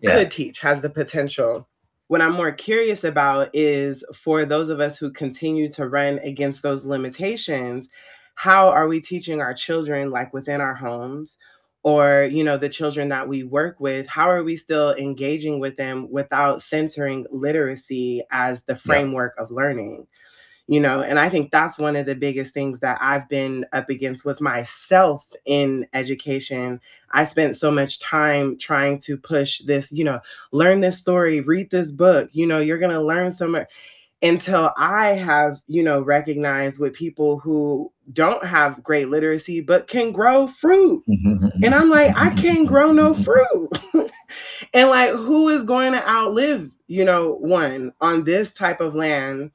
Yeah. 0.00 0.14
could 0.14 0.30
teach, 0.30 0.60
has 0.60 0.80
the 0.80 0.90
potential. 0.90 1.68
What 2.08 2.20
I'm 2.22 2.32
more 2.32 2.52
curious 2.52 3.04
about 3.04 3.50
is 3.54 4.04
for 4.14 4.44
those 4.44 4.68
of 4.68 4.80
us 4.80 4.98
who 4.98 5.10
continue 5.10 5.70
to 5.72 5.88
run 5.88 6.18
against 6.20 6.62
those 6.62 6.84
limitations, 6.84 7.88
how 8.34 8.68
are 8.68 8.88
we 8.88 9.00
teaching 9.00 9.40
our 9.40 9.54
children, 9.54 10.10
like 10.10 10.32
within 10.34 10.60
our 10.60 10.74
homes, 10.74 11.38
or 11.84 12.28
you 12.30 12.44
know, 12.44 12.56
the 12.58 12.68
children 12.68 13.08
that 13.08 13.28
we 13.28 13.42
work 13.44 13.80
with, 13.80 14.06
how 14.06 14.30
are 14.30 14.42
we 14.44 14.56
still 14.56 14.94
engaging 14.94 15.58
with 15.60 15.76
them 15.76 16.08
without 16.10 16.62
centering 16.62 17.26
literacy 17.30 18.22
as 18.30 18.64
the 18.64 18.72
Yeah. 18.74 18.78
framework 18.78 19.34
of 19.38 19.50
learning? 19.50 20.06
You 20.68 20.80
know 20.80 21.00
and 21.00 21.18
i 21.18 21.28
think 21.28 21.50
that's 21.50 21.78
one 21.78 21.96
of 21.96 22.06
the 22.06 22.14
biggest 22.14 22.54
things 22.54 22.80
that 22.80 22.98
i've 23.00 23.28
been 23.28 23.64
up 23.72 23.88
against 23.88 24.24
with 24.24 24.40
myself 24.40 25.32
in 25.44 25.86
education. 25.92 26.80
I 27.14 27.24
spent 27.24 27.58
so 27.58 27.70
much 27.70 28.00
time 28.00 28.56
trying 28.58 28.98
to 29.00 29.16
push 29.16 29.60
this 29.60 29.92
you 29.92 30.04
know 30.04 30.20
learn 30.52 30.80
this 30.80 30.98
story 30.98 31.40
read 31.40 31.70
this 31.70 31.92
book 31.92 32.30
you 32.32 32.46
know 32.46 32.60
you're 32.60 32.78
going 32.78 32.92
to 32.92 33.02
learn 33.02 33.30
so 33.30 33.48
much 33.48 33.68
until 34.22 34.70
i 34.76 35.08
have 35.08 35.60
you 35.66 35.82
know 35.82 36.00
recognized 36.00 36.80
with 36.80 36.94
people 36.94 37.38
who 37.38 37.92
don't 38.12 38.44
have 38.44 38.82
great 38.82 39.08
literacy 39.08 39.60
but 39.60 39.86
can 39.86 40.12
grow 40.12 40.46
fruit. 40.46 41.02
Mm-hmm. 41.08 41.64
And 41.64 41.74
I'm 41.74 41.88
like, 41.88 42.16
I 42.16 42.30
can't 42.30 42.60
mm-hmm. 42.60 42.66
grow 42.66 42.92
no 42.92 43.12
mm-hmm. 43.12 43.22
fruit. 43.22 44.10
and 44.74 44.88
like, 44.88 45.10
who 45.10 45.48
is 45.48 45.64
going 45.64 45.92
to 45.92 46.08
outlive, 46.08 46.70
you 46.88 47.04
know, 47.04 47.36
one 47.36 47.92
on 48.00 48.24
this 48.24 48.52
type 48.52 48.80
of 48.80 48.94
land, 48.94 49.50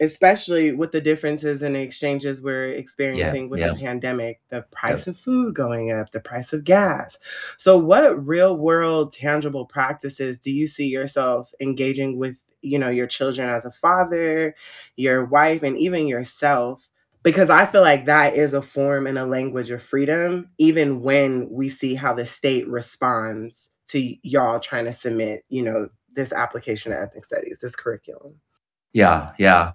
especially 0.00 0.72
with 0.72 0.92
the 0.92 1.00
differences 1.00 1.62
in 1.62 1.74
the 1.74 1.80
exchanges 1.80 2.42
we're 2.42 2.70
experiencing 2.70 3.48
with 3.48 3.60
yeah. 3.60 3.72
the 3.72 3.78
pandemic, 3.78 4.40
the 4.48 4.62
price 4.72 5.06
of 5.06 5.16
food 5.16 5.54
going 5.54 5.92
up, 5.92 6.10
the 6.10 6.20
price 6.20 6.52
of 6.52 6.64
gas. 6.64 7.16
So, 7.58 7.78
what 7.78 8.26
real 8.26 8.56
world 8.56 9.12
tangible 9.12 9.66
practices 9.66 10.38
do 10.38 10.52
you 10.52 10.66
see 10.66 10.86
yourself 10.86 11.52
engaging 11.60 12.18
with, 12.18 12.36
you 12.62 12.78
know, 12.78 12.90
your 12.90 13.06
children 13.06 13.48
as 13.48 13.64
a 13.64 13.72
father, 13.72 14.54
your 14.96 15.24
wife, 15.24 15.62
and 15.62 15.78
even 15.78 16.06
yourself? 16.06 16.88
because 17.24 17.48
I 17.48 17.64
feel 17.64 17.80
like 17.80 18.04
that 18.04 18.36
is 18.36 18.52
a 18.52 18.62
form 18.62 19.06
and 19.06 19.18
a 19.18 19.26
language 19.26 19.70
of 19.70 19.82
freedom, 19.82 20.50
even 20.58 21.00
when 21.00 21.48
we 21.50 21.70
see 21.70 21.94
how 21.94 22.12
the 22.12 22.26
state 22.26 22.68
responds 22.68 23.70
to 23.88 24.14
y'all 24.22 24.60
trying 24.60 24.84
to 24.84 24.92
submit, 24.92 25.42
you 25.48 25.62
know, 25.62 25.88
this 26.14 26.32
application 26.32 26.92
of 26.92 26.98
ethnic 26.98 27.24
studies, 27.24 27.58
this 27.60 27.74
curriculum. 27.74 28.34
Yeah, 28.94 29.32
yeah. 29.38 29.72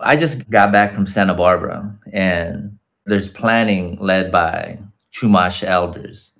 I 0.00 0.16
just 0.16 0.50
got 0.50 0.72
back 0.72 0.94
from 0.94 1.06
Santa 1.06 1.34
Barbara 1.34 1.94
and 2.12 2.78
there's 3.06 3.28
planning 3.28 3.98
led 4.00 4.32
by 4.32 4.78
Chumash 5.12 5.64
elders, 5.64 6.32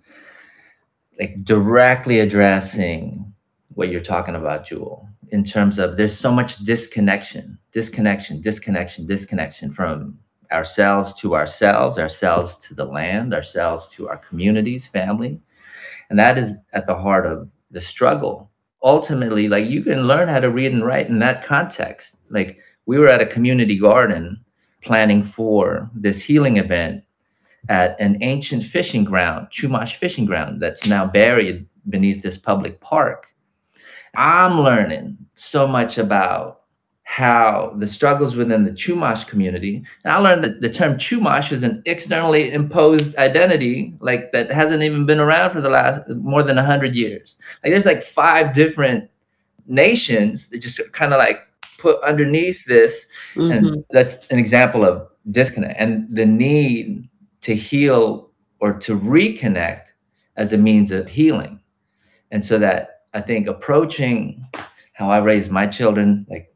like 1.20 1.45
directly 1.45 2.20
addressing 2.20 3.35
what 3.75 3.91
you're 3.91 4.01
talking 4.01 4.37
about, 4.37 4.66
Jewel. 4.66 5.09
in 5.31 5.45
terms 5.45 5.79
of 5.81 5.97
there's 5.97 6.16
so 6.16 6.33
much 6.33 6.59
disconnection, 6.59 7.59
disconnection, 7.73 8.41
disconnection, 8.43 9.07
disconnection 9.07 9.73
from 9.73 10.18
ourselves 10.53 11.14
to 11.16 11.35
ourselves, 11.35 11.99
ourselves 11.99 12.59
to 12.59 12.75
the 12.75 12.85
land, 12.85 13.35
ourselves 13.35 13.89
to 13.89 14.09
our 14.09 14.18
communities, 14.18 14.87
family. 14.87 15.41
And 16.11 16.18
that 16.20 16.39
is 16.39 16.55
at 16.75 16.87
the 16.87 16.97
heart 16.97 17.27
of 17.27 17.51
the 17.73 17.81
struggle. 17.83 18.52
Ultimately, 18.85 19.49
like 19.49 19.66
you 19.66 19.83
can 19.83 20.07
learn 20.07 20.28
how 20.28 20.41
to 20.41 20.51
read 20.51 20.72
and 20.72 20.85
write 20.85 21.09
in 21.09 21.20
that 21.20 21.45
context. 21.45 22.16
Like 22.30 22.59
we 22.87 22.99
were 22.99 23.09
at 23.09 23.22
a 23.22 23.26
community 23.26 23.78
garden 23.78 24.45
planning 24.83 25.22
for 25.22 25.91
this 25.95 26.20
healing 26.20 26.57
event 26.57 27.05
at 27.68 27.99
an 28.01 28.18
ancient 28.22 28.64
fishing 28.64 29.05
ground, 29.05 29.49
Chumash 29.51 29.95
fishing 29.95 30.24
ground, 30.24 30.61
that's 30.61 30.87
now 30.87 31.07
buried 31.07 31.66
beneath 31.89 32.22
this 32.22 32.37
public 32.37 32.80
park. 32.80 33.28
I'm 34.16 34.61
learning 34.61 35.18
so 35.37 35.66
much 35.66 35.97
about 35.99 36.62
how 37.13 37.75
the 37.77 37.87
struggles 37.87 38.37
within 38.37 38.65
the 38.65 38.71
Chumash 38.71 39.27
community, 39.27 39.85
and 40.03 40.15
I 40.15 40.17
learned 40.17 40.43
that 40.45 40.63
the 40.63 40.71
term 40.71 40.95
Chumash 40.97 41.53
is 41.53 41.63
an 41.63 41.83
externally 41.85 42.51
imposed 42.51 43.15
identity, 43.17 43.93
like 44.01 44.33
that 44.33 44.51
hasn't 44.51 44.83
even 44.83 45.05
been 45.05 45.21
around 45.21 45.51
for 45.51 45.61
the 45.61 45.69
last 45.69 46.09
more 46.09 46.43
than 46.43 46.57
hundred 46.57 46.95
years. 46.95 47.37
Like 47.63 47.73
there's 47.73 47.85
like 47.85 48.03
five 48.03 48.55
different 48.55 49.11
nations 49.67 50.49
that 50.49 50.63
just 50.63 50.81
kind 50.93 51.13
of 51.13 51.19
like 51.19 51.41
put 51.77 52.03
underneath 52.03 52.65
this, 52.65 53.05
Mm-hmm. 53.35 53.51
and 53.51 53.85
that's 53.91 54.27
an 54.29 54.39
example 54.39 54.83
of 54.83 55.07
disconnect 55.31 55.79
and 55.79 56.07
the 56.11 56.25
need 56.25 57.09
to 57.43 57.55
heal 57.55 58.31
or 58.61 58.73
to 58.79 58.99
reconnect 58.99 59.83
as 60.37 60.55
a 60.55 60.59
means 60.59 60.91
of 60.93 61.09
healing. 61.09 61.61
And 62.31 62.43
so 62.43 62.59
that 62.59 63.03
I 63.13 63.21
think 63.21 63.49
approaching 63.49 64.47
how 64.95 65.11
I 65.11 65.19
raised 65.19 65.51
my 65.51 65.67
children, 65.67 66.27
like 66.31 66.52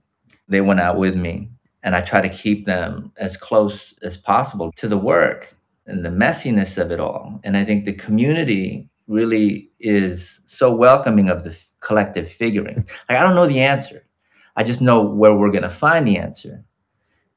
they 0.49 0.61
went 0.61 0.81
out 0.81 0.97
with 0.97 1.17
me, 1.17 1.51
and 1.83 1.95
I 1.95 2.01
try 2.01 2.21
to 2.21 2.29
keep 2.29 2.67
them 2.67 3.13
as 3.17 3.37
close 3.37 3.95
as 4.03 4.17
possible 4.17 4.73
to 4.77 4.89
the 4.89 4.99
work 4.99 5.55
and 5.87 6.05
the 6.05 6.11
messiness 6.11 6.79
of 6.79 6.91
it 6.91 7.01
all. 7.01 7.41
And 7.45 7.57
I 7.57 7.65
think 7.65 7.85
the 7.85 7.93
community 7.93 8.89
really 9.07 9.71
is 9.79 10.41
so 10.47 10.75
welcoming 10.75 11.29
of 11.29 11.45
the 11.45 11.51
f- 11.51 11.69
collective 11.81 12.31
figuring. 12.31 12.85
Like 13.09 13.19
I 13.19 13.23
don't 13.23 13.37
know 13.37 13.47
the 13.47 13.61
answer. 13.61 14.05
I 14.57 14.65
just 14.65 14.81
know 14.81 15.03
where 15.03 15.37
we're 15.37 15.51
going 15.51 15.63
to 15.63 15.71
find 15.71 16.07
the 16.07 16.19
answer. 16.19 16.65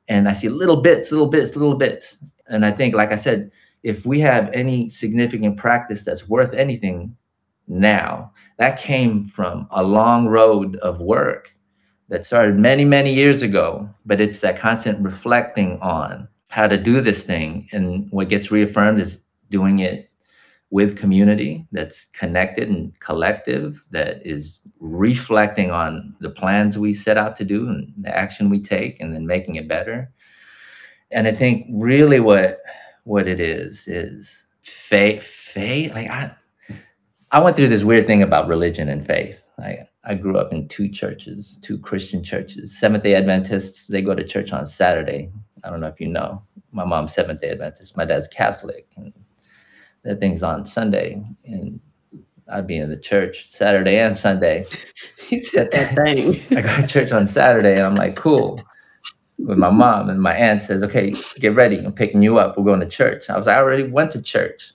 And 0.08 0.28
I 0.28 0.34
see 0.34 0.50
little 0.50 0.82
bits, 0.82 1.12
little 1.12 1.28
bits, 1.28 1.56
little 1.56 1.76
bits. 1.76 2.18
And 2.48 2.66
I 2.66 2.72
think, 2.72 2.96
like 2.96 3.12
I 3.12 3.16
said, 3.16 3.52
if 3.84 4.06
we 4.06 4.20
have 4.22 4.50
any 4.54 4.90
significant 4.90 5.58
practice 5.58 6.04
that's 6.04 6.28
worth 6.28 6.54
anything 6.54 7.16
now, 7.68 8.32
that 8.58 8.80
came 8.80 9.28
from 9.28 9.68
a 9.70 9.84
long 9.84 10.28
road 10.28 10.78
of 10.78 11.02
work 11.02 11.56
that 12.10 12.26
started 12.26 12.58
many, 12.58 12.86
many 12.86 13.14
years 13.14 13.42
ago. 13.42 13.90
But 14.06 14.20
it's 14.20 14.40
that 14.40 14.58
constant 14.58 15.00
reflecting 15.00 15.80
on 15.80 16.28
how 16.48 16.68
to 16.68 16.78
do 16.78 17.02
this 17.02 17.24
thing. 17.24 17.70
And 17.72 18.12
what 18.12 18.30
gets 18.30 18.52
reaffirmed 18.52 19.00
is 19.00 19.22
doing 19.50 19.80
it 19.80 20.10
with 20.72 20.98
community 20.98 21.66
that's 21.72 22.06
connected 22.06 22.70
and 22.70 23.00
collective, 23.00 23.84
that 23.90 24.26
is 24.26 24.62
reflecting 24.80 25.72
on 25.72 26.16
the 26.20 26.30
plans 26.30 26.78
we 26.78 26.94
set 26.94 27.18
out 27.18 27.36
to 27.36 27.46
do 27.46 27.68
and 27.68 27.92
the 27.98 28.16
action 28.16 28.50
we 28.50 28.62
take, 28.62 29.00
and 29.00 29.14
then 29.14 29.26
making 29.26 29.56
it 29.56 29.68
better. 29.68 30.12
And 31.12 31.28
I 31.28 31.32
think 31.32 31.66
really 31.72 32.20
what 32.20 32.60
what 33.04 33.28
it 33.28 33.40
is 33.40 33.88
is 33.88 34.44
faith. 34.62 35.24
Faith, 35.24 35.94
like 35.94 36.10
I, 36.10 36.32
I 37.32 37.40
went 37.40 37.56
through 37.56 37.70
this 37.70 37.84
weird 37.84 38.06
thing 38.06 38.22
about 38.22 38.48
religion 38.48 38.90
and 38.90 39.06
faith. 39.06 39.42
I 39.58 39.80
I 40.06 40.16
grew 40.16 40.38
up 40.38 40.54
in 40.54 40.68
two 40.68 40.90
churches, 40.90 41.60
two 41.62 41.78
Christian 41.78 42.24
churches. 42.24 42.80
Seventh 42.80 43.04
Day 43.04 43.16
Adventists, 43.16 43.88
they 43.88 44.02
go 44.02 44.16
to 44.16 44.24
church 44.24 44.52
on 44.52 44.66
Saturday. 44.66 45.32
I 45.64 45.70
don't 45.70 45.82
know 45.82 45.88
if 45.88 46.00
you 46.00 46.08
know. 46.08 46.44
My 46.72 46.86
mom's 46.86 47.14
Seventh 47.14 47.42
Day 47.42 47.50
Adventist. 47.50 47.98
My 47.98 48.06
dad's 48.06 48.28
Catholic, 48.28 48.88
and 48.96 49.14
that 50.04 50.20
thing's 50.20 50.44
on 50.44 50.66
Sunday. 50.66 51.22
And 51.46 51.80
I'd 52.52 52.68
be 52.68 52.78
in 52.78 52.90
the 52.90 52.98
church 52.98 53.50
Saturday 53.50 54.00
and 54.00 54.16
Sunday. 54.16 54.66
He 55.30 55.40
said 55.40 55.70
that 55.74 55.96
thing. 55.96 56.42
I 56.58 56.62
go 56.62 56.76
to 56.82 56.88
church 56.88 57.12
on 57.12 57.28
Saturday 57.28 57.74
and 57.74 57.82
I'm 57.82 57.94
like, 57.94 58.16
cool. 58.16 58.60
With 59.38 59.60
my 59.60 59.70
mom 59.70 60.10
and 60.10 60.20
my 60.20 60.34
aunt 60.34 60.64
says, 60.64 60.82
okay, 60.82 61.14
get 61.36 61.54
ready. 61.54 61.78
I'm 61.78 61.94
picking 61.94 62.24
you 62.24 62.40
up. 62.40 62.58
We're 62.58 62.64
going 62.64 62.80
to 62.80 62.88
church. 62.88 63.30
I 63.30 63.38
was 63.38 63.46
like, 63.46 63.56
I 63.56 63.60
already 63.60 63.84
went 63.84 64.10
to 64.14 64.22
church. 64.24 64.74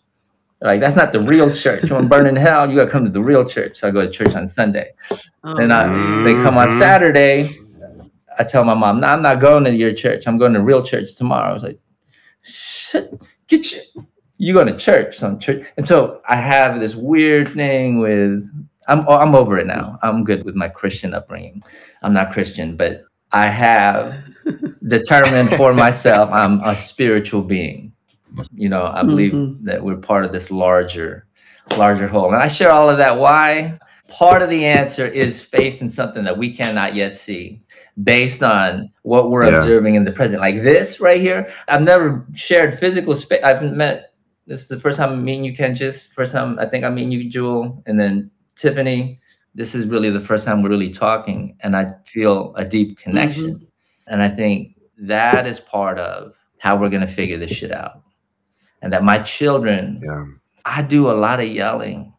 Like, 0.65 0.81
that's 0.81 0.97
not 0.97 1.13
the 1.13 1.21
real 1.21 1.51
church. 1.55 1.85
You 1.85 1.91
want 1.95 2.05
to 2.05 2.09
burn 2.09 2.27
in 2.27 2.37
hell? 2.37 2.69
You 2.69 2.77
got 2.77 2.87
to 2.87 2.91
come 2.91 3.05
to 3.05 3.11
the 3.11 3.23
real 3.23 3.45
church. 3.45 3.77
So 3.77 3.89
I 3.89 3.91
go 3.91 4.01
to 4.01 4.11
church 4.11 4.35
on 4.35 4.47
Sunday. 4.47 4.93
Oh, 5.45 5.57
And 5.57 5.71
I, 5.73 5.87
they 6.25 6.33
come 6.43 6.57
on 6.57 6.69
Mhm. 6.69 6.79
Saturday. 6.79 7.51
I 8.39 8.45
tell 8.45 8.65
my 8.65 8.73
mom, 8.75 9.01
no, 9.01 9.09
I'm 9.09 9.21
not 9.23 9.41
going 9.41 9.65
to 9.65 9.71
your 9.75 9.93
church. 9.93 10.27
I'm 10.27 10.39
going 10.39 10.55
to 10.55 10.63
real 10.63 10.83
church 10.83 11.15
tomorrow. 11.17 11.51
I 11.51 11.53
was 11.53 11.63
like, 11.63 11.79
shit, 12.43 13.13
get 13.47 13.71
you. 13.73 13.81
You 14.39 14.55
go 14.55 14.65
to 14.65 14.77
church, 14.77 15.19
some 15.19 15.39
church. 15.39 15.67
And 15.77 15.87
so 15.87 16.21
I 16.29 16.37
have 16.37 16.81
this 16.81 16.95
weird 16.95 17.51
thing 17.51 17.99
with, 18.01 18.43
I'm, 18.89 19.07
I'm 19.09 19.35
over 19.35 19.59
it 19.59 19.67
now. 19.67 19.99
I'm 20.03 20.25
good 20.25 20.45
with 20.45 20.55
my 20.57 20.69
Christian 20.69 21.15
upbringing. 21.15 21.63
I'm 22.03 22.13
not 22.15 22.33
Christian, 22.33 22.77
but 22.77 23.05
I 23.33 23.47
have 23.47 24.19
determined 24.89 25.51
for 25.51 25.73
myself 25.75 26.31
I'm 26.33 26.61
a 26.61 26.75
spiritual 26.75 27.43
being. 27.43 27.93
You 28.55 28.69
know, 28.69 28.91
I 28.93 29.03
believe 29.03 29.33
Mhm. 29.33 29.59
that 29.65 29.83
we're 29.85 29.97
part 29.97 30.25
of 30.25 30.33
this 30.33 30.51
larger, 30.51 31.27
larger 31.77 32.09
whole. 32.09 32.33
And 32.33 32.43
I 32.43 32.49
share 32.49 32.71
all 32.71 32.91
of 32.91 32.99
that. 32.99 33.19
Why? 33.19 33.79
Part 34.09 34.43
of 34.43 34.51
the 34.51 34.65
answer 34.65 35.07
is 35.07 35.41
faith 35.43 35.81
in 35.81 35.91
something 35.91 36.25
that 36.25 36.37
we 36.39 36.55
cannot 36.55 36.95
yet 36.95 37.17
see 37.17 37.63
based 38.03 38.43
on 38.43 38.91
what 39.03 39.31
we're 39.31 39.45
Yeah. 39.45 39.61
observing 39.61 39.95
in 39.95 40.05
the 40.05 40.13
present. 40.13 40.41
Like 40.41 40.63
this 40.63 41.01
right 41.01 41.21
here. 41.21 41.49
I've 41.69 41.83
never 41.83 42.25
shared 42.35 42.79
physical 42.79 43.15
space. 43.17 43.43
I've 43.43 43.63
met 43.73 44.11
this 44.47 44.61
is 44.61 44.69
the 44.69 44.79
first 44.79 44.99
time 44.99 45.11
I'm 45.11 45.25
meeting 45.25 45.45
you, 45.45 45.55
Ken. 45.55 45.75
Just 45.75 46.13
first 46.13 46.33
time 46.33 46.59
I 46.59 46.67
think 46.67 46.85
I'm 46.85 46.95
meeting 46.95 47.13
you, 47.13 47.31
Jewel, 47.31 47.83
and 47.87 47.99
then 47.99 48.31
Tiffany. 48.57 49.21
This 49.55 49.75
is 49.75 49.87
really 49.87 50.11
the 50.11 50.21
first 50.21 50.45
time 50.45 50.63
we're 50.63 50.69
really 50.69 50.91
talking, 50.91 51.57
and 51.61 51.75
I 51.77 51.93
feel 52.05 52.53
a 52.57 52.65
deep 52.65 52.99
connection. 52.99 53.67
And 54.07 54.21
I 54.21 54.29
think 54.29 54.75
that 54.99 55.47
is 55.47 55.61
part 55.61 55.99
of 55.99 56.35
how 56.59 56.77
we're 56.77 56.91
gonna 56.91 57.07
figure 57.07 57.39
this 57.39 57.53
shit 57.53 57.73
out. 57.73 58.03
And 58.85 58.93
that 58.93 59.03
my 59.03 59.19
children, 59.21 59.99
Yeah. 60.03 60.25
I 60.67 60.83
do 60.83 61.11
a 61.11 61.13
lot 61.13 61.41
of 61.41 61.49
yelling. 61.49 62.13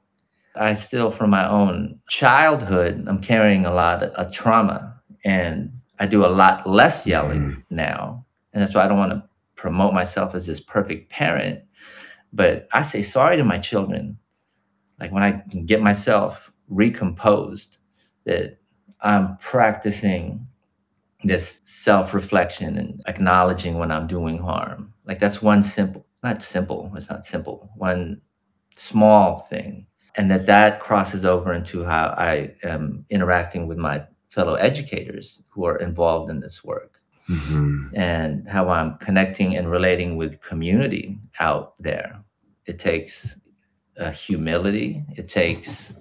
I 0.55 0.73
still, 0.73 1.11
from 1.11 1.29
my 1.29 1.47
own 1.47 1.99
childhood, 2.09 3.05
I'm 3.07 3.21
carrying 3.21 3.65
a 3.65 3.73
lot 3.73 4.03
of, 4.03 4.11
of 4.13 4.31
trauma, 4.31 4.99
and 5.23 5.71
I 5.99 6.07
do 6.07 6.25
a 6.25 6.27
lot 6.27 6.67
less 6.67 7.05
yelling 7.05 7.41
mm-hmm. 7.51 7.75
now. 7.75 8.25
And 8.51 8.61
that's 8.61 8.73
why 8.73 8.83
I 8.83 8.87
don't 8.87 8.97
want 8.97 9.11
to 9.11 9.23
promote 9.55 9.93
myself 9.93 10.33
as 10.33 10.47
this 10.47 10.59
perfect 10.59 11.11
parent. 11.11 11.61
But 12.33 12.67
I 12.73 12.81
say 12.81 13.03
sorry 13.03 13.37
to 13.37 13.43
my 13.43 13.59
children. 13.59 14.17
Like 14.99 15.11
when 15.11 15.23
I 15.23 15.43
can 15.49 15.65
get 15.65 15.81
myself 15.81 16.51
recomposed, 16.67 17.77
that 18.25 18.57
I'm 19.01 19.37
practicing 19.37 20.47
this 21.23 21.61
self 21.63 22.13
reflection 22.13 22.77
and 22.77 23.01
acknowledging 23.07 23.77
when 23.77 23.91
I'm 23.91 24.07
doing 24.07 24.37
harm. 24.37 24.93
Like 25.05 25.19
that's 25.19 25.41
one 25.41 25.63
simple, 25.63 26.04
not 26.25 26.43
simple, 26.43 26.91
it's 26.97 27.09
not 27.09 27.25
simple, 27.25 27.69
one 27.75 28.21
small 28.77 29.39
thing. 29.51 29.87
And 30.17 30.29
that 30.31 30.45
that 30.47 30.79
crosses 30.79 31.23
over 31.25 31.53
into 31.53 31.83
how 31.83 32.05
I 32.17 32.55
am 32.63 33.05
interacting 33.09 33.67
with 33.67 33.77
my 33.77 34.03
fellow 34.29 34.55
educators 34.55 35.41
who 35.49 35.65
are 35.65 35.77
involved 35.77 36.29
in 36.31 36.39
this 36.39 36.63
work 36.63 37.01
Mhm. 37.29 37.91
and 37.95 38.47
how 38.47 38.69
I'm 38.69 38.97
connecting 38.97 39.55
and 39.57 39.69
relating 39.69 40.17
with 40.17 40.41
community 40.41 41.17
out 41.39 41.73
there. 41.79 42.19
It 42.65 42.79
takes 42.79 43.37
uh, 43.97 44.11
humility. 44.11 45.05
It 45.15 45.29
takes 45.29 45.93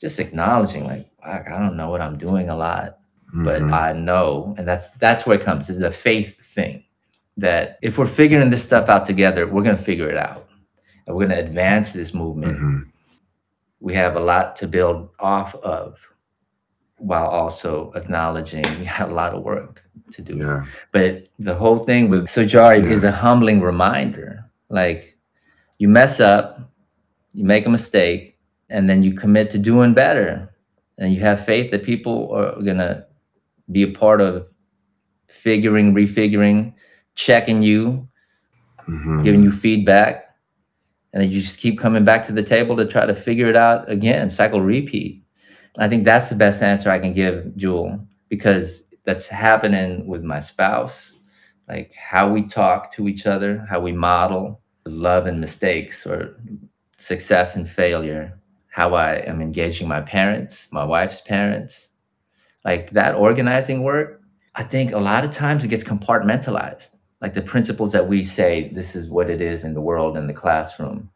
just 0.00 0.20
acknowledging, 0.20 0.84
like, 0.86 1.04
"Fuck, 1.24 1.48
I 1.50 1.58
don't 1.58 1.76
know 1.76 1.90
what 1.90 2.00
I'm 2.00 2.16
doing 2.16 2.48
a 2.48 2.56
lot, 2.56 2.98
but 3.44 3.60
Mhm. 3.62 3.72
I 3.72 3.92
know, 3.92 4.54
and 4.56 4.64
that's 4.68 4.90
that's 5.04 5.26
where 5.26 5.36
it 5.38 5.44
comes. 5.44 5.68
Is 5.70 5.82
a 5.82 5.90
faith 5.90 6.32
thing 6.54 6.84
that 7.40 7.78
if 7.82 7.98
we're 7.98 8.06
figuring 8.06 8.50
this 8.50 8.62
stuff 8.64 8.88
out 8.88 9.06
together, 9.06 9.46
we're 9.46 9.62
gonna 9.62 9.76
figure 9.78 10.08
it 10.08 10.16
out, 10.16 10.48
and 11.06 11.16
we're 11.16 11.26
gonna 11.26 11.40
advance 11.40 11.92
this 11.92 12.12
movement. 12.14 12.58
Mhm. 12.58 12.86
We 13.80 13.94
have 13.94 14.16
a 14.16 14.20
lot 14.20 14.56
to 14.56 14.68
build 14.68 15.08
off 15.18 15.54
of, 15.56 15.96
while 16.98 17.28
also 17.28 17.92
acknowledging 17.94 18.64
we 18.78 18.84
have 18.84 19.10
a 19.10 19.14
lot 19.14 19.32
of 19.34 19.42
work 19.42 19.82
to 20.12 20.22
do. 20.22 20.36
Yeah. 20.36 20.64
But 20.92 21.28
the 21.38 21.54
whole 21.54 21.78
thing 21.78 22.10
with 22.10 22.26
Sojari 22.26 22.82
Yeah. 22.84 22.90
is 22.90 23.04
a 23.04 23.12
humbling 23.12 23.60
reminder. 23.62 24.44
Like 24.68 25.16
you 25.78 25.88
mess 25.88 26.20
up, 26.20 26.70
you 27.32 27.44
make 27.44 27.64
a 27.66 27.70
mistake, 27.70 28.38
and 28.68 28.88
then 28.88 29.02
you 29.02 29.14
commit 29.14 29.48
to 29.50 29.58
doing 29.58 29.94
better. 29.94 30.50
And 30.98 31.14
you 31.14 31.20
have 31.20 31.46
faith 31.46 31.70
that 31.70 31.82
people 31.84 32.30
are 32.32 32.60
gonna 32.62 33.06
be 33.72 33.82
a 33.82 33.88
part 33.88 34.20
of 34.20 34.46
figuring, 35.26 35.94
refiguring, 35.94 36.74
checking 37.20 37.62
you, 37.62 38.08
Mhm. 38.88 39.22
giving 39.24 39.42
you 39.42 39.52
feedback. 39.52 40.24
And 41.12 41.22
then 41.22 41.30
you 41.30 41.40
just 41.42 41.58
keep 41.58 41.78
coming 41.78 42.04
back 42.04 42.26
to 42.26 42.32
the 42.32 42.42
table 42.42 42.76
to 42.76 42.86
try 42.86 43.04
to 43.04 43.14
figure 43.14 43.48
it 43.48 43.56
out 43.56 43.90
again, 43.90 44.30
cycle 44.30 44.62
repeat. 44.62 45.22
I 45.78 45.88
think 45.88 46.04
that's 46.04 46.28
the 46.30 46.34
best 46.34 46.62
answer 46.62 46.90
I 46.90 46.98
can 46.98 47.12
give, 47.12 47.56
Jewel, 47.56 48.06
because 48.28 48.84
that's 49.04 49.26
happening 49.26 50.06
with 50.06 50.22
my 50.22 50.40
spouse, 50.40 51.12
like 51.68 51.92
how 51.94 52.28
we 52.28 52.46
talk 52.46 52.92
to 52.92 53.08
each 53.08 53.26
other, 53.26 53.66
how 53.68 53.80
we 53.80 53.92
model 53.92 54.60
love 54.86 55.26
and 55.26 55.40
mistakes 55.40 56.06
or 56.06 56.36
success 56.96 57.56
and 57.56 57.68
failure, 57.68 58.38
how 58.68 58.94
I 58.94 59.16
am 59.16 59.40
engaging 59.40 59.88
my 59.88 60.00
parents, 60.00 60.68
my 60.70 60.84
wife's 60.84 61.20
parents. 61.20 61.88
Like 62.64 62.90
that 62.90 63.14
organizing 63.14 63.82
work, 63.82 64.20
I 64.54 64.62
think 64.64 64.92
a 64.92 64.98
lot 64.98 65.24
of 65.24 65.30
times 65.30 65.64
it 65.64 65.68
gets 65.68 65.84
compartmentalized. 65.84 66.90
Like 67.20 67.34
the 67.34 67.42
principles 67.42 67.92
that 67.92 68.08
we 68.08 68.24
say, 68.24 68.70
this 68.74 68.96
is 68.96 69.08
what 69.08 69.28
it 69.28 69.40
is 69.40 69.64
in 69.64 69.74
the 69.74 69.80
world, 69.80 70.16
in 70.16 70.26
the 70.26 70.32
classroom. 70.32 71.10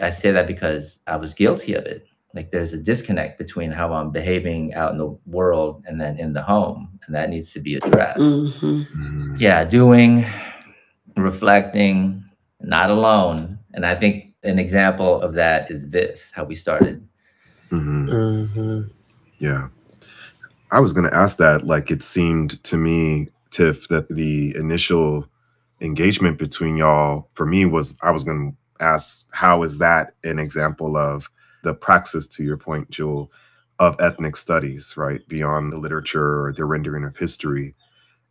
I 0.00 0.10
say 0.10 0.32
that 0.32 0.46
because 0.46 0.98
I 1.06 1.16
was 1.16 1.32
guilty 1.34 1.74
of 1.74 1.84
it. 1.84 2.06
Like 2.34 2.50
there's 2.50 2.72
a 2.72 2.78
disconnect 2.78 3.38
between 3.38 3.70
how 3.70 3.92
I'm 3.92 4.10
behaving 4.10 4.74
out 4.74 4.90
in 4.92 4.98
the 4.98 5.16
world 5.26 5.84
and 5.86 6.00
then 6.00 6.18
in 6.18 6.32
the 6.32 6.42
home, 6.42 6.98
and 7.06 7.14
that 7.14 7.28
needs 7.28 7.52
to 7.52 7.60
be 7.60 7.76
addressed. 7.76 8.20
Mhm. 8.20 8.86
Mhm. 8.86 9.40
Yeah, 9.40 9.64
doing, 9.64 10.24
reflecting, 11.16 12.24
not 12.60 12.90
alone. 12.90 13.58
And 13.74 13.84
I 13.84 13.94
think 13.94 14.32
an 14.42 14.58
example 14.58 15.20
of 15.20 15.34
that 15.34 15.70
is 15.70 15.90
this 15.90 16.32
how 16.34 16.44
we 16.44 16.54
started. 16.54 17.06
Mhm. 17.70 18.08
Mhm. 18.08 18.90
Yeah. 19.38 19.68
I 20.70 20.80
was 20.80 20.94
going 20.94 21.08
to 21.08 21.14
ask 21.14 21.36
that. 21.36 21.66
Like, 21.66 21.90
it 21.90 22.02
seemed 22.02 22.62
to 22.64 22.78
me, 22.78 23.28
Tiff, 23.52 23.88
that 23.88 24.08
the 24.08 24.56
initial 24.56 25.26
engagement 25.80 26.38
between 26.38 26.76
y'all 26.76 27.28
for 27.34 27.46
me 27.46 27.64
was 27.66 27.96
I 28.02 28.10
was 28.10 28.24
going 28.24 28.52
to 28.52 28.84
ask, 28.84 29.28
how 29.32 29.62
is 29.62 29.78
that 29.78 30.14
an 30.24 30.38
example 30.38 30.96
of 30.96 31.30
the 31.62 31.74
praxis, 31.74 32.26
to 32.26 32.42
your 32.42 32.56
point, 32.56 32.90
Jewel, 32.90 33.30
of 33.78 33.96
ethnic 34.00 34.36
studies, 34.36 34.96
right? 34.96 35.20
Beyond 35.28 35.72
the 35.72 35.78
literature 35.78 36.44
or 36.46 36.52
the 36.52 36.64
rendering 36.64 37.04
of 37.04 37.16
history. 37.16 37.74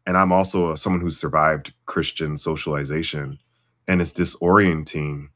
And 0.06 0.18
I'm 0.18 0.32
also 0.32 0.76
someone 0.76 1.02
who 1.02 1.12
survived 1.12 1.74
Christian 1.86 2.36
socialization, 2.36 3.40
and 3.88 4.02
it's 4.02 4.14
disorienting. 4.14 5.28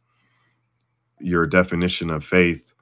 Your 1.19 1.47
definition 1.47 2.09
of 2.09 2.25
faith, 2.25 2.73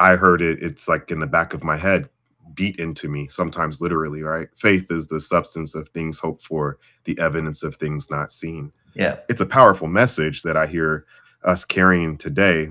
I 0.00 0.16
heard 0.16 0.40
it, 0.40 0.62
it's 0.62 0.88
like 0.88 1.10
in 1.10 1.18
the 1.18 1.26
back 1.26 1.52
of 1.52 1.64
my 1.64 1.76
head 1.76 2.08
beat 2.56 2.80
into 2.80 3.08
me, 3.08 3.28
sometimes 3.28 3.80
literally, 3.80 4.22
right? 4.22 4.48
Faith 4.56 4.90
is 4.90 5.06
the 5.06 5.20
substance 5.20 5.74
of 5.74 5.88
things 5.90 6.18
hoped 6.18 6.42
for, 6.42 6.78
the 7.04 7.18
evidence 7.20 7.62
of 7.62 7.76
things 7.76 8.10
not 8.10 8.32
seen. 8.32 8.72
Yeah. 8.94 9.18
It's 9.28 9.40
a 9.40 9.46
powerful 9.46 9.88
message 9.88 10.42
that 10.42 10.56
I 10.56 10.66
hear 10.66 11.06
us 11.44 11.64
carrying 11.64 12.16
today 12.16 12.70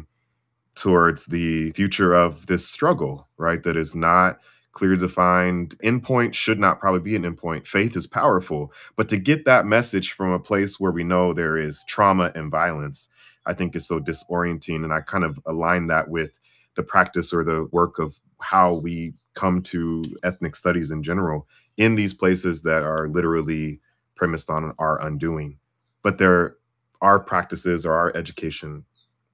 towards 0.76 1.28
the 1.28 1.72
future 1.72 2.14
of 2.14 2.48
this 2.48 2.68
struggle, 2.68 3.30
right? 3.38 3.64
That 3.64 3.78
is 3.78 3.96
not 3.96 4.40
clear 4.76 4.98
defined 4.98 5.78
endpoint 5.84 6.34
should 6.34 6.60
not 6.60 6.82
probably 6.82 7.00
be 7.00 7.16
an 7.16 7.24
endpoint 7.24 7.66
faith 7.66 7.96
is 7.96 8.06
powerful 8.06 8.74
but 8.98 9.08
to 9.08 9.18
get 9.18 9.46
that 9.46 9.66
message 9.66 10.12
from 10.12 10.32
a 10.34 10.40
place 10.40 10.82
where 10.82 10.92
we 10.92 11.02
know 11.02 11.32
there 11.32 11.58
is 11.58 11.86
trauma 11.86 12.30
and 12.36 12.52
violence 12.52 13.08
i 13.46 13.54
think 13.54 13.74
is 13.74 13.88
so 13.88 14.02
disorienting 14.02 14.84
and 14.84 14.92
i 14.92 15.00
kind 15.00 15.24
of 15.24 15.40
align 15.46 15.88
that 15.88 16.10
with 16.10 16.42
the 16.76 16.84
practice 16.84 17.34
or 17.34 17.44
the 17.44 17.64
work 17.72 18.00
of 18.00 18.20
how 18.42 18.74
we 18.74 19.14
come 19.36 19.62
to 19.62 20.04
ethnic 20.24 20.56
studies 20.56 20.92
in 20.92 21.04
general 21.04 21.48
in 21.78 21.96
these 21.96 22.14
places 22.14 22.64
that 22.64 22.84
are 22.84 23.08
literally 23.08 23.80
premised 24.16 24.50
on 24.50 24.74
our 24.80 25.02
undoing. 25.06 25.60
But 26.02 26.18
there 26.18 26.56
are 27.02 27.20
practices 27.20 27.86
or 27.86 27.94
our 27.94 28.16
education 28.16 28.86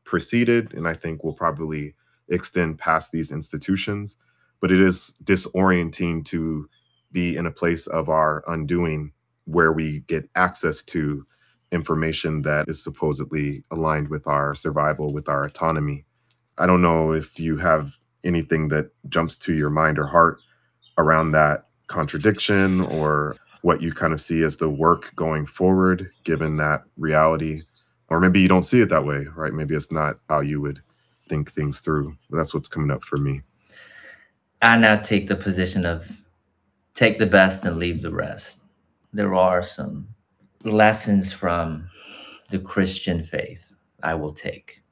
preceded 0.03 0.73
and 0.73 0.87
i 0.87 0.93
think 0.93 1.23
will 1.23 1.33
probably 1.33 1.93
extend 2.29 2.77
past 2.77 3.11
these 3.11 3.31
institutions 3.31 4.17
but 4.61 4.71
it 4.71 4.81
is 4.81 5.13
disorienting 5.23 6.23
to 6.25 6.67
be 7.11 7.35
in 7.35 7.45
a 7.45 7.51
place 7.51 7.87
of 7.87 8.09
our 8.09 8.43
undoing 8.47 9.11
where 9.45 9.71
we 9.71 9.99
get 10.01 10.29
access 10.35 10.81
to 10.83 11.25
information 11.71 12.41
that 12.43 12.67
is 12.69 12.83
supposedly 12.83 13.63
aligned 13.71 14.09
with 14.09 14.27
our 14.27 14.53
survival 14.53 15.13
with 15.13 15.27
our 15.27 15.45
autonomy. 15.45 16.05
I 16.57 16.65
don't 16.67 16.81
know 16.81 17.11
if 17.11 17.39
you 17.39 17.57
have 17.57 17.97
anything 18.23 18.67
that 18.69 18.91
jumps 19.09 19.35
to 19.37 19.53
your 19.53 19.69
mind 19.69 19.97
or 19.97 20.05
heart 20.05 20.39
around 20.97 21.31
that 21.31 21.67
contradiction 21.87 22.81
or 22.81 23.35
what 23.61 23.81
you 23.81 23.91
kind 23.91 24.13
of 24.13 24.21
see 24.21 24.43
as 24.43 24.57
the 24.57 24.69
work 24.69 25.13
going 25.15 25.45
forward 25.45 26.09
given 26.23 26.57
that 26.57 26.83
reality 26.97 27.61
or 28.09 28.19
maybe 28.19 28.39
you 28.39 28.47
don't 28.47 28.63
see 28.63 28.81
it 28.81 28.89
that 28.89 29.05
way 29.05 29.25
right 29.35 29.53
maybe 29.53 29.75
it's 29.75 29.91
not 29.91 30.15
how 30.29 30.39
you 30.39 30.61
would 30.61 30.79
think 31.27 31.51
things 31.51 31.79
through 31.79 32.15
that's 32.29 32.53
what's 32.53 32.69
coming 32.69 32.91
up 32.91 33.03
for 33.03 33.17
me 33.17 33.41
I 34.61 34.77
now 34.77 34.95
take 34.95 35.27
the 35.27 35.35
position 35.35 35.85
of 35.85 36.21
take 36.93 37.17
the 37.17 37.25
best 37.25 37.65
and 37.65 37.77
leave 37.77 38.01
the 38.01 38.11
rest. 38.11 38.59
There 39.11 39.33
are 39.33 39.63
some 39.63 40.07
lessons 40.63 41.33
from 41.33 41.89
the 42.51 42.59
Christian 42.59 43.23
faith 43.23 43.73
I 44.03 44.13
will 44.13 44.33
take. 44.33 44.83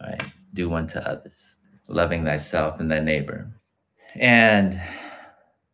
All 0.00 0.10
right. 0.10 0.22
Do 0.52 0.72
unto 0.74 1.00
others, 1.00 1.53
loving 1.88 2.24
thyself 2.24 2.80
and 2.80 2.90
thy 2.90 3.00
neighbor. 3.00 3.50
And 4.16 4.80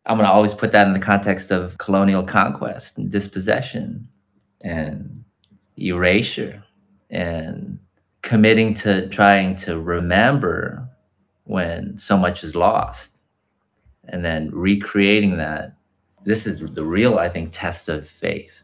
I'm 0.05 0.17
going 0.17 0.27
to 0.27 0.33
always 0.33 0.53
put 0.53 0.71
that 0.71 0.87
in 0.87 0.93
the 0.93 0.99
context 0.99 1.51
of 1.51 1.77
colonial 1.77 2.23
conquest 2.23 2.97
and 2.97 3.11
dispossession 3.11 4.07
and 4.61 5.23
erasure 5.77 6.63
and 7.09 7.79
committing 8.21 8.73
to 8.73 9.07
trying 9.09 9.55
to 9.55 9.79
remember 9.79 10.87
when 11.43 11.97
so 11.97 12.17
much 12.17 12.43
is 12.43 12.55
lost 12.55 13.11
and 14.05 14.23
then 14.23 14.49
recreating 14.51 15.37
that. 15.37 15.75
This 16.23 16.45
is 16.45 16.59
the 16.59 16.83
real 16.83 17.17
i 17.17 17.27
think 17.29 17.49
test 17.51 17.89
of 17.89 18.07
faith. 18.07 18.63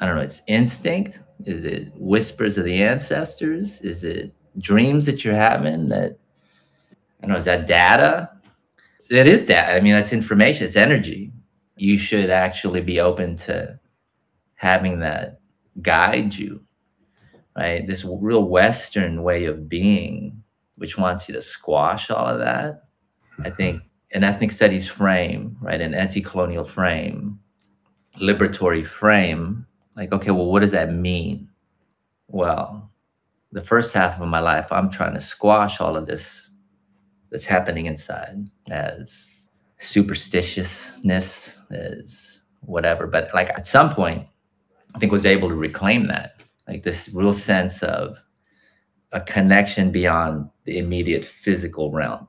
I 0.00 0.06
don't 0.06 0.16
know 0.16 0.22
it's 0.22 0.42
instinct? 0.46 1.20
Is 1.44 1.64
it 1.64 1.92
whispers 1.94 2.58
of 2.58 2.64
the 2.64 2.82
ancestors? 2.82 3.80
Is 3.80 4.04
it 4.04 4.34
dreams 4.58 5.06
that 5.06 5.24
you're 5.24 5.34
having 5.34 5.88
that 5.88 6.18
don't 7.26 7.32
know 7.32 7.38
is 7.38 7.44
that 7.46 7.66
data? 7.66 8.30
It 9.10 9.26
is 9.26 9.44
data. 9.44 9.74
I 9.74 9.80
mean 9.80 9.94
that's 9.94 10.12
information 10.12 10.66
it's 10.66 10.76
energy. 10.76 11.32
You 11.76 11.98
should 11.98 12.30
actually 12.30 12.80
be 12.80 13.00
open 13.00 13.36
to 13.36 13.78
having 14.54 15.00
that 15.00 15.40
guide 15.82 16.34
you 16.34 16.62
right? 17.56 17.86
This 17.86 18.04
real 18.04 18.44
western 18.44 19.22
way 19.22 19.46
of 19.46 19.68
being 19.68 20.42
which 20.76 20.98
wants 20.98 21.28
you 21.28 21.34
to 21.34 21.42
squash 21.42 22.10
all 22.10 22.26
of 22.26 22.38
that. 22.38 22.84
I 23.38 23.48
mm-hmm. 23.48 23.56
think 23.56 23.82
an 24.12 24.24
ethnic 24.24 24.50
studies 24.50 24.86
frame, 24.86 25.56
right, 25.60 25.80
an 25.80 25.94
anti-colonial 25.94 26.64
frame, 26.64 27.38
liberatory 28.20 28.84
frame, 28.84 29.66
like, 29.96 30.12
okay, 30.12 30.30
well, 30.30 30.46
what 30.46 30.60
does 30.60 30.72
that 30.72 30.92
mean? 30.92 31.48
Well, 32.28 32.90
the 33.52 33.62
first 33.62 33.94
half 33.94 34.20
of 34.20 34.28
my 34.28 34.40
life, 34.40 34.70
I'm 34.70 34.90
trying 34.90 35.14
to 35.14 35.20
squash 35.20 35.80
all 35.80 35.96
of 35.96 36.06
this 36.06 36.45
that's 37.30 37.44
happening 37.44 37.86
inside 37.86 38.48
as 38.70 39.26
superstitiousness, 39.80 41.56
as 41.70 42.42
whatever. 42.60 43.06
But 43.06 43.32
like 43.34 43.50
at 43.50 43.66
some 43.66 43.90
point, 43.90 44.26
I 44.94 44.98
think 44.98 45.12
was 45.12 45.26
able 45.26 45.48
to 45.48 45.54
reclaim 45.54 46.04
that, 46.06 46.40
like 46.66 46.82
this 46.82 47.08
real 47.12 47.32
sense 47.34 47.82
of 47.82 48.16
a 49.12 49.20
connection 49.20 49.90
beyond 49.90 50.48
the 50.64 50.78
immediate 50.78 51.24
physical 51.24 51.92
realm. 51.92 52.26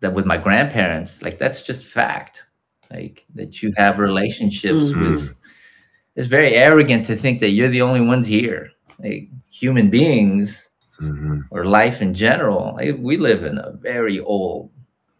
That 0.00 0.14
with 0.14 0.26
my 0.26 0.36
grandparents, 0.36 1.22
like 1.22 1.38
that's 1.38 1.62
just 1.62 1.84
fact. 1.84 2.44
Like 2.90 3.24
that 3.34 3.62
you 3.62 3.72
have 3.76 3.98
relationships 3.98 4.76
Mhm. 4.76 5.00
with. 5.10 5.36
It's 6.14 6.28
very 6.28 6.54
arrogant 6.54 7.04
to 7.06 7.16
think 7.16 7.40
that 7.40 7.50
you're 7.50 7.68
the 7.68 7.82
only 7.82 8.00
ones 8.00 8.26
here. 8.26 8.70
Like 8.98 9.28
human 9.50 9.90
beings 9.90 10.70
Mhm. 11.00 11.42
or 11.50 11.64
life 11.66 12.00
in 12.02 12.14
general, 12.14 12.74
like, 12.76 12.96
we 12.98 13.16
live 13.18 13.44
in 13.44 13.58
a 13.58 13.72
very 13.72 14.18
old, 14.20 14.70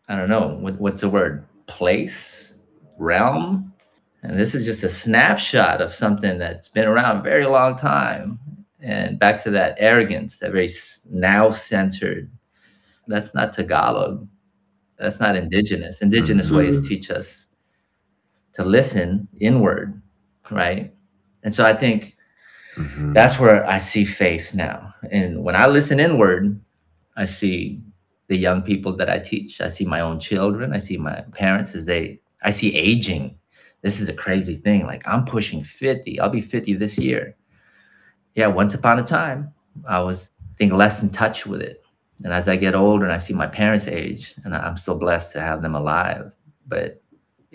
I 0.09 0.17
don't 0.17 0.29
know, 0.29 0.57
what, 0.61 0.81
what's 0.81 1.01
the 1.03 1.11
word? 1.11 1.45
Place, 1.67 2.55
realm. 2.99 3.73
And 4.23 4.39
this 4.39 4.55
is 4.55 4.65
just 4.65 4.83
a 4.83 4.91
snapshot 4.91 5.81
of 5.81 5.93
something 5.93 6.39
that's 6.39 6.69
been 6.69 6.89
around 6.89 7.19
a 7.19 7.23
very 7.23 7.47
long 7.47 7.77
time. 7.77 8.39
And 8.81 9.19
back 9.19 9.43
to 9.45 9.51
that 9.51 9.77
arrogance, 9.79 10.39
that 10.39 10.53
very 10.53 10.71
now 11.11 11.51
centered. 11.51 12.31
That's 13.09 13.35
not 13.35 13.53
Tagalog. 13.53 14.27
That's 14.99 15.21
not 15.21 15.37
indigenous. 15.37 16.01
Indigenous 16.03 16.51
ways 16.51 16.81
Mhm. 16.81 16.89
teach 16.89 17.11
us 17.11 17.47
to 18.55 18.65
listen 18.65 19.29
inward, 19.41 20.01
right? 20.51 20.95
And 21.43 21.55
so 21.55 21.65
I 21.65 21.75
think 21.75 22.16
Mhm. 22.77 23.15
that's 23.15 23.39
where 23.39 23.67
I 23.69 23.79
see 23.79 24.05
faith 24.05 24.55
now. 24.55 24.95
And 25.11 25.43
when 25.43 25.57
I 25.57 25.67
listen 25.67 25.99
inward, 26.01 26.61
I 27.17 27.25
see 27.25 27.81
the 28.29 28.37
young 28.37 28.63
people 28.63 28.97
that 28.97 29.09
I 29.09 29.19
teach. 29.19 29.61
I 29.61 29.69
see 29.69 29.85
my 29.87 30.01
own 30.01 30.21
children. 30.21 30.73
I 30.75 30.79
see 30.79 30.97
my 30.99 31.23
parents 31.33 31.75
as 31.75 31.87
they, 31.87 32.21
I 32.43 32.51
see 32.51 32.75
aging. 32.75 33.39
This 33.83 34.01
is 34.01 34.09
a 34.09 34.13
crazy 34.13 34.57
thing. 34.57 34.85
Like 34.85 35.07
I'm 35.07 35.25
pushing 35.25 35.63
50. 35.63 36.21
I'll 36.21 36.29
be 36.29 36.41
50 36.41 36.75
this 36.75 36.99
year. 36.99 37.37
Yeah, 38.35 38.49
once 38.49 38.75
upon 38.75 38.99
a 38.99 39.03
time, 39.03 39.53
I 39.89 40.01
was, 40.01 40.31
I 40.41 40.55
think, 40.59 40.73
less 40.73 41.03
in 41.03 41.11
touch 41.11 41.47
with 41.47 41.63
it. 41.63 41.83
And 42.25 42.33
as 42.33 42.49
I 42.49 42.57
get 42.57 42.75
older 42.75 43.05
and 43.05 43.13
I 43.15 43.19
see 43.19 43.35
my 43.35 43.47
parents 43.47 43.87
age, 43.87 44.35
and 44.45 44.55
I'm 44.55 44.77
still 44.77 44.97
blessed 44.97 45.33
to 45.33 45.41
have 45.41 45.63
them 45.63 45.75
alive, 45.75 46.33
but 46.67 47.03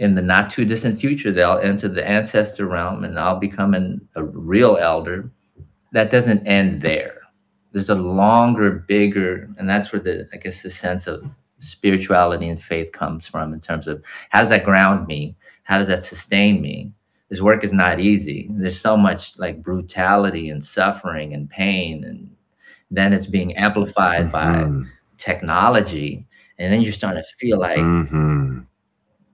in 0.02 0.16
the 0.16 0.22
not 0.22 0.50
too 0.50 0.66
distant 0.66 1.00
future, 1.00 1.32
they'll 1.32 1.60
enter 1.60 1.88
the 1.88 2.06
ancestor 2.18 2.66
realm 2.66 3.04
and 3.04 3.20
I'll 3.20 3.38
become 3.40 3.76
an, 3.76 4.02
a 4.16 4.24
real 4.24 4.78
elder. 4.82 5.30
That 5.92 6.10
doesn't 6.10 6.48
end 6.48 6.82
there. 6.82 7.20
There's 7.72 7.90
a 7.90 7.96
longer, 7.96 8.72
bigger, 8.72 9.48
and 9.58 9.70
that's 9.70 9.94
where 9.94 10.02
the, 10.02 10.28
I 10.34 10.38
guess, 10.38 10.64
the 10.64 10.72
sense 10.72 11.06
of 11.06 11.24
spirituality 11.60 12.50
and 12.50 12.60
faith 12.62 12.92
comes 12.92 13.28
from 13.28 13.54
in 13.54 13.60
terms 13.60 13.88
of 13.88 14.04
how 14.32 14.40
does 14.40 14.50
that 14.50 14.64
ground 14.64 15.06
me? 15.08 15.36
How 15.64 15.78
does 15.78 15.88
that 15.88 16.02
sustain 16.04 16.62
me? 16.62 16.92
This 17.30 17.40
work 17.40 17.64
is 17.64 17.72
not 17.72 18.00
easy. 18.00 18.50
There's 18.52 18.82
so 18.82 18.98
much 18.98 19.38
like 19.38 19.62
brutality 19.62 20.50
and 20.50 20.66
suffering 20.66 21.34
and 21.36 21.48
pain, 21.50 22.04
and 22.04 22.30
then 22.90 23.14
it's 23.14 23.28
being 23.28 23.56
amplified 23.56 24.26
Mhm. 24.26 24.32
by 24.32 24.90
technology. 25.18 26.26
And 26.58 26.74
then 26.74 26.82
you're 26.82 26.92
starting 27.02 27.24
to 27.24 27.38
feel 27.38 27.60
like 27.60 27.78
Mhm. 27.80 28.66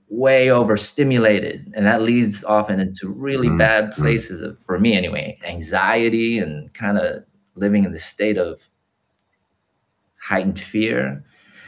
Way 0.10 0.50
overstimulated 0.50 1.72
and 1.76 1.86
that 1.86 2.02
leads 2.02 2.44
often 2.46 2.80
into 2.80 3.10
really 3.10 3.50
Mhm, 3.50 3.58
bad 3.58 3.92
mhm. 3.92 3.96
places 3.96 4.42
of, 4.42 4.62
for 4.64 4.80
me 4.80 4.96
anyway 4.96 5.38
anxiety 5.44 6.40
and 6.40 6.74
kind 6.74 6.98
of 6.98 7.24
living 7.56 7.84
in 7.84 7.92
the 7.92 8.00
state 8.00 8.38
of 8.38 8.62
heightened 10.22 10.60
fear 10.60 11.24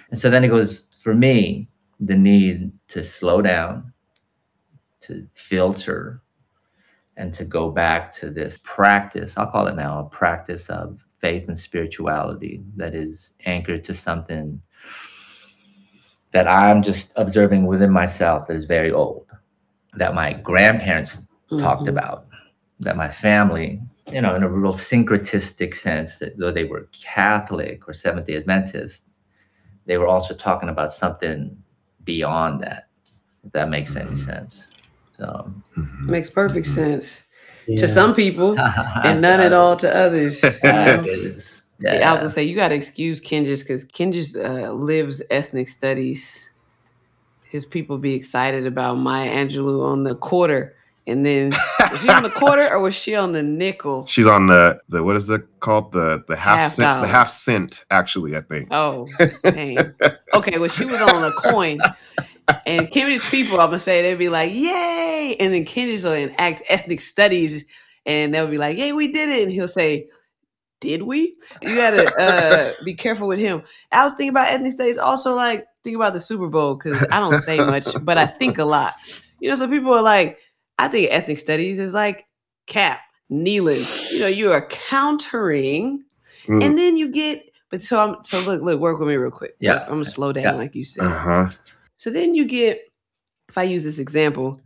and 0.10 0.20
so 0.20 0.30
then 0.30 0.44
it 0.44 0.50
goes 0.50 0.86
for 0.98 1.14
me 1.14 1.68
the 2.00 2.16
need 2.16 2.72
to 2.88 3.04
slow 3.04 3.42
down 3.42 3.92
to 5.02 5.28
filter 5.34 6.22
and 7.18 7.34
to 7.34 7.44
go 7.44 7.70
back 7.70 8.12
to 8.14 8.30
this 8.30 8.58
practice 8.64 9.34
i'll 9.38 9.48
call 9.52 9.68
it 9.68 9.76
now 9.76 10.00
a 10.00 10.10
practice 10.10 10.70
of 10.70 11.00
faith 11.18 11.50
and 11.50 11.60
spirituality 11.60 12.64
that 12.78 12.96
is 12.96 13.34
anchored 13.46 13.84
to 13.84 13.94
something 13.94 14.62
that 16.32 16.48
I'm 16.48 16.82
just 16.82 17.12
observing 17.16 17.66
within 17.66 17.92
myself 17.92 18.48
that 18.48 18.56
is 18.56 18.66
very 18.66 18.92
old, 18.92 19.26
that 19.96 20.14
my 20.14 20.34
grandparents 20.34 21.20
talked 21.58 21.86
Mhm. 21.86 21.90
about, 21.90 22.28
that 22.80 22.96
my 22.96 23.10
family, 23.10 23.82
you 24.12 24.22
know, 24.22 24.36
in 24.36 24.44
a 24.44 24.50
real 24.50 24.74
syncretistic 24.74 25.76
sense, 25.76 26.18
that 26.18 26.38
though 26.38 26.52
they 26.52 26.66
were 26.66 26.88
Catholic 26.92 27.88
or 27.88 27.94
Seventh 27.94 28.28
day 28.28 28.36
Adventist, 28.36 29.06
they 29.86 29.98
were 29.98 30.08
also 30.08 30.34
talking 30.36 30.70
about 30.70 30.94
something 30.94 31.58
beyond 32.04 32.62
that, 32.62 32.88
if 33.44 33.52
that 33.54 33.70
makes 33.70 33.96
any 33.96 34.12
Mhm. 34.12 34.26
sense. 34.26 34.68
So, 35.18 35.52
Mhm. 35.76 36.08
Makes 36.10 36.30
perfect 36.30 36.68
Mhm. 36.68 36.76
sense 36.76 37.24
Yeah. 37.68 37.78
to 37.78 37.88
some 37.88 38.14
people 38.14 38.56
and 39.04 39.22
none 39.22 39.40
at 39.40 39.54
all 39.54 39.76
to 39.78 39.96
others. 39.96 40.44
you 40.64 40.70
know? 40.72 41.06
Yeah, 41.80 42.00
Yeah, 42.00 42.10
I 42.10 42.12
was 42.12 42.20
gonna 42.22 42.30
say 42.30 42.44
you 42.44 42.56
gotta 42.56 42.76
excuse 42.76 43.22
Kenjis 43.22 43.62
because 43.62 43.86
Kenjis 43.86 44.36
uh, 44.36 44.72
lives 44.74 45.22
ethnic 45.30 45.68
studies. 45.68 46.50
His 47.44 47.66
people 47.66 47.98
be 47.98 48.14
excited 48.14 48.68
about 48.68 48.96
Maya 48.96 49.32
Angelou 49.32 49.84
on 49.84 50.04
the 50.04 50.14
quarter, 50.14 50.76
and 51.08 51.26
then 51.26 51.52
was 51.92 52.02
she 52.02 52.10
on 52.10 52.22
the 52.22 52.30
quarter 52.30 52.68
or 52.72 52.80
was 52.80 52.94
she 52.96 53.16
on 53.16 53.32
the 53.32 53.42
nickel? 53.42 54.06
She's 54.06 54.28
on 54.28 54.48
the 54.48 54.80
the 54.90 55.04
what 55.04 55.16
is 55.16 55.30
it 55.30 55.42
called 55.60 55.92
the 55.94 56.24
the 56.28 56.36
half, 56.36 56.60
Half 56.60 56.72
cent 56.72 56.86
dollar. 56.86 57.02
the 57.02 57.08
half 57.08 57.30
cent 57.30 57.86
actually 57.90 58.36
I 58.36 58.42
think. 58.42 58.68
Oh, 58.72 59.08
dang. 59.44 59.78
Okay, 60.34 60.60
well 60.60 60.70
she 60.70 60.86
was 60.86 61.02
on 61.02 61.22
the 61.22 61.32
coin, 61.32 61.80
and 62.68 62.88
Kenjis 62.92 63.32
people, 63.32 63.60
I'm 63.60 63.70
gonna 63.70 63.80
say 63.80 64.02
they'd 64.04 64.20
be 64.20 64.30
like, 64.30 64.52
"Yay!" 64.54 65.36
And 65.40 65.52
then 65.54 65.66
Kenjis 65.66 66.04
will 66.04 66.14
enact 66.14 66.62
ethnic 66.70 67.00
studies, 67.00 67.66
and 68.06 68.32
they'll 68.34 68.48
be 68.48 68.60
like, 68.60 68.78
"Yay, 68.78 68.92
we 68.92 69.12
did 69.12 69.30
it!" 69.30 69.44
And 69.44 69.52
he'll 69.52 69.68
say. 69.68 70.08
Did 70.82 71.02
we? 71.04 71.36
You 71.62 71.76
gotta 71.76 72.12
uh, 72.20 72.84
be 72.86 72.94
careful 72.94 73.28
with 73.28 73.40
him. 73.40 73.64
I 73.92 74.06
was 74.06 74.14
thinking 74.14 74.30
about 74.30 74.48
ethnic 74.48 74.72
studies. 74.72 74.98
Also, 74.98 75.34
like 75.36 75.66
think 75.84 75.96
about 75.96 76.14
the 76.14 76.20
Super 76.20 76.48
Bowl 76.48 76.76
because 76.76 77.06
I 77.12 77.20
don't 77.20 77.38
say 77.40 77.58
much, 77.58 77.88
but 78.02 78.18
I 78.18 78.26
think 78.26 78.58
a 78.60 78.66
lot. 78.66 78.94
You 79.40 79.50
know, 79.50 79.56
some 79.56 79.70
people 79.70 79.94
are 79.94 80.02
like, 80.04 80.38
I 80.78 80.88
think 80.88 81.10
ethnic 81.12 81.38
studies 81.40 81.80
is 81.80 81.94
like 81.94 82.26
cap 82.66 83.02
kneeling. 83.30 83.82
You 84.12 84.20
know, 84.22 84.28
you 84.28 84.52
are 84.52 84.68
countering, 84.68 86.04
Mm. 86.48 86.64
and 86.66 86.78
then 86.78 86.96
you 86.98 87.12
get. 87.12 87.44
But 87.70 87.82
so 87.84 88.00
I'm 88.00 88.24
so 88.24 88.40
look 88.50 88.62
look 88.64 88.80
work 88.80 88.98
with 89.00 89.08
me 89.10 89.16
real 89.16 89.30
quick. 89.32 89.56
Yeah. 89.60 89.84
I'm 89.84 89.90
gonna 89.90 90.06
slow 90.06 90.32
down 90.34 90.44
Yeah. 90.44 90.52
like 90.54 90.74
you 90.74 90.84
said. 90.86 91.06
Uh-huh. 91.06 91.50
So 91.98 92.10
then 92.10 92.34
you 92.36 92.48
get. 92.48 92.80
If 93.50 93.58
I 93.58 93.64
use 93.64 93.84
this 93.84 94.00
example, 94.00 94.62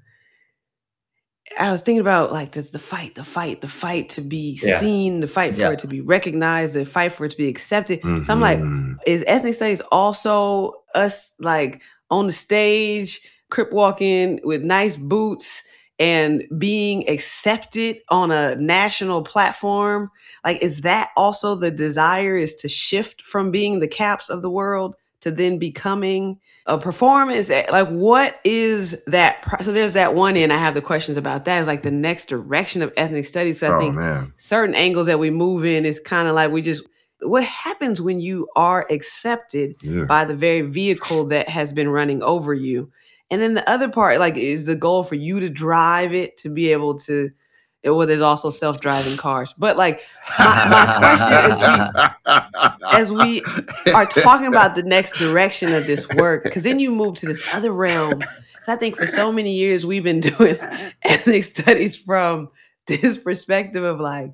I 1.60 1.72
was 1.72 1.82
thinking 1.82 2.02
about 2.02 2.32
like 2.32 2.52
this 2.54 2.72
the 2.72 2.80
fight, 2.80 3.16
the 3.16 3.24
fight, 3.24 3.62
the 3.62 3.68
fight 3.68 4.10
to 4.10 4.22
be 4.22 4.58
Yeah. 4.62 4.80
seen, 4.80 5.20
the 5.20 5.28
fight 5.28 5.54
for 5.54 5.62
Yeah. 5.62 5.72
it 5.72 5.80
to 5.80 5.88
be 5.88 6.02
recognized, 6.02 6.74
the 6.74 6.86
fight 6.86 7.14
for 7.14 7.26
it 7.26 7.32
to 7.32 7.38
be 7.38 7.48
accepted. 7.48 8.02
So 8.24 8.34
I'm 8.34 8.39
like, 8.41 8.60
Mhm. 8.60 8.96
is 9.06 9.24
ethnic 9.28 9.56
studies 9.56 9.82
also 9.91 10.74
us 10.96 11.34
like 11.39 11.82
on 12.10 12.28
the 12.28 12.34
stage, 12.34 13.20
crip 13.50 13.72
walking 13.72 14.39
with 14.44 14.64
nice 14.64 14.96
boots 14.96 15.64
and 16.00 16.44
being 16.58 17.08
accepted 17.10 17.98
on 18.10 18.32
a 18.32 18.56
national 18.56 19.22
platform? 19.22 20.10
Like, 20.46 20.62
is 20.64 20.82
that 20.82 21.10
also 21.18 21.56
the 21.56 21.72
desire 21.72 22.38
is 22.38 22.56
to 22.56 22.68
shift 22.68 23.22
from 23.22 23.52
being 23.52 23.80
the 23.80 23.88
caps 23.88 24.30
of 24.30 24.41
the 24.41 24.50
world 24.50 24.96
to 25.22 25.30
then 25.30 25.58
becoming 25.60 26.39
a 26.66 26.78
performance? 26.78 27.49
Eh, 27.49 27.66
Like, 27.72 27.88
what 27.89 28.39
is 28.43 29.01
that? 29.07 29.43
So 29.64 29.72
there's 29.72 29.93
that 29.93 30.16
one 30.16 30.38
end. 30.38 30.53
I 30.53 30.57
have 30.57 30.74
the 30.74 30.82
questions 30.82 31.18
about 31.18 31.45
that. 31.45 31.59
Is 31.59 31.68
like 31.68 31.82
the 31.84 31.91
next 31.91 32.28
direction 32.30 32.82
of 32.82 32.93
ethnic 32.97 33.26
studies. 33.26 33.59
So 33.59 33.72
I 33.72 33.76
oh 33.76 33.80
think 33.80 33.95
man. 33.95 34.34
certain 34.38 34.76
angles 34.76 35.07
that 35.07 35.20
we 35.20 35.30
move 35.30 35.66
in 35.66 35.86
is 35.86 35.99
kind 35.99 36.28
of 36.28 36.36
like 36.36 36.51
we 36.51 36.61
just 36.61 36.88
what 37.22 37.43
happens 37.45 38.01
when 38.01 38.20
you 38.20 38.47
are 38.55 38.86
accepted 38.89 39.76
Yeah. 39.82 40.03
by 40.05 40.26
the 40.26 40.36
very 40.36 40.61
vehicle 40.61 41.26
that 41.28 41.47
has 41.47 41.72
been 41.72 41.88
running 41.88 42.22
over 42.22 42.53
you 42.53 42.91
and 43.32 43.41
then 43.41 43.53
the 43.53 43.68
other 43.70 43.88
part 43.88 44.20
like 44.20 44.36
is 44.36 44.66
the 44.66 44.76
goal 44.76 45.03
for 45.03 45.16
you 45.16 45.39
to 45.39 45.49
drive 45.49 46.14
it 46.14 46.36
to 46.38 46.49
be 46.49 46.74
able 46.74 46.95
to 46.99 47.30
well 47.84 48.07
there's 48.07 48.21
also 48.21 48.49
self-driving 48.49 49.17
cars 49.17 49.53
but 49.57 49.77
like 49.77 50.01
my, 50.39 50.67
my 50.69 50.97
question 50.97 51.51
is 51.51 51.61
we 51.61 52.31
as 52.91 53.11
we 53.11 53.93
are 53.93 54.05
talking 54.05 54.47
about 54.47 54.75
the 54.75 54.84
next 54.84 55.17
direction 55.17 55.71
of 55.73 55.86
this 55.86 56.07
work 56.09 56.43
because 56.43 56.63
then 56.63 56.79
you 56.79 56.91
move 56.91 57.15
to 57.15 57.25
this 57.25 57.53
other 57.53 57.71
realm. 57.71 58.21
i 58.67 58.75
think 58.75 58.95
for 58.95 59.05
so 59.05 59.31
many 59.31 59.53
years 59.53 59.86
we've 59.86 60.03
been 60.03 60.19
doing 60.19 60.57
ethnic 61.03 61.43
studies 61.43 61.95
from 61.95 62.49
this 62.88 63.17
perspective 63.17 63.84
of 63.84 63.99
like 63.99 64.34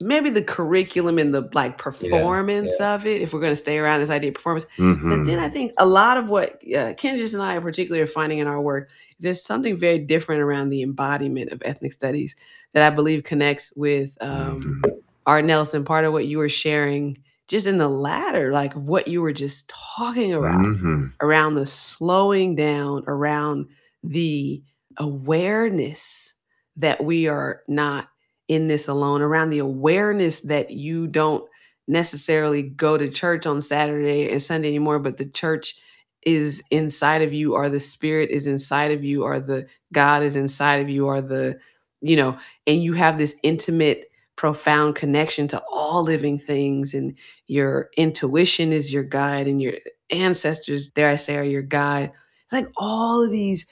maybe 0.00 0.28
the 0.30 0.42
curriculum 0.42 1.18
and 1.18 1.32
the 1.34 1.48
like 1.54 1.78
performance 1.78 2.78
of 2.80 3.06
it 3.06 3.22
if 3.22 3.32
we're 3.32 3.40
going 3.40 3.52
to 3.52 3.56
stay 3.56 3.78
around 3.78 4.00
this 4.00 4.10
idea 4.10 4.28
of 4.28 4.34
performance 4.34 4.66
but 4.76 4.82
Mhm. 4.84 5.26
then 5.26 5.38
i 5.38 5.48
think 5.48 5.72
a 5.78 5.86
lot 5.86 6.16
of 6.16 6.28
what 6.28 6.54
uh, 6.64 6.92
Kendris 6.94 7.32
and 7.32 7.42
i 7.42 7.56
are 7.56 8.06
finding 8.06 8.38
in 8.38 8.46
our 8.46 8.60
work 8.60 8.88
is 9.18 9.24
there's 9.24 9.42
something 9.42 9.76
very 9.76 9.98
different 9.98 10.42
around 10.42 10.68
the 10.68 10.82
embodiment 10.82 11.50
of 11.50 11.62
ethnic 11.64 11.92
studies 11.92 12.36
that 12.72 12.82
i 12.82 12.94
believe 12.94 13.24
connects 13.24 13.72
with 13.76 14.18
um, 14.20 14.80
Mhm. 14.82 15.00
art 15.26 15.44
nelson 15.44 15.84
part 15.84 16.04
of 16.04 16.12
what 16.12 16.26
you 16.26 16.38
were 16.38 16.48
sharing 16.48 17.16
just 17.48 17.66
in 17.66 17.78
the 17.78 17.88
latter 17.88 18.52
like 18.52 18.74
what 18.74 19.08
you 19.08 19.22
were 19.22 19.32
just 19.32 19.68
talking 19.70 20.34
about 20.34 20.60
Mhm. 20.60 21.12
around 21.20 21.54
the 21.54 21.64
slowing 21.66 22.54
down, 22.56 23.04
around 23.06 23.68
the 24.04 24.62
awareness 24.98 26.34
that 26.76 27.02
we 27.04 27.28
are 27.28 27.62
not 27.68 28.08
in 28.48 28.68
this 28.68 28.88
alone, 28.88 29.22
around 29.22 29.50
the 29.50 29.58
awareness 29.58 30.40
that 30.40 30.70
you 30.70 31.06
don't 31.06 31.44
necessarily 31.88 32.62
go 32.62 32.96
to 32.96 33.08
church 33.08 33.46
on 33.46 33.60
Saturday 33.60 34.30
and 34.30 34.42
Sunday 34.42 34.68
anymore, 34.68 34.98
but 34.98 35.16
the 35.16 35.26
church 35.26 35.76
is 36.22 36.62
inside 36.70 37.22
of 37.22 37.32
you, 37.32 37.54
or 37.54 37.68
the 37.68 37.80
spirit 37.80 38.30
is 38.30 38.46
inside 38.46 38.90
of 38.90 39.04
you, 39.04 39.22
or 39.22 39.38
the 39.38 39.66
God 39.92 40.22
is 40.22 40.34
inside 40.34 40.80
of 40.80 40.88
you, 40.88 41.06
or 41.06 41.20
the, 41.20 41.58
you 42.00 42.16
know, 42.16 42.36
and 42.66 42.82
you 42.82 42.94
have 42.94 43.18
this 43.18 43.36
intimate, 43.44 44.10
profound 44.34 44.94
connection 44.96 45.48
to 45.48 45.62
all 45.72 46.02
living 46.02 46.38
things, 46.38 46.92
and 46.94 47.16
your 47.46 47.88
intuition 47.96 48.72
is 48.72 48.92
your 48.92 49.04
guide, 49.04 49.46
and 49.46 49.62
your 49.62 49.74
ancestors, 50.10 50.88
dare 50.88 51.10
I 51.10 51.16
say, 51.16 51.36
are 51.36 51.44
your 51.44 51.62
guide. 51.62 52.12
It's 52.44 52.52
like 52.52 52.68
all 52.76 53.24
of 53.24 53.30
these 53.30 53.66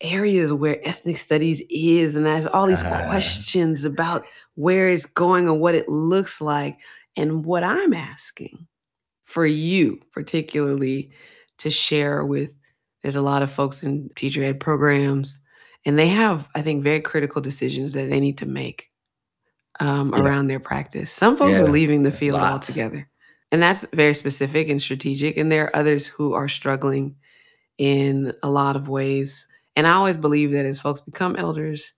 areas 0.00 0.52
where 0.52 0.78
ethnic 0.86 1.18
studies 1.18 1.62
is, 1.70 2.14
and 2.14 2.24
there's 2.26 2.46
all 2.46 2.66
these 2.66 2.82
Ah. 2.84 3.06
questions 3.08 3.84
about 3.84 4.24
where 4.54 4.88
it's 4.88 5.06
going 5.06 5.48
and 5.48 5.60
what 5.60 5.74
it 5.74 5.88
looks 5.88 6.40
like. 6.40 6.78
And 7.16 7.44
what 7.44 7.64
I'm 7.64 7.92
asking 7.92 8.66
for 9.24 9.44
you, 9.44 10.00
particularly, 10.12 11.10
to 11.58 11.70
share 11.70 12.24
with 12.24 12.52
there's 13.02 13.16
a 13.16 13.20
lot 13.22 13.42
of 13.42 13.50
folks 13.52 13.82
in 13.82 14.10
teacher 14.14 14.42
ed 14.44 14.60
programs, 14.60 15.44
and 15.86 15.98
they 15.98 16.08
have, 16.08 16.48
I 16.54 16.62
think, 16.62 16.84
very 16.84 17.00
critical 17.00 17.40
decisions 17.40 17.94
that 17.94 18.10
they 18.10 18.20
need 18.20 18.38
to 18.38 18.46
make 18.46 18.86
um, 19.80 20.12
Yeah. 20.14 20.20
around 20.20 20.48
their 20.48 20.60
practice. 20.60 21.10
Some 21.10 21.36
folks 21.38 21.58
are 21.58 21.68
leaving 21.70 22.02
the 22.02 22.12
field 22.12 22.40
altogether. 22.52 23.08
And 23.50 23.62
that's 23.62 23.86
very 23.94 24.12
specific 24.14 24.68
and 24.68 24.80
strategic. 24.80 25.36
And 25.38 25.50
there 25.50 25.64
are 25.66 25.76
others 25.76 26.06
who 26.06 26.34
are 26.34 26.48
struggling 26.48 27.16
in 27.78 28.32
a 28.42 28.50
lot 28.50 28.76
of 28.76 28.88
ways. 28.88 29.46
And 29.80 29.86
I 29.86 29.92
always 29.92 30.18
believe 30.18 30.52
that 30.52 30.66
as 30.66 30.78
folks 30.78 31.00
become 31.00 31.36
elders, 31.36 31.94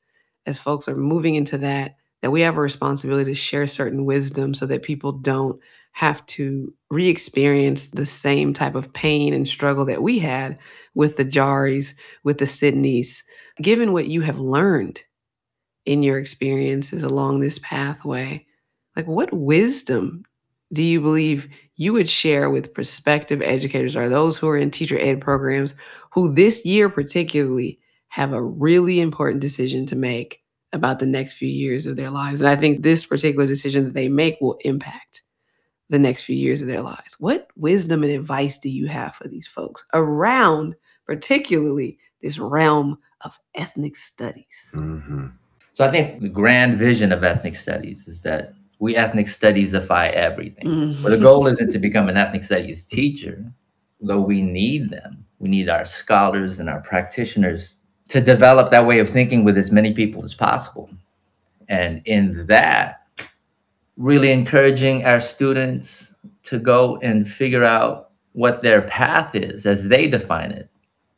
as 0.47 0.57
folks 0.57 0.87
are 0.87 0.95
moving 0.95 1.35
into 1.35 1.59
that, 1.59 1.97
that 2.20 2.30
we 2.30 2.41
have 2.43 2.57
a 2.57 2.61
responsibility 2.61 3.33
to 3.33 3.35
share 3.35 3.66
certain 3.66 4.05
wisdom 4.05 4.55
so 4.55 4.66
that 4.66 4.85
people 4.85 5.11
don't 5.11 5.59
have 5.91 6.24
to 6.26 6.72
re 6.93 7.09
experience 7.09 7.89
the 7.89 8.07
same 8.07 8.53
type 8.53 8.76
of 8.76 8.93
pain 8.93 9.35
and 9.35 9.49
struggle 9.49 9.85
that 9.87 10.01
we 10.01 10.20
had 10.20 10.61
with 10.95 11.16
the 11.16 11.24
Jaris, 11.24 11.95
with 12.22 12.39
the 12.39 12.45
Sydneys. 12.45 13.24
Given 13.61 13.93
what 13.93 14.07
you 14.07 14.20
have 14.20 14.39
learned 14.39 15.03
in 15.85 16.05
your 16.05 16.20
experiences 16.20 17.03
along 17.03 17.41
this 17.41 17.59
pathway, 17.59 18.47
like 18.95 19.09
what 19.09 19.33
wisdom 19.33 20.22
do 20.72 20.85
you 20.85 21.01
believe 21.01 21.49
you 21.83 21.93
would 21.93 22.09
share 22.09 22.49
with 22.49 22.74
prospective 22.74 23.43
educators 23.43 23.97
or 23.97 24.09
those 24.09 24.39
who 24.39 24.49
are 24.49 24.57
in 24.57 24.70
teacher 24.70 24.97
ed 25.01 25.20
programs 25.20 25.74
who 26.12 26.33
this 26.33 26.64
year 26.64 26.89
particularly 26.89 27.80
have 28.09 28.33
a 28.33 28.43
really 28.43 29.01
important 29.01 29.41
decision 29.41 29.85
to 29.87 29.97
make 29.97 30.43
about 30.72 31.01
the 31.01 31.07
next 31.07 31.35
few 31.35 31.49
years 31.49 31.85
of 31.87 31.97
their 31.97 32.11
lives? 32.11 32.41
And 32.41 32.49
I 32.49 32.55
think 32.55 32.83
this 32.83 33.05
particular 33.05 33.47
decision 33.47 33.85
that 33.85 33.95
they 33.95 34.09
make 34.09 34.39
will 34.41 34.59
impact 34.61 35.22
the 35.89 35.99
next 35.99 36.22
few 36.22 36.37
years 36.37 36.62
of 36.62 36.68
their 36.68 36.83
lives. 36.83 37.16
What 37.18 37.49
wisdom 37.57 38.05
and 38.05 38.12
advice 38.12 38.61
do 38.61 38.68
you 38.68 38.87
have 38.87 39.16
for 39.16 39.26
these 39.26 39.49
folks 39.49 39.85
around, 39.93 40.76
particularly 41.05 41.99
this 42.20 42.39
realm 42.39 42.97
of 43.22 43.37
ethnic 43.57 43.97
studies? 43.97 44.70
Mm-hmm. 44.72 45.26
So 45.74 45.85
I 45.85 45.91
think 45.91 46.20
the 46.20 46.28
grand 46.28 46.78
vision 46.78 47.11
of 47.11 47.24
ethnic 47.24 47.57
studies 47.57 48.07
is 48.07 48.22
that 48.22 48.55
we 48.83 48.97
ethnic 48.97 49.26
studiesify 49.26 50.11
everything. 50.11 50.66
Mhm. 50.66 51.03
Well, 51.05 51.12
the 51.12 51.22
goal 51.22 51.47
isn't 51.47 51.70
to 51.70 51.78
become 51.78 52.09
an 52.09 52.16
ethnic 52.16 52.43
studies 52.43 52.85
teacher, 52.85 53.45
though 54.01 54.20
we 54.20 54.43
need 54.43 54.91
them. 54.91 55.24
We 55.39 55.49
need 55.49 55.68
our 55.68 55.85
scholars 55.85 56.59
and 56.59 56.68
our 56.68 56.80
practitioners 56.80 57.78
to 58.09 58.20
develop 58.20 58.72
that 58.72 58.85
way 58.85 58.99
of 58.99 59.09
thinking 59.09 59.45
with 59.45 59.57
as 59.57 59.70
many 59.70 59.93
people 59.93 60.24
as 60.24 60.35
possible. 60.35 60.91
And 61.68 62.03
in 62.07 62.45
that, 62.49 63.07
really 63.97 64.33
encouraging 64.33 65.05
our 65.05 65.20
students 65.20 66.12
to 66.43 66.59
go 66.59 66.97
and 67.03 67.28
figure 67.28 67.62
out 67.62 68.11
what 68.33 68.62
their 68.62 68.83
path 68.83 69.37
is 69.37 69.64
as 69.64 69.87
they 69.87 70.09
define 70.09 70.51
it, 70.51 70.68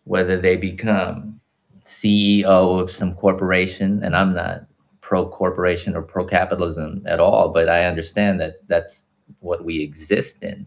whether 0.05 0.37
they 0.37 0.59
become 0.59 1.41
CEO 1.83 2.79
of 2.79 2.91
some 2.91 3.15
corporation, 3.15 4.03
and 4.03 4.15
I'm 4.15 4.35
not 4.35 4.67
pro 5.05 5.29
corporation 5.29 5.95
or 5.95 6.01
pro 6.01 6.25
capitalism 6.25 7.03
at 7.05 7.21
all, 7.21 7.51
but 7.51 7.69
I 7.69 7.85
understand 7.85 8.41
that 8.41 8.67
that's 8.69 9.05
what 9.41 9.63
we 9.63 9.83
exist 9.83 10.43
in, 10.43 10.67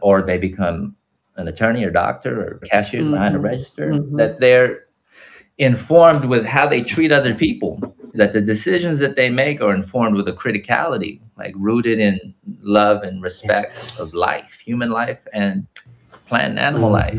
or 0.00 0.20
they 0.20 0.36
become 0.36 0.94
an 1.36 1.48
attorney 1.48 1.82
or 1.82 1.90
doctor 1.90 2.38
or 2.42 2.58
cashiers 2.68 3.10
behind 3.10 3.34
a 3.34 3.38
Mhm. 3.38 3.44
register, 3.44 3.86
Mhm. 3.92 4.18
that 4.18 4.40
they're 4.40 4.84
informed 5.56 6.26
with 6.26 6.44
how 6.44 6.66
they 6.68 6.82
treat 6.82 7.10
other 7.12 7.32
people, 7.34 7.80
that 8.12 8.34
the 8.34 8.42
decisions 8.42 8.98
that 8.98 9.16
they 9.16 9.30
make 9.30 9.62
are 9.62 9.74
informed 9.74 10.16
with 10.16 10.28
a 10.28 10.34
criticality, 10.34 11.22
like 11.38 11.54
rooted 11.56 11.98
in 11.98 12.34
love 12.60 13.02
and 13.02 13.22
respect 13.22 13.70
Yes. 13.70 14.00
of 14.00 14.12
life, 14.12 14.58
human 14.62 14.90
life, 14.90 15.20
and 15.32 15.66
plant 16.28 16.50
and 16.50 16.58
animal 16.58 16.90
life 16.90 17.18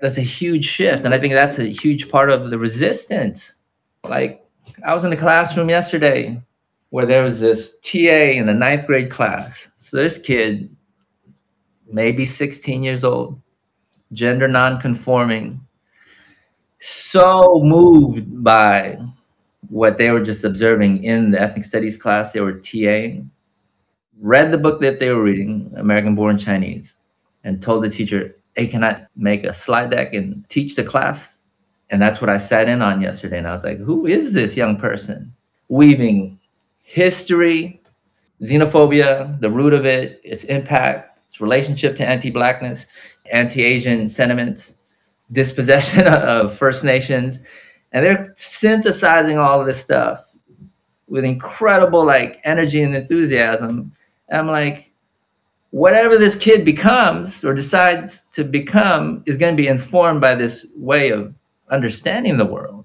that's 0.00 0.18
a 0.18 0.28
huge 0.38 0.64
shift 0.66 1.04
and 1.06 1.14
i 1.14 1.18
think 1.18 1.32
that's 1.32 1.58
a 1.58 1.64
huge 1.64 2.10
part 2.10 2.28
of 2.28 2.50
the 2.50 2.58
resistance 2.58 3.54
like 4.08 4.43
i 4.84 4.92
was 4.92 5.04
in 5.04 5.10
the 5.10 5.16
classroom 5.16 5.68
yesterday 5.68 6.40
where 6.90 7.06
there 7.06 7.22
was 7.22 7.40
this 7.40 7.78
ta 7.82 7.98
in 7.98 8.46
the 8.46 8.54
ninth 8.54 8.86
grade 8.86 9.10
class 9.10 9.68
so 9.80 9.96
this 9.96 10.18
kid 10.18 10.74
maybe 11.90 12.26
16 12.26 12.82
years 12.82 13.04
old 13.04 13.40
gender 14.12 14.48
non-conforming 14.48 15.60
so 16.80 17.60
moved 17.64 18.42
by 18.44 18.98
what 19.68 19.96
they 19.96 20.10
were 20.10 20.20
just 20.20 20.44
observing 20.44 21.02
in 21.02 21.30
the 21.30 21.40
ethnic 21.40 21.64
studies 21.64 21.96
class 21.96 22.32
they 22.32 22.40
were 22.40 22.54
taing 22.54 23.28
read 24.20 24.50
the 24.50 24.58
book 24.58 24.80
that 24.80 24.98
they 25.00 25.10
were 25.10 25.22
reading 25.22 25.72
american 25.76 26.14
born 26.14 26.38
chinese 26.38 26.94
and 27.44 27.62
told 27.62 27.82
the 27.82 27.88
teacher 27.88 28.36
hey, 28.54 28.66
can 28.66 28.84
I 28.84 29.06
make 29.16 29.44
a 29.44 29.52
slide 29.52 29.90
deck 29.90 30.14
and 30.14 30.48
teach 30.48 30.76
the 30.76 30.84
class? 30.84 31.33
And 31.90 32.00
that's 32.00 32.20
what 32.20 32.30
I 32.30 32.38
sat 32.38 32.68
in 32.68 32.82
on 32.82 33.00
yesterday. 33.00 33.38
And 33.38 33.46
I 33.46 33.52
was 33.52 33.64
like, 33.64 33.78
who 33.78 34.06
is 34.06 34.32
this 34.32 34.56
young 34.56 34.76
person? 34.76 35.32
Weaving 35.68 36.38
history, 36.82 37.82
xenophobia, 38.42 39.40
the 39.40 39.50
root 39.50 39.72
of 39.72 39.86
it, 39.86 40.20
its 40.24 40.44
impact, 40.44 41.18
its 41.28 41.40
relationship 41.40 41.96
to 41.96 42.06
anti 42.06 42.30
Blackness, 42.30 42.86
anti 43.32 43.62
Asian 43.62 44.08
sentiments, 44.08 44.74
dispossession 45.32 46.06
of 46.08 46.56
First 46.56 46.84
Nations. 46.84 47.38
And 47.92 48.04
they're 48.04 48.32
synthesizing 48.36 49.38
all 49.38 49.60
of 49.60 49.66
this 49.66 49.80
stuff 49.80 50.24
with 51.06 51.24
incredible 51.24 52.04
like 52.04 52.40
energy 52.44 52.82
and 52.82 52.94
enthusiasm. 52.94 53.92
And 54.28 54.38
I'm 54.38 54.46
like, 54.48 54.92
whatever 55.70 56.18
this 56.18 56.34
kid 56.34 56.64
becomes 56.64 57.44
or 57.44 57.54
decides 57.54 58.22
to 58.32 58.44
become 58.44 59.22
is 59.26 59.36
going 59.36 59.56
to 59.56 59.62
be 59.62 59.68
informed 59.68 60.20
by 60.20 60.34
this 60.34 60.66
way 60.76 61.10
of 61.10 61.34
understanding 61.70 62.36
the 62.36 62.44
world 62.44 62.84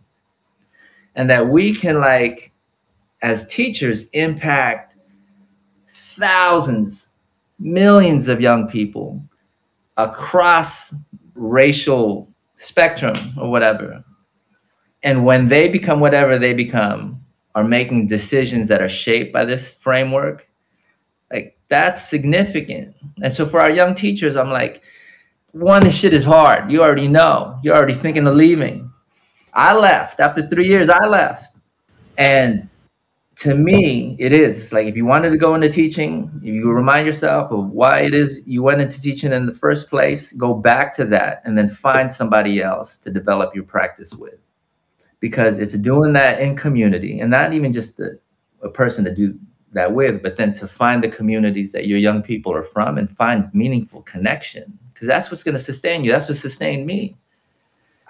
and 1.15 1.29
that 1.29 1.47
we 1.47 1.73
can 1.73 1.99
like 1.99 2.51
as 3.21 3.47
teachers 3.47 4.07
impact 4.09 4.95
thousands 5.93 7.09
millions 7.59 8.27
of 8.27 8.41
young 8.41 8.67
people 8.67 9.21
across 9.97 10.93
racial 11.35 12.29
spectrum 12.57 13.15
or 13.37 13.49
whatever 13.49 14.03
and 15.03 15.25
when 15.25 15.47
they 15.47 15.69
become 15.69 15.99
whatever 15.99 16.37
they 16.37 16.53
become 16.53 17.21
are 17.55 17.63
making 17.63 18.07
decisions 18.07 18.67
that 18.67 18.81
are 18.81 18.89
shaped 18.89 19.33
by 19.33 19.43
this 19.43 19.77
framework 19.77 20.49
like 21.31 21.59
that's 21.69 22.09
significant. 22.09 22.95
And 23.21 23.31
so 23.31 23.45
for 23.45 23.59
our 23.59 23.69
young 23.69 23.95
teachers, 23.95 24.35
I'm 24.35 24.49
like, 24.49 24.81
one, 25.51 25.83
this 25.83 25.95
shit 25.95 26.13
is 26.13 26.23
hard. 26.23 26.71
You 26.71 26.81
already 26.83 27.07
know. 27.07 27.59
You're 27.63 27.75
already 27.75 27.93
thinking 27.93 28.27
of 28.27 28.35
leaving. 28.35 28.91
I 29.53 29.75
left 29.75 30.19
after 30.19 30.47
three 30.47 30.67
years. 30.67 30.89
I 30.89 31.07
left, 31.07 31.57
and 32.17 32.69
to 33.37 33.55
me, 33.55 34.15
it 34.19 34.31
is. 34.31 34.59
It's 34.59 34.71
like 34.71 34.85
if 34.85 34.95
you 34.95 35.05
wanted 35.05 35.31
to 35.31 35.37
go 35.37 35.55
into 35.55 35.69
teaching, 35.69 36.29
if 36.43 36.53
you 36.53 36.71
remind 36.71 37.07
yourself 37.07 37.51
of 37.51 37.69
why 37.71 38.01
it 38.01 38.13
is 38.13 38.43
you 38.45 38.61
went 38.61 38.81
into 38.81 39.01
teaching 39.01 39.31
in 39.31 39.45
the 39.45 39.51
first 39.51 39.89
place, 39.89 40.33
go 40.33 40.53
back 40.53 40.93
to 40.97 41.05
that, 41.05 41.41
and 41.45 41.57
then 41.57 41.69
find 41.69 42.13
somebody 42.13 42.61
else 42.61 42.97
to 42.99 43.09
develop 43.09 43.55
your 43.55 43.63
practice 43.63 44.13
with, 44.13 44.39
because 45.19 45.57
it's 45.57 45.73
doing 45.73 46.13
that 46.13 46.39
in 46.39 46.55
community, 46.55 47.19
and 47.19 47.31
not 47.31 47.53
even 47.53 47.73
just 47.73 47.99
a, 47.99 48.11
a 48.61 48.69
person 48.69 49.03
to 49.05 49.15
do 49.15 49.37
that 49.71 49.93
with, 49.93 50.21
but 50.21 50.37
then 50.37 50.53
to 50.53 50.67
find 50.67 51.03
the 51.03 51.09
communities 51.09 51.71
that 51.71 51.87
your 51.87 51.97
young 51.97 52.21
people 52.21 52.53
are 52.53 52.63
from 52.63 52.97
and 52.97 53.15
find 53.15 53.49
meaningful 53.53 54.01
connection 54.03 54.77
because 54.99 55.07
that's 55.07 55.31
what's 55.31 55.43
going 55.43 55.55
to 55.55 55.63
sustain 55.63 56.03
you. 56.03 56.11
That's 56.11 56.27
what 56.27 56.37
sustained 56.37 56.85
me. 56.85 57.15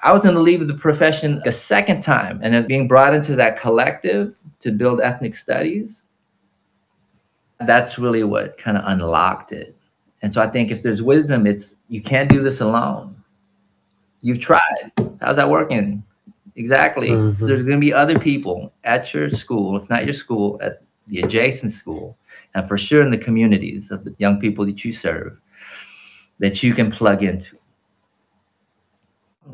I 0.02 0.12
was 0.12 0.24
going 0.24 0.34
to 0.34 0.42
leave 0.42 0.66
the 0.68 0.74
profession 0.74 1.40
a 1.46 1.52
second 1.52 2.02
time 2.02 2.40
and 2.42 2.52
then 2.52 2.66
being 2.66 2.88
brought 2.88 3.14
into 3.14 3.36
that 3.36 3.60
collective 3.60 4.36
to 4.62 4.72
build 4.72 5.00
ethnic 5.00 5.36
studies. 5.36 6.04
That's 7.60 8.00
really 8.00 8.24
what 8.24 8.58
kind 8.58 8.76
of 8.76 8.86
unlocked 8.88 9.52
it. 9.52 9.76
And 10.24 10.34
so 10.34 10.42
I 10.42 10.48
think 10.48 10.72
if 10.72 10.82
there's 10.82 11.04
wisdom, 11.04 11.46
it's 11.46 11.76
you 11.90 12.02
can't 12.02 12.28
do 12.28 12.42
this 12.42 12.60
alone. 12.60 13.16
You've 14.22 14.40
tried. 14.40 14.92
How's 15.22 15.36
that 15.36 15.50
working? 15.50 16.04
Exactly. 16.56 17.10
Mhm. 17.10 17.38
There's 17.38 17.64
going 17.64 17.80
to 17.80 17.86
be 17.86 17.94
other 17.94 18.18
people 18.18 18.74
at 18.84 19.14
your 19.14 19.30
school, 19.30 19.78
if 19.78 19.88
not 19.92 20.06
your 20.06 20.14
school, 20.14 20.60
at 20.64 20.82
the 21.08 21.22
adjacent 21.22 21.72
school, 21.72 22.18
and 22.56 22.68
for 22.68 22.80
sure 22.80 23.04
in 23.04 23.12
the 23.12 23.18
communities 23.18 23.92
of 23.92 24.06
the 24.06 24.16
young 24.18 24.40
people 24.40 24.66
that 24.66 24.84
you 24.84 24.92
serve 24.92 25.38
that 26.40 26.64
you 26.64 26.74
can 26.74 26.92
plug 26.92 27.24
into. 27.24 27.58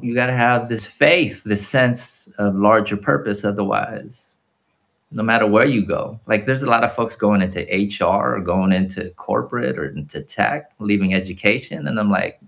You 0.01 0.13
got 0.13 0.27
to 0.27 0.33
have 0.33 0.67
this 0.67 0.85
faith, 0.85 1.43
this 1.43 1.65
sense 1.65 2.27
of 2.37 2.55
larger 2.55 2.97
purpose. 2.97 3.43
Otherwise, 3.43 4.37
no 5.11 5.23
matter 5.23 5.47
where 5.47 5.65
you 5.65 5.85
go, 5.85 6.19
like 6.27 6.45
there's 6.45 6.63
a 6.63 6.69
lot 6.69 6.83
of 6.83 6.93
folks 6.93 7.15
going 7.15 7.41
into 7.41 7.61
HR 7.61 8.35
or 8.35 8.41
going 8.41 8.71
into 8.71 9.09
corporate 9.11 9.77
or 9.77 9.89
into 9.89 10.21
tech, 10.21 10.71
leaving 10.79 11.13
education. 11.13 11.87
And 11.87 11.99
I'm 11.99 12.11
like, 12.11 12.39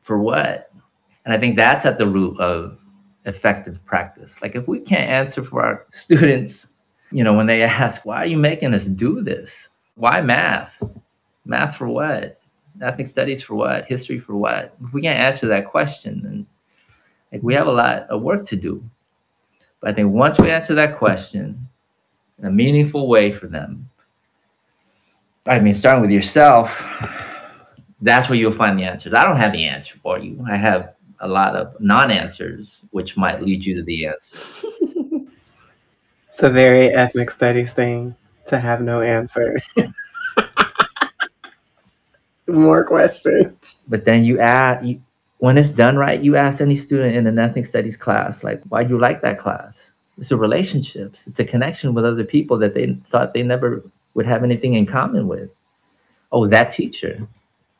for 0.00 0.18
what? 0.18 0.70
And 1.24 1.34
I 1.34 1.38
think 1.38 1.56
that's 1.56 1.84
at 1.84 1.98
the 1.98 2.06
root 2.06 2.38
of 2.40 2.78
effective 3.26 3.84
practice. 3.84 4.40
Like 4.40 4.54
if 4.54 4.66
we 4.66 4.80
can't 4.80 5.10
answer 5.10 5.42
for 5.42 5.62
our 5.64 5.86
students, 5.92 6.68
you 7.12 7.24
know, 7.24 7.34
when 7.34 7.46
they 7.46 7.62
ask, 7.62 8.04
why 8.06 8.18
are 8.18 8.26
you 8.26 8.38
making 8.38 8.74
us 8.74 8.86
do 8.86 9.20
this? 9.22 9.68
Why 9.96 10.20
math? 10.20 10.82
Math 11.44 11.76
for 11.76 11.88
what? 11.88 12.39
Ethnic 12.80 13.08
studies 13.08 13.42
for 13.42 13.54
what? 13.54 13.86
History 13.86 14.18
for 14.18 14.34
what? 14.36 14.74
If 14.84 14.92
we 14.92 15.02
can't 15.02 15.18
answer 15.18 15.46
that 15.48 15.66
question, 15.66 16.22
then 16.22 16.46
like 17.32 17.42
we 17.42 17.54
have 17.54 17.66
a 17.66 17.72
lot 17.72 18.02
of 18.08 18.22
work 18.22 18.44
to 18.46 18.56
do. 18.56 18.82
But 19.80 19.90
I 19.90 19.92
think 19.92 20.12
once 20.12 20.38
we 20.38 20.50
answer 20.50 20.74
that 20.74 20.98
question 20.98 21.68
in 22.38 22.44
a 22.44 22.50
meaningful 22.50 23.08
way 23.08 23.32
for 23.32 23.46
them, 23.46 23.88
I 25.46 25.58
mean, 25.58 25.74
starting 25.74 26.02
with 26.02 26.10
yourself, 26.10 26.86
that's 28.00 28.28
where 28.28 28.38
you'll 28.38 28.52
find 28.52 28.78
the 28.78 28.84
answers. 28.84 29.14
I 29.14 29.24
don't 29.24 29.36
have 29.36 29.52
the 29.52 29.64
answer 29.64 29.96
for 29.96 30.18
you. 30.18 30.44
I 30.48 30.56
have 30.56 30.94
a 31.20 31.28
lot 31.28 31.56
of 31.56 31.78
non-answers, 31.80 32.84
which 32.90 33.16
might 33.16 33.42
lead 33.42 33.64
you 33.64 33.74
to 33.76 33.82
the 33.82 34.06
answer. 34.06 34.36
It's 36.32 36.46
a 36.46 36.48
very 36.48 36.88
ethnic 36.88 37.30
studies 37.30 37.74
thing 37.74 38.14
to 38.46 38.58
have 38.58 38.80
no 38.80 39.02
answer. 39.02 39.60
more 42.52 42.84
questions. 42.84 43.76
But 43.88 44.04
then 44.04 44.24
you 44.24 44.38
add, 44.38 44.84
you, 44.84 45.00
when 45.38 45.56
it's 45.56 45.72
done 45.72 45.96
right, 45.96 46.20
you 46.20 46.36
ask 46.36 46.60
any 46.60 46.76
student 46.76 47.14
in 47.16 47.26
an 47.26 47.38
ethnic 47.38 47.64
studies 47.64 47.96
class, 47.96 48.44
like, 48.44 48.62
why 48.68 48.84
do 48.84 48.94
you 48.94 49.00
like 49.00 49.22
that 49.22 49.38
class? 49.38 49.92
It's 50.18 50.30
a 50.30 50.36
relationships. 50.36 51.26
It's 51.26 51.38
a 51.38 51.44
connection 51.44 51.94
with 51.94 52.04
other 52.04 52.24
people 52.24 52.58
that 52.58 52.74
they 52.74 52.94
thought 53.06 53.32
they 53.32 53.42
never 53.42 53.82
would 54.14 54.26
have 54.26 54.44
anything 54.44 54.74
in 54.74 54.84
common 54.84 55.28
with. 55.28 55.50
Oh, 56.32 56.46
that 56.46 56.72
teacher, 56.72 57.26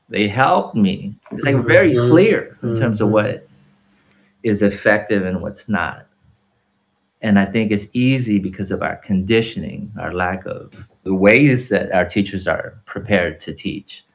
they 0.09 0.27
helped 0.27 0.75
me. 0.75 1.14
It's 1.33 1.45
like 1.45 1.64
very 1.64 1.93
Mhm. 1.93 2.09
clear 2.09 2.57
in 2.62 2.75
terms 2.75 3.01
of 3.01 3.09
Mhm. 3.09 3.12
what 3.12 3.49
is 4.43 4.62
effective 4.62 5.27
and 5.27 5.43
what's 5.43 5.68
not. 5.68 6.07
And 7.21 7.39
I 7.39 7.45
think 7.45 7.71
it's 7.71 7.89
easy 7.93 8.39
because 8.39 8.71
of 8.71 8.83
our 8.83 8.97
conditioning, 8.97 9.93
our 9.99 10.14
lack 10.14 10.47
of 10.47 10.89
the 11.05 11.14
ways 11.14 11.68
that 11.68 11.93
our 11.93 12.07
teachers 12.07 12.47
are 12.47 12.75
prepared 12.87 13.39
to 13.41 13.53
teach 13.53 14.07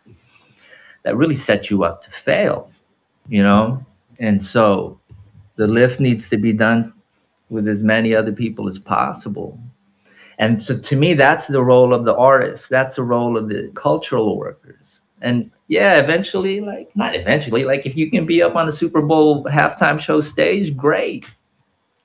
that 1.06 1.16
really 1.16 1.36
set 1.36 1.70
you 1.70 1.84
up 1.84 2.04
to 2.04 2.12
fail, 2.12 2.70
you 3.30 3.42
know? 3.42 3.86
And 4.20 4.42
so 4.42 5.00
the 5.56 5.68
lift 5.68 6.00
needs 6.00 6.30
to 6.30 6.38
be 6.38 6.52
done 6.52 6.92
with 7.50 7.68
as 7.68 7.84
many 7.84 8.14
other 8.14 8.32
people 8.32 8.68
as 8.68 8.80
possible. 8.80 9.58
And 10.40 10.62
so 10.62 10.78
to 10.78 10.96
me, 10.98 11.14
that's 11.14 11.48
the 11.48 11.64
role 11.64 11.94
of 11.94 12.06
the 12.06 12.16
artists. 12.16 12.68
That's 12.68 12.96
the 12.96 13.04
role 13.04 13.38
of 13.38 13.48
the 13.48 13.72
cultural 13.76 14.38
workers. 14.38 15.00
And 15.22 15.52
yeah, 15.68 16.00
eventually, 16.00 16.60
like, 16.60 16.94
not 16.96 17.16
eventually, 17.16 17.64
like, 17.64 17.86
if 17.86 17.96
you 17.96 18.10
can 18.10 18.26
be 18.26 18.42
up 18.42 18.56
on 18.56 18.66
the 18.66 18.74
Super 18.74 19.02
Bowl 19.02 19.46
halftime 19.46 20.00
show 20.00 20.22
stage, 20.22 20.76
great. 20.76 21.26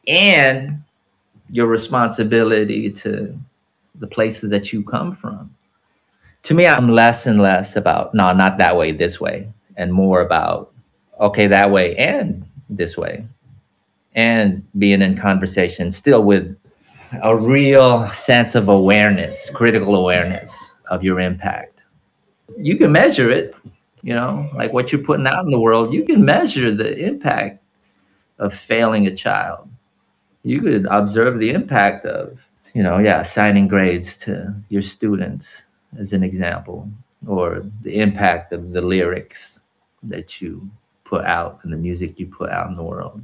And 0.06 0.82
your 1.50 1.66
responsibility 1.66 2.90
to 2.90 3.36
the 3.96 4.06
places 4.06 4.50
that 4.50 4.72
you 4.72 4.82
come 4.82 5.16
from. 5.16 5.54
To 6.44 6.54
me, 6.54 6.66
I'm 6.66 6.88
less 6.88 7.26
and 7.26 7.40
less 7.40 7.76
about, 7.76 8.14
no, 8.14 8.32
not 8.32 8.58
that 8.58 8.76
way, 8.76 8.92
this 8.92 9.20
way, 9.20 9.52
and 9.76 9.92
more 9.92 10.20
about, 10.20 10.72
okay, 11.20 11.46
that 11.46 11.70
way 11.70 11.94
and 11.96 12.46
this 12.68 12.96
way. 12.96 13.26
And 14.14 14.66
being 14.78 15.02
in 15.02 15.16
conversation 15.16 15.92
still 15.92 16.24
with 16.24 16.56
a 17.22 17.36
real 17.36 18.10
sense 18.12 18.54
of 18.54 18.68
awareness, 18.68 19.50
critical 19.50 19.94
awareness 19.94 20.72
of 20.90 21.04
your 21.04 21.20
impact. 21.20 21.82
You 22.56 22.76
can 22.76 22.92
measure 22.92 23.30
it, 23.30 23.54
you 24.02 24.14
know, 24.14 24.48
like 24.54 24.72
what 24.72 24.92
you're 24.92 25.04
putting 25.04 25.26
out 25.26 25.44
in 25.44 25.50
the 25.50 25.60
world, 25.60 25.92
you 25.92 26.04
can 26.04 26.24
measure 26.24 26.72
the 26.72 26.96
impact 26.96 27.62
of 28.38 28.54
failing 28.54 29.06
a 29.06 29.14
child. 29.14 29.68
You 30.42 30.60
could 30.62 30.86
observe 30.90 31.38
the 31.38 31.50
impact 31.50 32.06
of, 32.06 32.40
you 32.74 32.82
know, 32.82 32.98
yeah, 32.98 33.20
assigning 33.20 33.68
grades 33.68 34.16
to 34.18 34.54
your 34.68 34.82
students 34.82 35.64
as 35.98 36.12
an 36.12 36.22
example, 36.22 36.88
or 37.26 37.64
the 37.82 38.00
impact 38.00 38.52
of 38.52 38.72
the 38.72 38.80
lyrics 38.80 39.60
that 40.02 40.40
you 40.40 40.70
put 41.04 41.24
out 41.24 41.58
and 41.62 41.72
the 41.72 41.76
music 41.76 42.18
you 42.18 42.26
put 42.26 42.50
out 42.50 42.68
in 42.68 42.74
the 42.74 42.82
world 42.82 43.20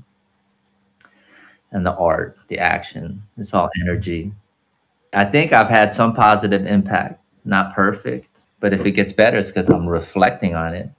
and 1.72 1.86
the 1.86 1.94
art, 1.96 2.36
the 2.48 2.58
action. 2.58 3.22
It's 3.38 3.54
all 3.54 3.70
energy. 3.82 4.32
I 5.12 5.24
think 5.24 5.52
I've 5.52 5.68
had 5.68 5.94
some 5.94 6.12
positive 6.12 6.66
impact, 6.66 7.22
not 7.44 7.74
perfect, 7.74 8.40
but 8.60 8.72
if 8.72 8.84
it 8.84 8.92
gets 8.92 9.12
better, 9.12 9.38
it's 9.38 9.48
because 9.48 9.68
I'm 9.68 9.86
reflecting 9.88 10.54
on 10.54 10.74
it. 10.74 10.90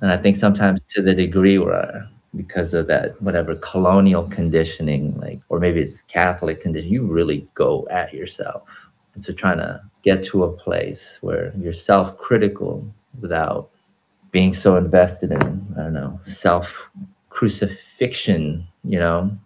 And 0.00 0.10
I 0.10 0.16
think 0.16 0.36
sometimes 0.36 0.80
to 0.90 1.02
the 1.02 1.14
degree 1.14 1.58
where, 1.58 2.08
because 2.34 2.72
of 2.72 2.86
that, 2.86 3.20
whatever 3.20 3.54
colonial 3.56 4.22
conditioning, 4.28 5.18
like, 5.20 5.40
or 5.50 5.58
maybe 5.58 5.80
it's 5.80 6.02
Catholic 6.02 6.60
condition, 6.60 6.90
you 6.90 7.04
really 7.04 7.46
go 7.54 7.86
at 7.90 8.14
yourself. 8.14 8.90
And 9.14 9.24
so 9.24 9.32
trying 9.32 9.58
to 9.58 9.80
get 10.02 10.22
to 10.24 10.44
a 10.44 10.52
place 10.52 11.18
where 11.20 11.52
you're 11.58 11.72
self 11.72 12.16
critical 12.18 12.86
without 13.20 13.70
being 14.30 14.52
so 14.54 14.76
invested 14.76 15.30
in, 15.32 15.66
I 15.76 15.82
don't 15.82 15.94
know, 15.94 16.20
self 16.24 16.90
crucifixion, 17.30 18.66
you 18.84 18.98
know, 18.98 19.36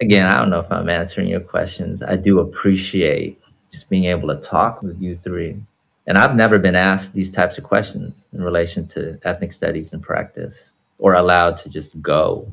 again, 0.00 0.26
I 0.26 0.38
don't 0.38 0.50
know 0.50 0.60
if 0.60 0.70
I'm 0.70 0.88
answering 0.88 1.28
your 1.28 1.40
questions. 1.40 2.02
I 2.02 2.16
do 2.16 2.40
appreciate 2.40 3.40
just 3.70 3.88
being 3.88 4.04
able 4.04 4.28
to 4.28 4.36
talk 4.36 4.82
with 4.82 5.00
you 5.00 5.16
three. 5.16 5.62
And 6.06 6.18
I've 6.18 6.34
never 6.34 6.58
been 6.58 6.74
asked 6.74 7.14
these 7.14 7.30
types 7.30 7.58
of 7.58 7.64
questions 7.64 8.26
in 8.32 8.42
relation 8.42 8.86
to 8.88 9.18
ethnic 9.22 9.52
studies 9.52 9.92
and 9.92 10.02
practice 10.02 10.72
or 10.98 11.14
allowed 11.14 11.56
to 11.58 11.68
just 11.68 12.00
go. 12.02 12.52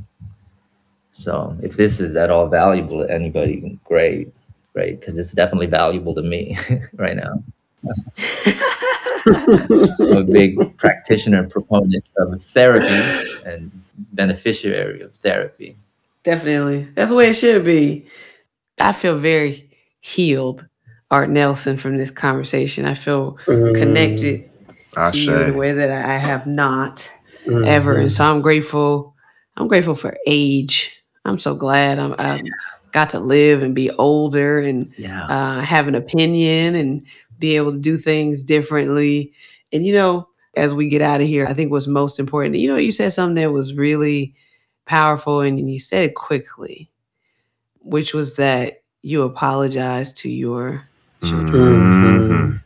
So 1.12 1.58
if 1.62 1.76
this 1.76 2.00
is 2.00 2.16
at 2.16 2.30
all 2.30 2.48
valuable 2.48 3.06
to 3.06 3.14
anybody, 3.14 3.78
great, 3.84 4.32
great, 4.80 5.00
because 5.00 5.18
it's 5.18 5.34
definitely 5.34 5.68
valuable 5.68 6.16
to 6.16 6.22
me 6.22 6.58
right 6.94 7.18
now. 7.18 7.44
I'm 9.26 10.18
a 10.18 10.24
big 10.24 10.78
practitioner 10.78 11.40
and 11.40 11.52
proponent 11.52 12.06
of 12.18 12.42
therapy 12.42 13.40
and 13.46 13.72
beneficiary 14.14 15.02
of 15.02 15.14
therapy. 15.16 15.76
Definitely. 16.24 16.88
That's 16.96 17.10
the 17.10 17.16
way 17.16 17.30
it 17.30 17.36
should 17.36 17.66
be. 17.66 18.08
I 18.80 18.94
feel 18.94 19.18
very 19.18 19.70
healed, 20.00 20.68
Artnelson, 21.12 21.78
from 21.78 21.98
this 21.98 22.12
conversation. 22.12 22.86
I 22.86 22.94
feel 22.94 23.38
mm. 23.46 23.78
connected 23.78 24.50
to 24.94 25.00
Ashe. 25.00 25.16
you 25.16 25.36
in 25.36 25.54
a 25.56 25.58
way 25.58 25.74
that 25.74 25.92
I 25.92 26.18
have 26.18 26.48
not 26.48 27.12
ever. 27.46 27.96
And 27.96 28.04
mm-hmm. 28.04 28.08
so 28.08 28.24
I'm 28.24 28.42
grateful. 28.42 29.16
I'm 29.58 29.68
grateful 29.68 29.96
for 29.96 30.18
age. 30.26 31.04
I'm 31.26 31.38
so 31.38 31.54
glad 31.54 32.00
I'm, 32.00 32.16
I 32.18 32.42
got 32.92 33.10
to 33.12 33.20
live 33.20 33.62
and 33.64 33.76
be 33.76 33.90
older 33.92 34.60
and 34.60 34.92
Yeah. 34.98 35.26
uh, 35.26 35.62
have 35.62 35.88
an 35.88 35.96
opinion 35.96 36.76
and 36.76 37.04
be 37.40 37.56
able 37.56 37.72
to 37.72 37.80
do 37.80 37.98
things 37.98 38.44
differently. 38.44 39.32
And 39.72 39.86
you 39.86 39.94
know, 39.94 40.28
as 40.56 40.74
we 40.74 40.90
get 40.90 41.02
out 41.02 41.22
of 41.22 41.28
here, 41.28 41.46
I 41.48 41.54
think 41.54 41.72
what's 41.72 41.88
most 41.88 42.20
important, 42.20 42.56
you 42.56 42.68
know, 42.68 42.76
you 42.78 42.92
said 42.92 43.14
something 43.14 43.36
that 43.36 43.52
was 43.54 43.74
really 43.76 44.34
powerful 44.86 45.42
and 45.42 45.72
you 45.72 45.80
said 45.80 46.10
it 46.10 46.16
quickly, 46.16 46.90
which 47.82 48.14
was 48.14 48.36
that 48.36 48.82
you 49.02 49.22
apologized 49.24 50.18
to 50.18 50.30
your 50.30 50.84
children. 51.24 52.62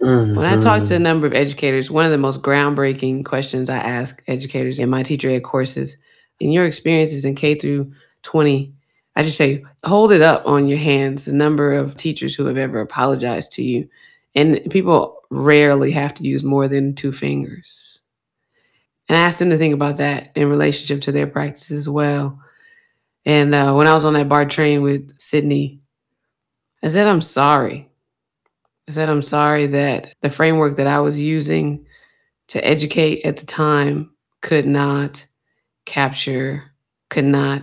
Mhm. 0.00 0.34
When 0.34 0.46
I 0.46 0.56
talk 0.58 0.82
to 0.84 0.94
a 0.96 0.98
number 0.98 1.26
of 1.26 1.34
educators, 1.34 1.90
one 1.90 2.06
of 2.06 2.10
the 2.10 2.18
most 2.18 2.40
groundbreaking 2.40 3.24
questions 3.26 3.68
I 3.68 3.76
ask 3.76 4.22
educators 4.26 4.78
in 4.78 4.88
my 4.88 5.02
teacher 5.02 5.28
ed 5.28 5.40
courses, 5.44 5.98
in 6.40 6.50
your 6.50 6.64
experiences 6.64 7.26
in 7.26 7.34
K 7.34 7.54
through 7.54 7.92
20, 8.22 8.72
I 9.16 9.22
just 9.22 9.36
say, 9.36 9.64
hold 9.84 10.12
it 10.12 10.22
up 10.22 10.46
on 10.46 10.66
your 10.66 10.78
hands, 10.78 11.24
the 11.24 11.32
number 11.32 11.72
of 11.72 11.96
teachers 11.96 12.34
who 12.34 12.46
have 12.46 12.56
ever 12.56 12.80
apologized 12.80 13.52
to 13.52 13.62
you. 13.62 13.88
And 14.34 14.60
people 14.70 15.18
rarely 15.30 15.90
have 15.90 16.14
to 16.14 16.22
use 16.24 16.44
more 16.44 16.68
than 16.68 16.94
two 16.94 17.12
fingers. 17.12 18.00
And 19.08 19.18
I 19.18 19.22
asked 19.22 19.40
them 19.40 19.50
to 19.50 19.58
think 19.58 19.74
about 19.74 19.96
that 19.96 20.30
in 20.36 20.48
relationship 20.48 21.02
to 21.02 21.12
their 21.12 21.26
practice 21.26 21.72
as 21.72 21.88
well. 21.88 22.40
And 23.26 23.54
uh, 23.54 23.74
when 23.74 23.88
I 23.88 23.92
was 23.92 24.04
on 24.04 24.14
that 24.14 24.28
BART 24.28 24.50
train 24.50 24.82
with 24.82 25.12
Sydney, 25.20 25.80
I 26.82 26.88
said, 26.88 27.06
I'm 27.06 27.20
sorry. 27.20 27.88
I 28.88 28.92
said, 28.92 29.08
I'm 29.08 29.22
sorry 29.22 29.66
that 29.66 30.14
the 30.20 30.30
framework 30.30 30.76
that 30.76 30.86
I 30.86 31.00
was 31.00 31.20
using 31.20 31.86
to 32.48 32.64
educate 32.64 33.24
at 33.24 33.36
the 33.36 33.46
time 33.46 34.10
could 34.42 34.66
not 34.66 35.26
capture, 35.84 36.72
could 37.08 37.24
not 37.24 37.62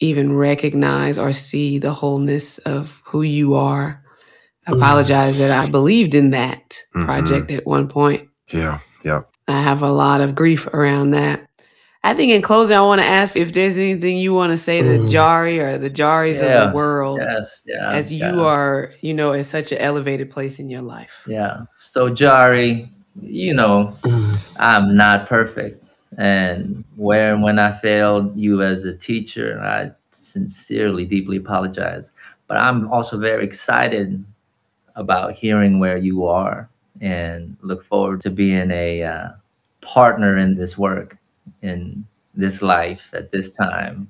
even 0.00 0.34
recognize 0.34 1.18
or 1.18 1.32
see 1.32 1.78
the 1.78 1.92
wholeness 1.92 2.58
of 2.58 3.00
who 3.04 3.22
you 3.22 3.54
are. 3.54 4.02
I 4.66 4.70
Mm. 4.72 4.76
apologize 4.76 5.38
that 5.38 5.50
I 5.50 5.70
believed 5.70 6.14
in 6.14 6.30
that 6.30 6.78
Mhm. 6.94 7.04
project 7.04 7.50
at 7.50 7.66
one 7.66 7.88
point. 7.88 8.28
Yeah. 8.52 8.78
Yeah. 9.04 9.22
I 9.48 9.60
have 9.60 9.82
a 9.82 9.90
lot 9.92 10.20
of 10.20 10.34
grief 10.34 10.66
around 10.68 11.10
that. 11.12 11.42
I 12.04 12.14
think 12.14 12.32
in 12.32 12.42
closing, 12.42 12.76
I 12.76 12.80
want 12.80 13.00
to 13.00 13.06
ask 13.06 13.36
if 13.36 13.52
there's 13.52 13.76
anything 13.78 14.16
you 14.16 14.34
want 14.34 14.50
to 14.50 14.58
say 14.58 14.82
to 14.82 14.88
Mm. 14.88 15.08
Jari 15.10 15.58
or 15.60 15.78
the 15.78 15.90
Jaris 15.90 16.40
of 16.42 16.70
the 16.70 16.74
world 16.74 17.20
Yes, 17.22 17.62
yeah. 17.64 17.90
as 17.92 18.12
yeah, 18.12 18.32
you 18.32 18.42
are, 18.44 18.90
you 19.02 19.14
know, 19.14 19.32
in 19.32 19.44
such 19.44 19.70
an 19.70 19.78
elevated 19.78 20.28
place 20.30 20.58
in 20.58 20.68
your 20.68 20.82
life. 20.82 21.22
Yeah. 21.28 21.58
So 21.78 22.10
Jari, 22.10 22.88
you 23.20 23.54
know, 23.54 23.94
I'm 24.58 24.96
not 24.96 25.26
perfect. 25.28 25.81
And 26.18 26.84
where 26.96 27.32
and 27.32 27.42
when 27.42 27.58
I 27.58 27.72
failed 27.72 28.36
you 28.36 28.62
as 28.62 28.84
a 28.84 28.94
teacher, 28.96 29.60
I 29.60 29.92
sincerely, 30.10 31.04
deeply 31.04 31.38
apologize. 31.38 32.12
But 32.48 32.58
I'm 32.58 32.90
also 32.92 33.18
very 33.18 33.44
excited 33.44 34.24
about 34.94 35.32
hearing 35.34 35.78
where 35.78 35.96
you 35.96 36.26
are 36.26 36.68
and 37.00 37.56
look 37.62 37.82
forward 37.82 38.20
to 38.22 38.30
being 38.30 38.70
a 38.70 39.02
uh, 39.02 39.28
partner 39.80 40.36
in 40.36 40.54
this 40.54 40.76
work, 40.76 41.18
in 41.62 42.06
this 42.34 42.62
life 42.62 43.10
at 43.14 43.30
this 43.30 43.50
time. 43.50 44.08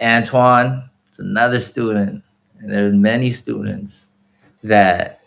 Antoine 0.00 0.88
is 1.12 1.18
another 1.18 1.60
student, 1.60 2.22
and 2.60 2.72
there's 2.72 2.94
many 2.94 3.32
students 3.32 4.10
that 4.62 5.20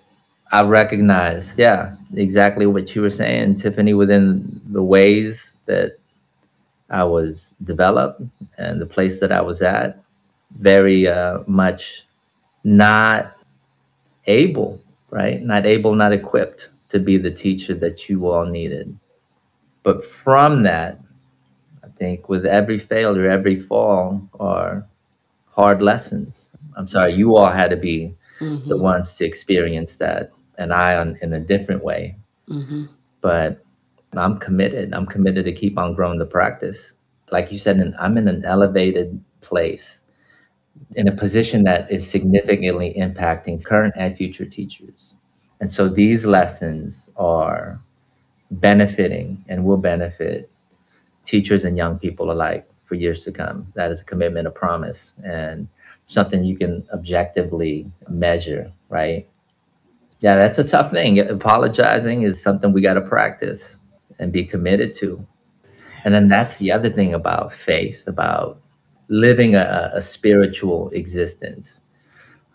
I 0.51 0.63
recognize, 0.63 1.53
yeah, 1.57 1.95
exactly 2.15 2.65
what 2.65 2.95
you 2.95 3.01
were 3.01 3.09
saying, 3.09 3.55
Tiffany, 3.55 3.93
within 3.93 4.61
the 4.69 4.83
ways 4.83 5.56
that 5.67 5.99
I 6.89 7.03
was 7.03 7.55
developed 7.63 8.21
and 8.57 8.81
the 8.81 8.85
place 8.85 9.19
that 9.19 9.31
I 9.31 9.41
was 9.41 9.61
at, 9.61 10.01
very 10.59 11.07
uh, 11.07 11.39
much 11.47 12.05
not 12.63 13.33
able, 14.25 14.81
right? 15.09 15.41
Not 15.41 15.65
able, 15.65 15.93
not 15.95 16.13
equipped 16.13 16.69
to 16.89 16.99
be 16.99 17.17
the 17.17 17.31
teacher 17.31 17.73
that 17.75 18.09
you 18.09 18.27
all 18.27 18.45
needed. 18.45 18.97
But 19.83 20.03
from 20.03 20.63
that, 20.63 20.99
I 21.83 21.87
think 21.97 22.29
with 22.29 22.45
every 22.45 22.77
failure, 22.77 23.29
every 23.29 23.55
fall 23.55 24.27
are 24.39 24.85
hard 25.47 25.81
lessons. 25.81 26.49
I'm 26.75 26.87
sorry, 26.87 27.13
you 27.13 27.35
all 27.35 27.49
had 27.51 27.69
to 27.69 27.77
be 27.77 28.15
Mm-hmm. 28.39 28.69
the 28.69 28.77
ones 28.77 29.15
to 29.15 29.25
experience 29.25 29.95
that, 29.95 30.31
and 30.59 30.71
I 30.71 30.95
on, 30.95 31.17
in 31.23 31.33
a 31.33 31.39
different 31.39 31.83
way. 31.83 32.15
Mm-hmm. 32.47 32.85
But 33.19 33.65
I'm 34.15 34.37
committed. 34.37 34.93
I'm 34.93 35.05
committed 35.05 35.45
to 35.45 35.51
keep 35.51 35.77
on 35.77 35.93
growing 35.93 36.19
the 36.19 36.25
practice. 36.25 36.93
Like 37.31 37.51
you 37.51 37.57
said, 37.57 37.93
I'm 37.99 38.17
in 38.17 38.27
an 38.27 38.45
elevated 38.45 39.21
place, 39.41 40.01
in 40.95 41.07
a 41.07 41.11
position 41.11 41.63
that 41.65 41.91
is 41.91 42.09
significantly 42.09 42.95
impacting 42.97 43.63
current 43.63 43.93
and 43.97 44.15
future 44.15 44.45
teachers. 44.45 45.15
And 45.59 45.71
so 45.71 45.89
these 45.89 46.25
lessons 46.25 47.09
are 47.17 47.81
benefiting 48.51 49.43
and 49.49 49.65
will 49.65 49.77
benefit 49.77 50.49
teachers 51.25 51.65
and 51.65 51.75
young 51.75 51.99
people 51.99 52.31
alike 52.31 52.69
for 52.85 52.95
years 52.95 53.23
to 53.25 53.31
come. 53.31 53.71
That 53.75 53.91
is 53.91 54.01
a 54.01 54.05
commitment, 54.05 54.47
a 54.47 54.51
promise, 54.51 55.13
and 55.25 55.67
something 56.05 56.45
you 56.45 56.57
can 56.57 56.87
objectively 56.93 57.91
measure, 58.07 58.71
right? 58.89 59.27
Yeah, 60.21 60.35
that's 60.35 60.57
a 60.57 60.63
tough 60.63 60.91
thing. 60.91 61.19
Apologizing 61.19 62.21
is 62.21 62.41
something 62.41 62.71
we 62.71 62.81
got 62.81 62.93
to 62.93 63.01
practice 63.01 63.76
and 64.19 64.31
be 64.31 64.43
committed 64.43 64.93
to. 64.95 65.25
And 66.03 66.13
then 66.13 66.27
that's 66.27 66.57
the 66.57 66.71
other 66.71 66.89
thing 66.89 67.13
about 67.13 67.53
faith, 67.53 68.07
about 68.07 68.61
living 69.09 69.55
a, 69.55 69.91
a 69.93 70.01
spiritual 70.01 70.89
existence. 70.89 71.81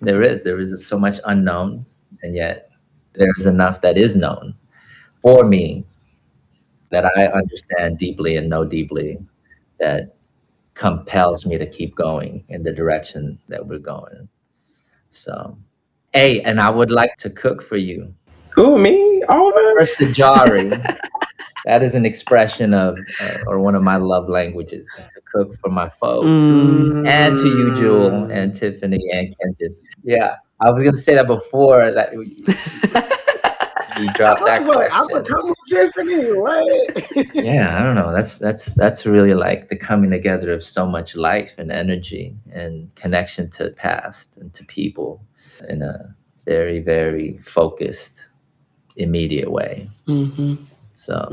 There 0.00 0.22
is, 0.22 0.44
there 0.44 0.58
is 0.58 0.86
so 0.86 0.98
much 0.98 1.20
unknown, 1.24 1.86
and 2.22 2.34
yet 2.34 2.70
there's 3.14 3.46
enough 3.46 3.80
that 3.82 3.96
is 3.96 4.16
known 4.16 4.54
for 5.22 5.44
me 5.44 5.84
that 6.90 7.06
I 7.06 7.26
understand 7.26 7.98
deeply 7.98 8.36
and 8.36 8.48
know 8.48 8.64
deeply 8.64 9.18
that 9.78 10.14
compels 10.74 11.46
me 11.46 11.58
to 11.58 11.66
keep 11.66 11.94
going 11.94 12.44
in 12.48 12.62
the 12.62 12.72
direction 12.72 13.38
that 13.48 13.66
we're 13.66 13.78
going. 13.78 14.28
So, 15.10 15.56
hey, 16.12 16.40
and 16.42 16.60
I 16.60 16.70
would 16.70 16.90
like 16.90 17.16
to 17.18 17.30
cook 17.30 17.62
for 17.62 17.76
you. 17.76 18.14
Who 18.50 18.78
me? 18.78 19.22
All 19.28 19.48
of 19.48 19.54
us? 19.78 19.94
Verstajari. 19.94 20.98
that 21.64 21.82
is 21.82 21.94
an 21.94 22.04
expression 22.04 22.74
of, 22.74 22.98
uh, 23.22 23.38
or 23.46 23.60
one 23.60 23.74
of 23.74 23.82
my 23.82 23.96
love 23.96 24.28
languages, 24.28 24.88
to 24.96 25.20
cook 25.32 25.54
for 25.60 25.70
my 25.70 25.88
folks. 25.88 26.26
Mm. 26.26 27.06
And 27.06 27.36
to 27.36 27.46
you, 27.46 27.76
Jewel, 27.76 28.30
and 28.30 28.54
Tiffany, 28.54 29.00
and 29.12 29.34
Candace. 29.38 29.86
Yeah, 30.02 30.36
I 30.60 30.70
was 30.70 30.82
going 30.82 30.94
to 30.94 31.00
say 31.00 31.14
that 31.14 31.26
before 31.26 31.90
that 31.90 32.10
we, 32.16 32.36
we 34.00 34.12
dropped 34.12 34.44
that 34.44 34.64
question. 34.64 35.24
come 35.24 35.54
Tiffany. 35.68 36.38
What? 36.38 36.94
yeah 37.34 37.78
i 37.78 37.82
don't 37.82 37.94
know 37.94 38.12
that's 38.12 38.38
that's 38.38 38.74
that's 38.74 39.06
really 39.06 39.34
like 39.34 39.68
the 39.68 39.76
coming 39.76 40.10
together 40.10 40.52
of 40.52 40.62
so 40.62 40.86
much 40.86 41.16
life 41.16 41.54
and 41.58 41.70
energy 41.70 42.34
and 42.52 42.94
connection 42.94 43.50
to 43.50 43.70
past 43.70 44.36
and 44.36 44.52
to 44.54 44.64
people 44.64 45.24
in 45.68 45.82
a 45.82 46.14
very 46.44 46.80
very 46.80 47.38
focused 47.38 48.24
immediate 48.96 49.50
way 49.50 49.88
mm-hmm. 50.06 50.54
So 51.02 51.26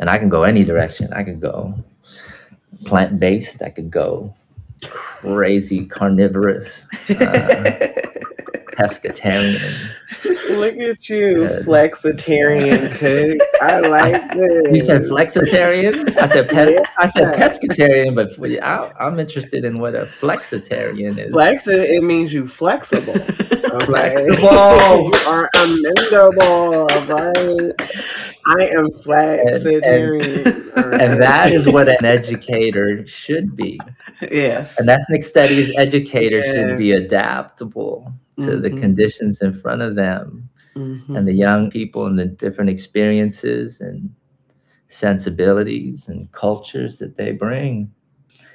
and 0.00 0.10
i 0.10 0.18
can 0.18 0.28
go 0.28 0.42
any 0.42 0.64
direction 0.64 1.12
i 1.12 1.22
could 1.22 1.40
go 1.40 1.72
plant-based 2.84 3.62
i 3.62 3.70
could 3.70 3.90
go 3.90 4.34
crazy 4.84 5.86
carnivorous 5.86 6.84
uh, 7.10 7.14
pescatarian 8.76 9.94
Look 10.50 10.76
at 10.78 11.08
you, 11.08 11.46
Good. 11.46 11.66
flexitarian 11.66 12.98
cook. 12.98 13.48
I 13.62 13.80
like 13.80 14.32
this. 14.32 14.74
You 14.74 14.80
said 14.80 15.02
flexitarian. 15.02 15.94
I 16.18 16.26
said 16.28 16.48
pe- 16.48 16.82
I 16.96 17.06
said 17.08 17.36
pescatarian, 17.36 18.14
but 18.14 18.32
I, 18.62 18.92
I'm 18.98 19.20
interested 19.20 19.64
in 19.64 19.78
what 19.78 19.94
a 19.94 20.00
flexitarian 20.02 21.18
is. 21.18 21.30
Flex 21.32 21.68
it, 21.68 21.90
it 21.90 22.02
means 22.02 22.32
you 22.32 22.46
flexible. 22.48 23.14
Okay? 23.68 23.84
Flexible. 23.84 24.32
you 24.40 25.12
are 25.26 25.50
amendable, 25.56 26.88
right? 27.06 27.74
I 28.48 28.66
am 28.68 28.86
flexitarian. 28.90 30.46
and 31.00 31.12
that 31.22 31.50
is 31.52 31.68
what 31.68 31.88
an 31.88 32.04
educator 32.04 33.06
should 33.06 33.54
be. 33.56 33.78
yes. 34.30 34.78
An 34.80 34.88
ethnic 34.88 35.22
studies 35.22 35.72
educator 35.76 36.42
should 36.42 36.78
be 36.78 36.92
adaptable 36.92 38.12
to 38.40 38.56
the 38.56 38.70
Mhm. 38.70 38.80
conditions 38.80 39.42
in 39.42 39.52
front 39.52 39.82
of 39.82 39.94
them 39.96 40.48
Mhm. 40.76 41.16
and 41.16 41.26
the 41.28 41.34
young 41.34 41.70
people 41.70 42.06
and 42.06 42.18
the 42.18 42.26
different 42.26 42.70
experiences 42.70 43.80
and 43.80 44.10
sensibilities 44.88 46.08
and 46.08 46.30
cultures 46.32 46.98
that 46.98 47.16
they 47.16 47.32
bring. 47.32 47.90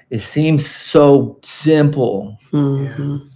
It 0.09 0.19
seems 0.19 0.65
so 0.65 1.39
simple. 1.43 2.37
Mhm. 2.51 3.29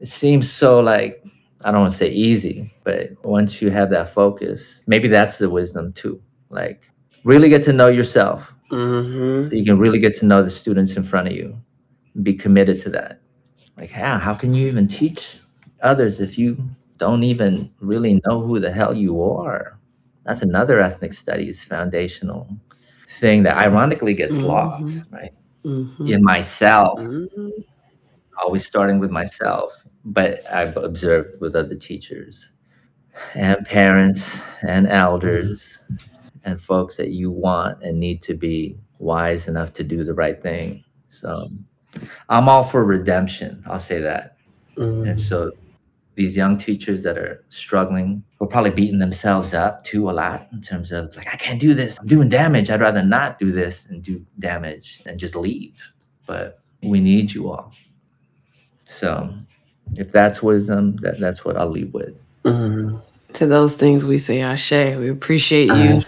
It 0.00 0.08
seems 0.08 0.50
so 0.50 0.80
like 0.80 1.22
I 1.62 1.70
don't 1.70 1.80
want 1.82 1.92
to 1.92 1.96
say 1.98 2.08
easy, 2.10 2.72
but 2.84 3.10
once 3.24 3.60
you 3.60 3.70
have 3.70 3.90
that 3.90 4.12
focus, 4.14 4.82
maybe 4.86 5.08
that's 5.08 5.36
the 5.38 5.50
wisdom 5.50 5.92
too. 5.92 6.20
Like 6.48 6.90
really 7.24 7.48
get 7.50 7.62
to 7.64 7.72
know 7.72 7.88
yourself 7.88 8.54
Mhm. 8.70 9.48
so 9.48 9.54
you 9.54 9.64
can 9.64 9.78
really 9.78 9.98
get 9.98 10.14
to 10.16 10.26
know 10.26 10.42
the 10.42 10.50
students 10.50 10.96
in 10.96 11.02
front 11.02 11.28
of 11.28 11.34
you 11.34 11.56
be 12.22 12.34
committed 12.34 12.80
to 12.80 12.90
that. 12.90 13.20
Like 13.76 13.90
how 13.90 14.18
how 14.18 14.34
can 14.34 14.54
you 14.54 14.66
even 14.68 14.86
teach 14.86 15.38
others 15.82 16.20
if 16.20 16.38
you 16.38 16.56
don't 16.98 17.22
even 17.24 17.70
really 17.80 18.20
know 18.26 18.40
who 18.40 18.58
the 18.60 18.70
hell 18.72 18.94
you 18.94 19.22
are? 19.22 19.78
That's 20.24 20.42
another 20.42 20.80
ethnic 20.80 21.12
studies 21.12 21.64
foundational 21.64 22.48
thing 23.20 23.42
that 23.44 23.56
ironically 23.56 24.14
gets 24.14 24.36
lost, 24.36 25.04
right? 25.10 25.32
Mhm. 25.64 26.08
In 26.08 26.22
myself, 26.22 27.00
Mhm. 27.00 27.50
always 28.42 28.64
starting 28.66 28.98
with 28.98 29.10
myself, 29.10 29.84
but 30.04 30.42
I've 30.50 30.76
observed 30.76 31.40
with 31.40 31.54
other 31.54 31.74
teachers 31.74 32.50
and 33.34 33.64
parents 33.66 34.42
and 34.66 34.86
elders 34.86 35.84
and 36.44 36.60
folks 36.60 36.96
that 36.96 37.10
you 37.10 37.30
want 37.30 37.82
and 37.82 37.98
need 38.00 38.22
to 38.22 38.34
be 38.34 38.78
wise 38.98 39.48
enough 39.48 39.72
to 39.74 39.84
do 39.84 40.04
the 40.04 40.14
right 40.14 40.40
thing. 40.40 40.84
So 41.10 41.50
I'm 42.28 42.48
all 42.48 42.64
for 42.64 42.84
redemption. 42.84 43.62
I'll 43.66 43.80
say 43.80 44.00
that. 44.00 44.36
Mhm. 44.76 45.08
And 45.08 45.20
so 45.20 45.52
these 46.14 46.36
young 46.36 46.56
teachers 46.56 47.02
that 47.02 47.18
are 47.18 47.44
struggling 47.48 48.22
who 48.38 48.44
are 48.44 48.48
probably 48.48 48.70
beating 48.70 48.98
themselves 48.98 49.54
up 49.54 49.84
too 49.84 50.10
a 50.10 50.12
lot 50.12 50.48
in 50.52 50.60
terms 50.60 50.92
of 50.92 51.14
like, 51.16 51.28
I 51.32 51.36
can't 51.36 51.60
do 51.60 51.74
this. 51.74 51.98
I'm 51.98 52.06
doing 52.06 52.28
damage. 52.28 52.70
I'd 52.70 52.80
rather 52.80 53.02
not 53.02 53.38
do 53.38 53.52
this 53.52 53.86
and 53.86 54.02
do 54.02 54.24
damage 54.38 55.02
and 55.06 55.18
just 55.18 55.34
leave. 55.34 55.92
But 56.26 56.60
we 56.82 57.00
need 57.00 57.32
you 57.32 57.50
all. 57.50 57.72
So 58.84 59.32
if 59.96 60.12
that's 60.12 60.42
wisdom, 60.42 60.96
that, 60.96 61.18
that's 61.18 61.44
what 61.44 61.56
I'll 61.56 61.70
leave 61.70 61.92
with. 61.92 62.14
Mhm. 62.44 63.02
To 63.34 63.46
those 63.46 63.76
things 63.76 64.04
we 64.04 64.18
say 64.18 64.40
Ashe. 64.40 64.72
We 64.96 65.08
appreciate 65.08 65.68
you. 65.68 66.00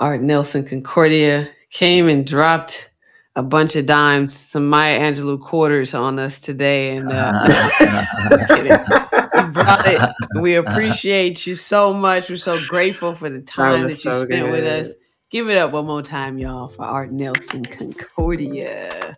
Artnelson 0.00 0.66
Concordia 0.68 1.48
came 1.70 2.08
and 2.08 2.26
dropped 2.26 2.90
a 3.36 3.42
bunch 3.42 3.76
of 3.76 3.86
dimes, 3.86 4.34
some 4.34 4.68
Maya 4.68 4.98
Angelou 4.98 5.40
quarters 5.40 5.94
on 5.94 6.18
us 6.18 6.40
today. 6.40 6.96
And 6.96 7.12
uh, 7.12 7.44
you 9.34 9.42
brought 9.52 9.86
it. 9.86 10.10
We 10.40 10.56
appreciate 10.56 11.46
you 11.46 11.54
so 11.54 11.94
much. 11.94 12.28
We're 12.28 12.36
so 12.36 12.58
grateful 12.68 13.14
for 13.14 13.30
the 13.30 13.40
time 13.40 13.82
that, 13.82 13.86
was 13.86 14.04
you 14.04 14.10
so 14.10 14.24
spent 14.24 14.50
with 14.50 14.64
us. 14.64 14.92
Give 15.30 15.50
it 15.50 15.58
up 15.58 15.72
one 15.72 15.84
more 15.84 16.00
time, 16.00 16.38
y'all, 16.38 16.68
for 16.68 16.86
Artnelson 16.86 17.70
Concordia. 17.70 19.14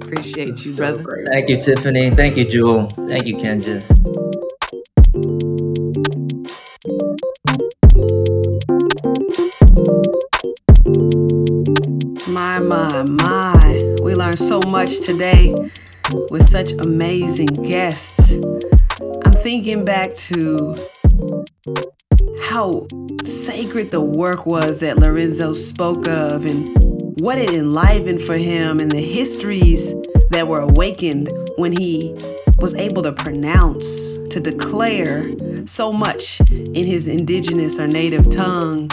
Appreciate 0.00 0.64
you, 0.64 0.74
brother. 0.74 1.04
Thank 1.30 1.50
you, 1.50 1.60
Tiffany. 1.60 2.08
Thank 2.08 2.38
you, 2.38 2.46
Jewel. 2.46 2.86
Thank 2.86 3.26
you, 3.26 3.36
Kenjis. 3.36 3.84
My, 12.32 12.58
my, 12.60 13.02
my. 13.02 13.96
We 14.02 14.14
learned 14.14 14.38
so 14.38 14.60
much 14.62 15.02
today 15.02 15.54
with 16.30 16.44
such 16.44 16.72
amazing 16.72 17.48
guests. 17.48 18.38
I'm 19.26 19.32
thinking 19.32 19.84
back 19.84 20.14
to 20.14 20.74
how 22.42 22.86
sacred 23.24 23.90
the 23.90 24.00
work 24.00 24.46
was 24.46 24.80
that 24.80 24.98
Lorenzo 24.98 25.52
spoke 25.52 26.06
of 26.06 26.44
and 26.44 26.76
what 27.20 27.38
it 27.38 27.50
enlivened 27.50 28.22
for 28.22 28.36
him 28.36 28.80
and 28.80 28.90
the 28.90 29.00
histories 29.00 29.94
that 30.30 30.46
were 30.46 30.60
awakened 30.60 31.30
when 31.56 31.72
he 31.72 32.14
was 32.58 32.74
able 32.74 33.02
to 33.02 33.12
pronounce, 33.12 34.16
to 34.28 34.40
declare 34.40 35.24
so 35.66 35.92
much 35.92 36.40
in 36.50 36.86
his 36.86 37.08
indigenous 37.08 37.78
or 37.78 37.86
native 37.86 38.30
tongue. 38.30 38.88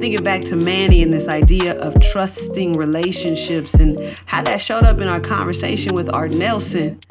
Thinking 0.00 0.24
back 0.24 0.42
to 0.42 0.56
Manny 0.56 1.02
and 1.02 1.12
this 1.12 1.28
idea 1.28 1.78
of 1.78 2.00
trusting 2.00 2.72
relationships 2.72 3.74
and 3.74 3.98
how 4.26 4.42
that 4.42 4.60
showed 4.60 4.84
up 4.84 5.00
in 5.00 5.08
our 5.08 5.20
conversation 5.20 5.94
with 5.94 6.08
Artnelson. 6.08 7.02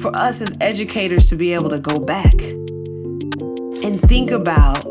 For 0.00 0.14
us 0.14 0.40
as 0.40 0.56
educators 0.60 1.24
to 1.26 1.36
be 1.36 1.52
able 1.52 1.70
to 1.70 1.78
go 1.78 1.98
back 1.98 2.34
and 3.84 4.00
think 4.00 4.30
about 4.30 4.82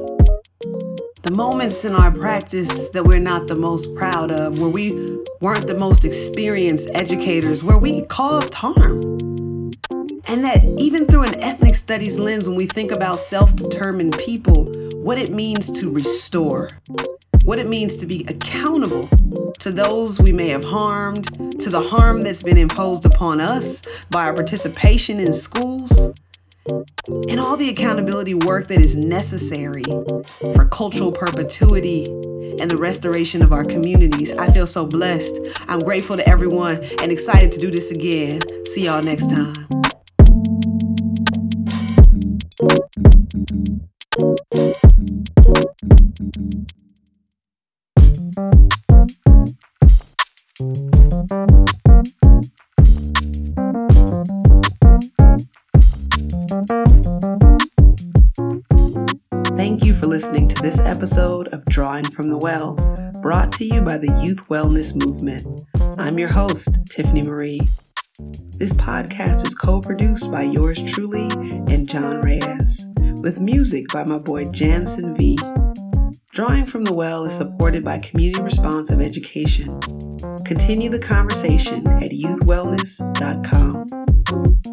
the 1.24 1.32
moments 1.32 1.84
in 1.84 1.96
our 1.96 2.12
practice 2.12 2.90
that 2.90 3.04
we're 3.04 3.18
not 3.18 3.48
the 3.48 3.56
most 3.56 3.96
proud 3.96 4.30
of, 4.30 4.60
where 4.60 4.70
we 4.70 4.92
weren't 5.42 5.66
the 5.66 5.74
most 5.74 6.06
experienced 6.06 6.92
educators, 6.94 7.64
where 7.64 7.80
we 7.80 8.04
caused 8.04 8.54
harm. 8.54 9.02
And 10.28 10.44
that 10.44 10.64
even 10.78 11.08
through 11.08 11.24
an 11.24 11.42
ethnic 11.42 11.74
studies 11.74 12.20
lens, 12.20 12.48
when 12.48 12.56
we 12.56 12.68
think 12.68 12.92
about 12.92 13.18
self 13.18 13.56
determined 13.56 14.16
people, 14.20 14.66
what 14.98 15.18
it 15.18 15.32
means 15.32 15.72
to 15.80 15.92
restore, 15.92 16.70
what 17.46 17.58
it 17.58 17.68
means 17.68 17.98
to 17.98 18.06
be 18.06 18.26
accountable 18.30 19.08
to 19.60 19.72
those 19.72 20.20
we 20.20 20.32
may 20.32 20.50
have 20.50 20.64
harmed, 20.64 21.26
to 21.60 21.72
the 21.72 21.82
harm 21.82 22.22
that's 22.22 22.44
been 22.44 22.58
imposed 22.58 23.08
upon 23.08 23.42
us 23.42 23.84
by 24.12 24.26
our 24.26 24.34
participation 24.34 25.20
in 25.20 25.34
schools, 25.34 26.14
and 26.68 27.40
all 27.40 27.58
the 27.58 27.70
accountability 27.70 28.34
work 28.34 28.68
that 28.68 28.80
is 28.80 28.96
necessary 28.96 29.84
for 30.54 30.66
cultural 30.66 31.12
perpetuity 31.12 32.06
and 32.60 32.70
the 32.70 32.78
restoration 32.78 33.42
of 33.42 33.52
our 33.52 33.66
communities. 33.66 34.32
I 34.38 34.52
feel 34.52 34.68
so 34.68 34.86
blessed. 34.86 35.40
I'm 35.68 35.80
grateful 35.80 36.18
to 36.18 36.28
everyone 36.28 36.84
and 37.02 37.12
excited 37.12 37.52
to 37.54 37.60
do 37.60 37.72
this 37.72 37.92
again. 37.92 38.42
See 38.66 38.86
y'all 38.86 39.04
next 39.04 39.30
time. 39.30 39.83
This 60.64 60.80
episode 60.80 61.50
of 61.50 61.64
Drawing 61.66 62.06
from 62.06 62.30
the 62.30 62.38
Well, 62.38 62.76
brought 63.22 63.52
to 63.52 63.66
you 63.66 63.82
by 63.82 63.98
the 63.98 64.22
Youth 64.24 64.48
Wellness 64.48 64.96
Movement. 64.96 65.46
I'm 66.00 66.18
your 66.18 66.30
host, 66.30 66.70
Tiffany 66.90 67.22
Marie. 67.22 67.60
This 68.56 68.72
podcast 68.72 69.46
is 69.46 69.56
co 69.56 69.82
produced 69.82 70.32
by 70.32 70.44
yours 70.44 70.82
truly 70.82 71.28
and 71.34 71.90
John 71.90 72.22
Reyes, 72.22 72.88
with 73.22 73.42
music 73.42 73.88
by 73.92 74.06
my 74.06 74.20
boy 74.20 74.52
Jansen 74.52 75.18
V. 75.18 75.38
Drawing 76.32 76.66
from 76.66 76.86
the 76.86 76.94
Well 76.94 77.26
is 77.26 77.34
supported 77.34 77.84
by 77.84 78.00
Community 78.00 78.42
Responsive 78.42 79.02
Education. 79.02 79.82
Continue 80.46 80.90
the 80.90 81.04
conversation 81.06 81.86
at 81.88 82.12
youthwellness.com. 82.12 84.73